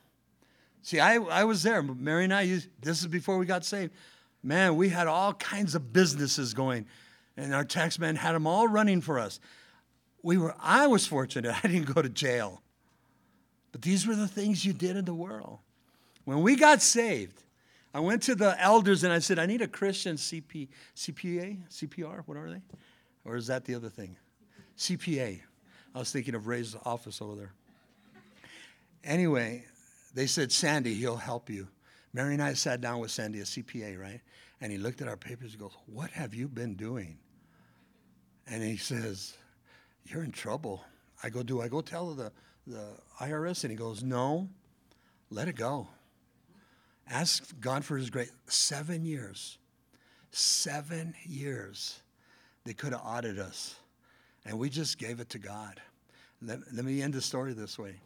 See, 0.82 1.00
I, 1.00 1.16
I 1.16 1.44
was 1.44 1.62
there. 1.62 1.82
Mary 1.82 2.24
and 2.24 2.32
I, 2.32 2.42
used, 2.42 2.68
this 2.80 3.00
is 3.00 3.06
before 3.06 3.38
we 3.38 3.46
got 3.46 3.64
saved. 3.64 3.92
Man, 4.42 4.76
we 4.76 4.88
had 4.88 5.06
all 5.06 5.34
kinds 5.34 5.74
of 5.74 5.92
businesses 5.92 6.54
going 6.54 6.86
and 7.38 7.54
our 7.54 7.64
tax 7.64 7.98
man 7.98 8.16
had 8.16 8.34
them 8.34 8.46
all 8.46 8.66
running 8.66 9.00
for 9.00 9.18
us. 9.18 9.38
We 10.22 10.36
were, 10.36 10.54
I 10.60 10.88
was 10.88 11.06
fortunate, 11.06 11.54
I 11.64 11.68
didn't 11.68 11.94
go 11.94 12.02
to 12.02 12.08
jail. 12.08 12.60
But 13.72 13.82
these 13.82 14.06
were 14.06 14.16
the 14.16 14.28
things 14.28 14.64
you 14.64 14.72
did 14.72 14.96
in 14.96 15.04
the 15.04 15.14
world. 15.14 15.60
When 16.24 16.42
we 16.42 16.56
got 16.56 16.82
saved, 16.82 17.42
I 17.94 18.00
went 18.00 18.22
to 18.24 18.34
the 18.34 18.60
elders 18.60 19.04
and 19.04 19.12
I 19.12 19.20
said, 19.20 19.38
I 19.38 19.46
need 19.46 19.62
a 19.62 19.68
Christian 19.68 20.16
CP, 20.16 20.68
CPA, 20.96 21.58
CPR, 21.70 22.22
what 22.26 22.36
are 22.36 22.50
they? 22.50 22.60
Or 23.24 23.36
is 23.36 23.46
that 23.46 23.64
the 23.64 23.74
other 23.74 23.88
thing? 23.88 24.16
CPA. 24.76 25.40
I 25.94 25.98
was 25.98 26.12
thinking 26.12 26.34
of 26.34 26.46
Ray's 26.46 26.76
office 26.84 27.22
over 27.22 27.34
there. 27.34 27.52
Anyway, 29.04 29.64
they 30.18 30.26
said, 30.26 30.50
Sandy, 30.50 30.94
he'll 30.94 31.16
help 31.16 31.48
you. 31.48 31.68
Mary 32.12 32.34
and 32.34 32.42
I 32.42 32.54
sat 32.54 32.80
down 32.80 32.98
with 32.98 33.12
Sandy, 33.12 33.38
a 33.38 33.44
CPA, 33.44 33.96
right? 34.00 34.20
And 34.60 34.72
he 34.72 34.76
looked 34.76 35.00
at 35.00 35.06
our 35.06 35.16
papers 35.16 35.52
and 35.52 35.60
goes, 35.60 35.76
What 35.86 36.10
have 36.10 36.34
you 36.34 36.48
been 36.48 36.74
doing? 36.74 37.18
And 38.48 38.60
he 38.60 38.78
says, 38.78 39.36
You're 40.04 40.24
in 40.24 40.32
trouble. 40.32 40.82
I 41.22 41.28
go, 41.30 41.44
Do 41.44 41.60
I 41.60 41.68
go 41.68 41.80
tell 41.80 42.14
the, 42.14 42.32
the 42.66 42.84
IRS? 43.20 43.62
And 43.62 43.70
he 43.70 43.76
goes, 43.76 44.02
No, 44.02 44.48
let 45.30 45.46
it 45.46 45.54
go. 45.54 45.86
Ask 47.08 47.54
God 47.60 47.84
for 47.84 47.96
his 47.96 48.10
grace. 48.10 48.32
Seven 48.48 49.04
years. 49.04 49.56
Seven 50.32 51.14
years. 51.26 52.00
They 52.64 52.74
could 52.74 52.90
have 52.90 53.02
audited 53.04 53.38
us. 53.38 53.76
And 54.44 54.58
we 54.58 54.68
just 54.68 54.98
gave 54.98 55.20
it 55.20 55.28
to 55.30 55.38
God. 55.38 55.80
Let, 56.42 56.58
let 56.74 56.84
me 56.84 57.02
end 57.02 57.14
the 57.14 57.22
story 57.22 57.52
this 57.52 57.78
way. 57.78 58.00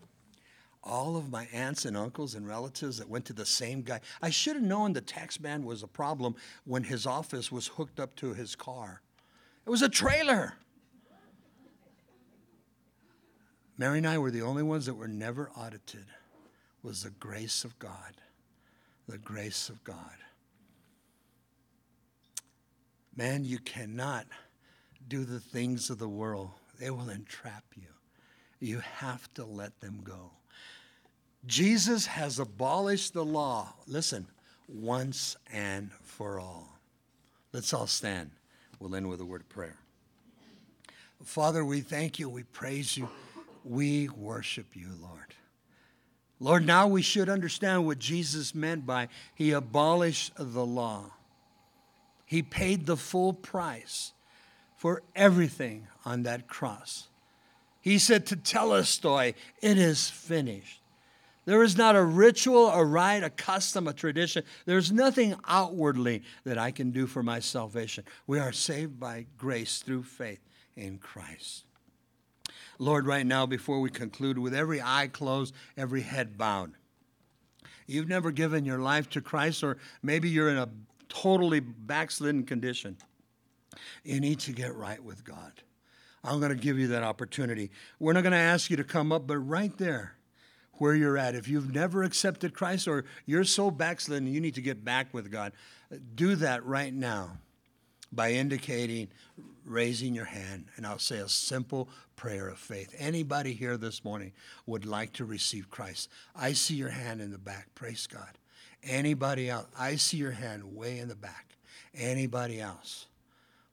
All 0.84 1.16
of 1.16 1.30
my 1.30 1.46
aunts 1.52 1.84
and 1.84 1.96
uncles 1.96 2.34
and 2.34 2.46
relatives 2.46 2.98
that 2.98 3.08
went 3.08 3.24
to 3.26 3.32
the 3.32 3.46
same 3.46 3.82
guy. 3.82 4.00
I 4.20 4.30
should 4.30 4.56
have 4.56 4.64
known 4.64 4.92
the 4.92 5.00
tax 5.00 5.38
man 5.38 5.64
was 5.64 5.82
a 5.82 5.86
problem 5.86 6.34
when 6.64 6.84
his 6.84 7.06
office 7.06 7.52
was 7.52 7.68
hooked 7.68 8.00
up 8.00 8.16
to 8.16 8.34
his 8.34 8.56
car. 8.56 9.00
It 9.64 9.70
was 9.70 9.82
a 9.82 9.88
trailer. 9.88 10.54
Mary 13.78 13.98
and 13.98 14.06
I 14.06 14.18
were 14.18 14.30
the 14.30 14.42
only 14.42 14.62
ones 14.62 14.86
that 14.86 14.94
were 14.94 15.08
never 15.08 15.50
audited. 15.56 16.00
It 16.02 16.86
was 16.86 17.04
the 17.04 17.10
grace 17.10 17.64
of 17.64 17.78
God. 17.78 18.16
The 19.08 19.18
grace 19.18 19.68
of 19.68 19.82
God. 19.84 20.16
Man, 23.16 23.44
you 23.44 23.58
cannot 23.58 24.26
do 25.08 25.24
the 25.24 25.40
things 25.40 25.90
of 25.90 25.98
the 25.98 26.08
world. 26.08 26.50
They 26.78 26.90
will 26.90 27.10
entrap 27.10 27.64
you. 27.76 27.88
You 28.58 28.78
have 28.78 29.32
to 29.34 29.44
let 29.44 29.80
them 29.80 30.00
go. 30.02 30.30
Jesus 31.46 32.06
has 32.06 32.38
abolished 32.38 33.14
the 33.14 33.24
law. 33.24 33.74
Listen, 33.86 34.26
once 34.68 35.36
and 35.52 35.90
for 36.02 36.38
all. 36.38 36.78
Let's 37.52 37.72
all 37.72 37.86
stand. 37.86 38.30
We'll 38.78 38.94
end 38.94 39.08
with 39.08 39.20
a 39.20 39.24
word 39.24 39.42
of 39.42 39.48
prayer. 39.48 39.76
Father, 41.24 41.64
we 41.64 41.80
thank 41.80 42.18
you. 42.18 42.28
We 42.28 42.42
praise 42.42 42.96
you. 42.96 43.08
We 43.64 44.08
worship 44.08 44.74
you, 44.74 44.88
Lord. 45.00 45.34
Lord, 46.40 46.66
now 46.66 46.88
we 46.88 47.02
should 47.02 47.28
understand 47.28 47.86
what 47.86 48.00
Jesus 48.00 48.54
meant 48.54 48.84
by 48.84 49.08
he 49.34 49.52
abolished 49.52 50.32
the 50.36 50.66
law. 50.66 51.12
He 52.26 52.42
paid 52.42 52.86
the 52.86 52.96
full 52.96 53.32
price 53.32 54.12
for 54.76 55.02
everything 55.14 55.86
on 56.04 56.24
that 56.24 56.48
cross. 56.48 57.08
He 57.80 57.98
said 57.98 58.26
to 58.26 58.36
tetelestai, 58.36 59.34
it 59.60 59.78
is 59.78 60.10
finished. 60.10 60.81
There 61.44 61.62
is 61.62 61.76
not 61.76 61.96
a 61.96 62.02
ritual, 62.02 62.68
a 62.68 62.84
rite, 62.84 63.24
a 63.24 63.30
custom, 63.30 63.88
a 63.88 63.92
tradition. 63.92 64.44
There's 64.64 64.92
nothing 64.92 65.34
outwardly 65.46 66.22
that 66.44 66.56
I 66.56 66.70
can 66.70 66.92
do 66.92 67.06
for 67.06 67.22
my 67.22 67.40
salvation. 67.40 68.04
We 68.26 68.38
are 68.38 68.52
saved 68.52 69.00
by 69.00 69.26
grace 69.38 69.80
through 69.80 70.04
faith 70.04 70.40
in 70.76 70.98
Christ. 70.98 71.64
Lord, 72.78 73.06
right 73.06 73.26
now, 73.26 73.46
before 73.46 73.80
we 73.80 73.90
conclude, 73.90 74.38
with 74.38 74.54
every 74.54 74.80
eye 74.80 75.08
closed, 75.12 75.54
every 75.76 76.02
head 76.02 76.38
bowed, 76.38 76.72
you've 77.86 78.08
never 78.08 78.30
given 78.30 78.64
your 78.64 78.78
life 78.78 79.10
to 79.10 79.20
Christ, 79.20 79.64
or 79.64 79.78
maybe 80.02 80.28
you're 80.28 80.48
in 80.48 80.58
a 80.58 80.68
totally 81.08 81.60
backslidden 81.60 82.44
condition. 82.44 82.96
You 84.04 84.20
need 84.20 84.38
to 84.40 84.52
get 84.52 84.74
right 84.74 85.02
with 85.02 85.24
God. 85.24 85.52
I'm 86.24 86.38
going 86.38 86.56
to 86.56 86.62
give 86.62 86.78
you 86.78 86.88
that 86.88 87.02
opportunity. 87.02 87.70
We're 87.98 88.12
not 88.12 88.22
going 88.22 88.32
to 88.32 88.38
ask 88.38 88.70
you 88.70 88.76
to 88.76 88.84
come 88.84 89.10
up, 89.10 89.26
but 89.26 89.38
right 89.38 89.76
there, 89.76 90.14
where 90.78 90.94
you're 90.94 91.18
at. 91.18 91.34
If 91.34 91.48
you've 91.48 91.74
never 91.74 92.02
accepted 92.02 92.54
Christ 92.54 92.88
or 92.88 93.04
you're 93.26 93.44
so 93.44 93.70
backslidden 93.70 94.32
you 94.32 94.40
need 94.40 94.54
to 94.54 94.62
get 94.62 94.84
back 94.84 95.12
with 95.12 95.30
God, 95.30 95.52
do 96.14 96.36
that 96.36 96.64
right 96.64 96.92
now 96.92 97.38
by 98.12 98.32
indicating, 98.32 99.08
raising 99.64 100.14
your 100.14 100.24
hand, 100.24 100.66
and 100.76 100.86
I'll 100.86 100.98
say 100.98 101.18
a 101.18 101.28
simple 101.28 101.88
prayer 102.16 102.48
of 102.48 102.58
faith. 102.58 102.94
Anybody 102.98 103.52
here 103.52 103.76
this 103.76 104.04
morning 104.04 104.32
would 104.66 104.84
like 104.84 105.12
to 105.14 105.24
receive 105.24 105.70
Christ? 105.70 106.10
I 106.36 106.52
see 106.52 106.74
your 106.74 106.90
hand 106.90 107.20
in 107.20 107.30
the 107.30 107.38
back. 107.38 107.68
Praise 107.74 108.06
God. 108.06 108.38
Anybody 108.82 109.48
else? 109.48 109.66
I 109.78 109.96
see 109.96 110.16
your 110.16 110.32
hand 110.32 110.74
way 110.74 110.98
in 110.98 111.08
the 111.08 111.14
back. 111.14 111.56
Anybody 111.94 112.60
else? 112.60 113.06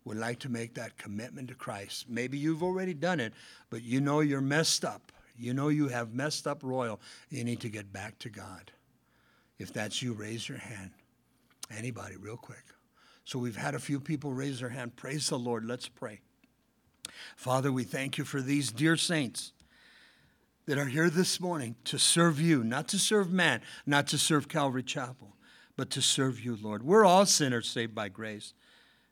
would 0.05 0.17
like 0.17 0.39
to 0.39 0.49
make 0.49 0.73
that 0.73 0.97
commitment 0.97 1.47
to 1.49 1.53
Christ. 1.53 2.05
Maybe 2.09 2.37
you've 2.37 2.63
already 2.63 2.95
done 2.95 3.19
it, 3.19 3.31
but 3.69 3.83
you 3.83 4.01
know 4.01 4.21
you're 4.21 4.41
messed 4.41 4.83
up 4.83 5.11
you 5.39 5.53
know 5.53 5.69
you 5.69 5.87
have 5.87 6.13
messed 6.13 6.47
up 6.47 6.63
royal. 6.63 6.99
You 7.29 7.43
need 7.43 7.61
to 7.61 7.69
get 7.69 7.91
back 7.91 8.19
to 8.19 8.29
God. 8.29 8.71
If 9.57 9.73
that's 9.73 10.01
you, 10.01 10.13
raise 10.13 10.47
your 10.47 10.57
hand. 10.57 10.91
Anybody, 11.75 12.15
real 12.17 12.37
quick. 12.37 12.63
So 13.25 13.39
we've 13.39 13.55
had 13.55 13.75
a 13.75 13.79
few 13.79 13.99
people 13.99 14.33
raise 14.33 14.59
their 14.59 14.69
hand. 14.69 14.95
Praise 14.95 15.29
the 15.29 15.37
Lord. 15.37 15.65
Let's 15.65 15.87
pray. 15.87 16.21
Father, 17.35 17.71
we 17.71 17.83
thank 17.83 18.17
you 18.17 18.23
for 18.23 18.41
these 18.41 18.71
dear 18.71 18.97
saints 18.97 19.51
that 20.65 20.77
are 20.77 20.85
here 20.85 21.09
this 21.09 21.39
morning 21.39 21.75
to 21.83 21.97
serve 21.97 22.39
you, 22.39 22.63
not 22.63 22.87
to 22.89 22.99
serve 22.99 23.31
man, 23.31 23.61
not 23.85 24.07
to 24.07 24.17
serve 24.17 24.47
Calvary 24.47 24.83
Chapel, 24.83 25.35
but 25.75 25.89
to 25.91 26.01
serve 26.01 26.39
you, 26.39 26.57
Lord. 26.61 26.83
We're 26.83 27.05
all 27.05 27.25
sinners 27.25 27.67
saved 27.67 27.95
by 27.95 28.09
grace. 28.09 28.53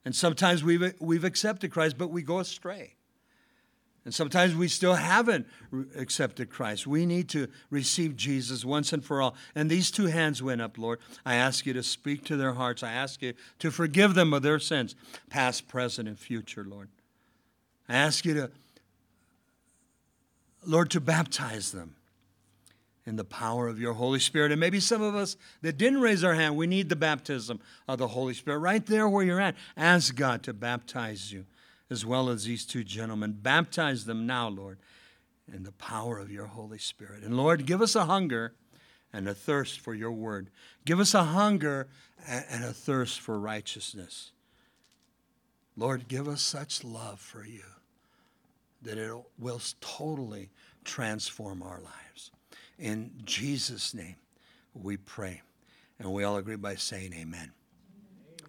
And 0.05 0.15
sometimes 0.15 0.63
we've, 0.63 0.93
we've 0.99 1.23
accepted 1.23 1.71
Christ, 1.71 1.97
but 1.97 2.09
we 2.09 2.21
go 2.21 2.39
astray. 2.39 2.96
And 4.07 4.13
sometimes 4.13 4.55
we 4.55 4.69
still 4.69 4.93
haven't 4.93 5.47
accepted 5.97 6.49
Christ. 6.49 6.87
We 6.87 7.05
need 7.05 7.27
to 7.27 7.49
receive 7.69 8.15
Jesus 8.15 8.63
once 8.63 8.93
and 8.93 9.03
for 9.03 9.21
all. 9.21 9.35
And 9.53 9.69
these 9.69 9.91
two 9.91 10.05
hands 10.05 10.41
went 10.41 10.61
up, 10.61 10.77
Lord. 10.77 10.99
I 11.25 11.35
ask 11.35 11.65
you 11.65 11.73
to 11.73 11.83
speak 11.83 12.23
to 12.27 12.37
their 12.37 12.53
hearts. 12.53 12.83
I 12.83 12.93
ask 12.93 13.21
you 13.21 13.33
to 13.59 13.69
forgive 13.69 14.13
them 14.13 14.31
of 14.31 14.43
their 14.43 14.59
sins, 14.59 14.95
past, 15.29 15.67
present, 15.67 16.07
and 16.07 16.17
future, 16.17 16.65
Lord. 16.65 16.87
I 17.89 17.95
ask 17.97 18.23
you 18.23 18.33
to, 18.35 18.51
Lord, 20.65 20.89
to 20.91 21.01
baptize 21.01 21.73
them 21.73 21.97
in 23.05 23.17
the 23.17 23.25
power 23.25 23.67
of 23.67 23.77
your 23.77 23.91
Holy 23.91 24.19
Spirit. 24.19 24.53
And 24.53 24.59
maybe 24.61 24.79
some 24.79 25.01
of 25.01 25.15
us 25.15 25.35
that 25.63 25.77
didn't 25.77 25.99
raise 25.99 26.23
our 26.23 26.33
hand, 26.33 26.55
we 26.55 26.65
need 26.65 26.87
the 26.87 26.95
baptism 26.95 27.59
of 27.89 27.97
the 27.97 28.07
Holy 28.07 28.35
Spirit. 28.35 28.59
Right 28.59 28.85
there 28.85 29.09
where 29.09 29.25
you're 29.25 29.41
at, 29.41 29.55
ask 29.75 30.15
God 30.15 30.43
to 30.43 30.53
baptize 30.53 31.29
you 31.33 31.43
as 31.89 32.05
well 32.05 32.29
as 32.29 32.45
these 32.45 32.65
two 32.65 32.83
gentlemen. 32.83 33.37
Baptize 33.41 34.05
them 34.05 34.25
now, 34.25 34.47
Lord, 34.49 34.77
in 35.51 35.63
the 35.63 35.71
power 35.71 36.19
of 36.19 36.31
your 36.31 36.47
Holy 36.47 36.77
Spirit. 36.77 37.23
And 37.23 37.37
Lord, 37.37 37.65
give 37.65 37.81
us 37.81 37.95
a 37.95 38.05
hunger 38.05 38.53
and 39.13 39.27
a 39.27 39.33
thirst 39.33 39.79
for 39.79 39.93
your 39.93 40.11
word. 40.11 40.49
Give 40.85 40.99
us 40.99 41.13
a 41.13 41.23
hunger 41.23 41.87
and 42.27 42.63
a 42.63 42.73
thirst 42.73 43.19
for 43.19 43.39
righteousness. 43.39 44.31
Lord, 45.75 46.07
give 46.07 46.27
us 46.27 46.41
such 46.41 46.83
love 46.83 47.19
for 47.19 47.45
you 47.45 47.63
that 48.81 48.97
it 48.97 49.13
will 49.39 49.61
totally 49.81 50.49
transform 50.83 51.61
our 51.63 51.79
lives. 51.79 52.31
In 52.79 53.11
Jesus' 53.25 53.93
name, 53.93 54.15
we 54.73 54.97
pray. 54.97 55.41
And 55.99 56.13
we 56.13 56.23
all 56.23 56.37
agree 56.37 56.57
by 56.57 56.75
saying 56.75 57.13
amen. 57.13 57.51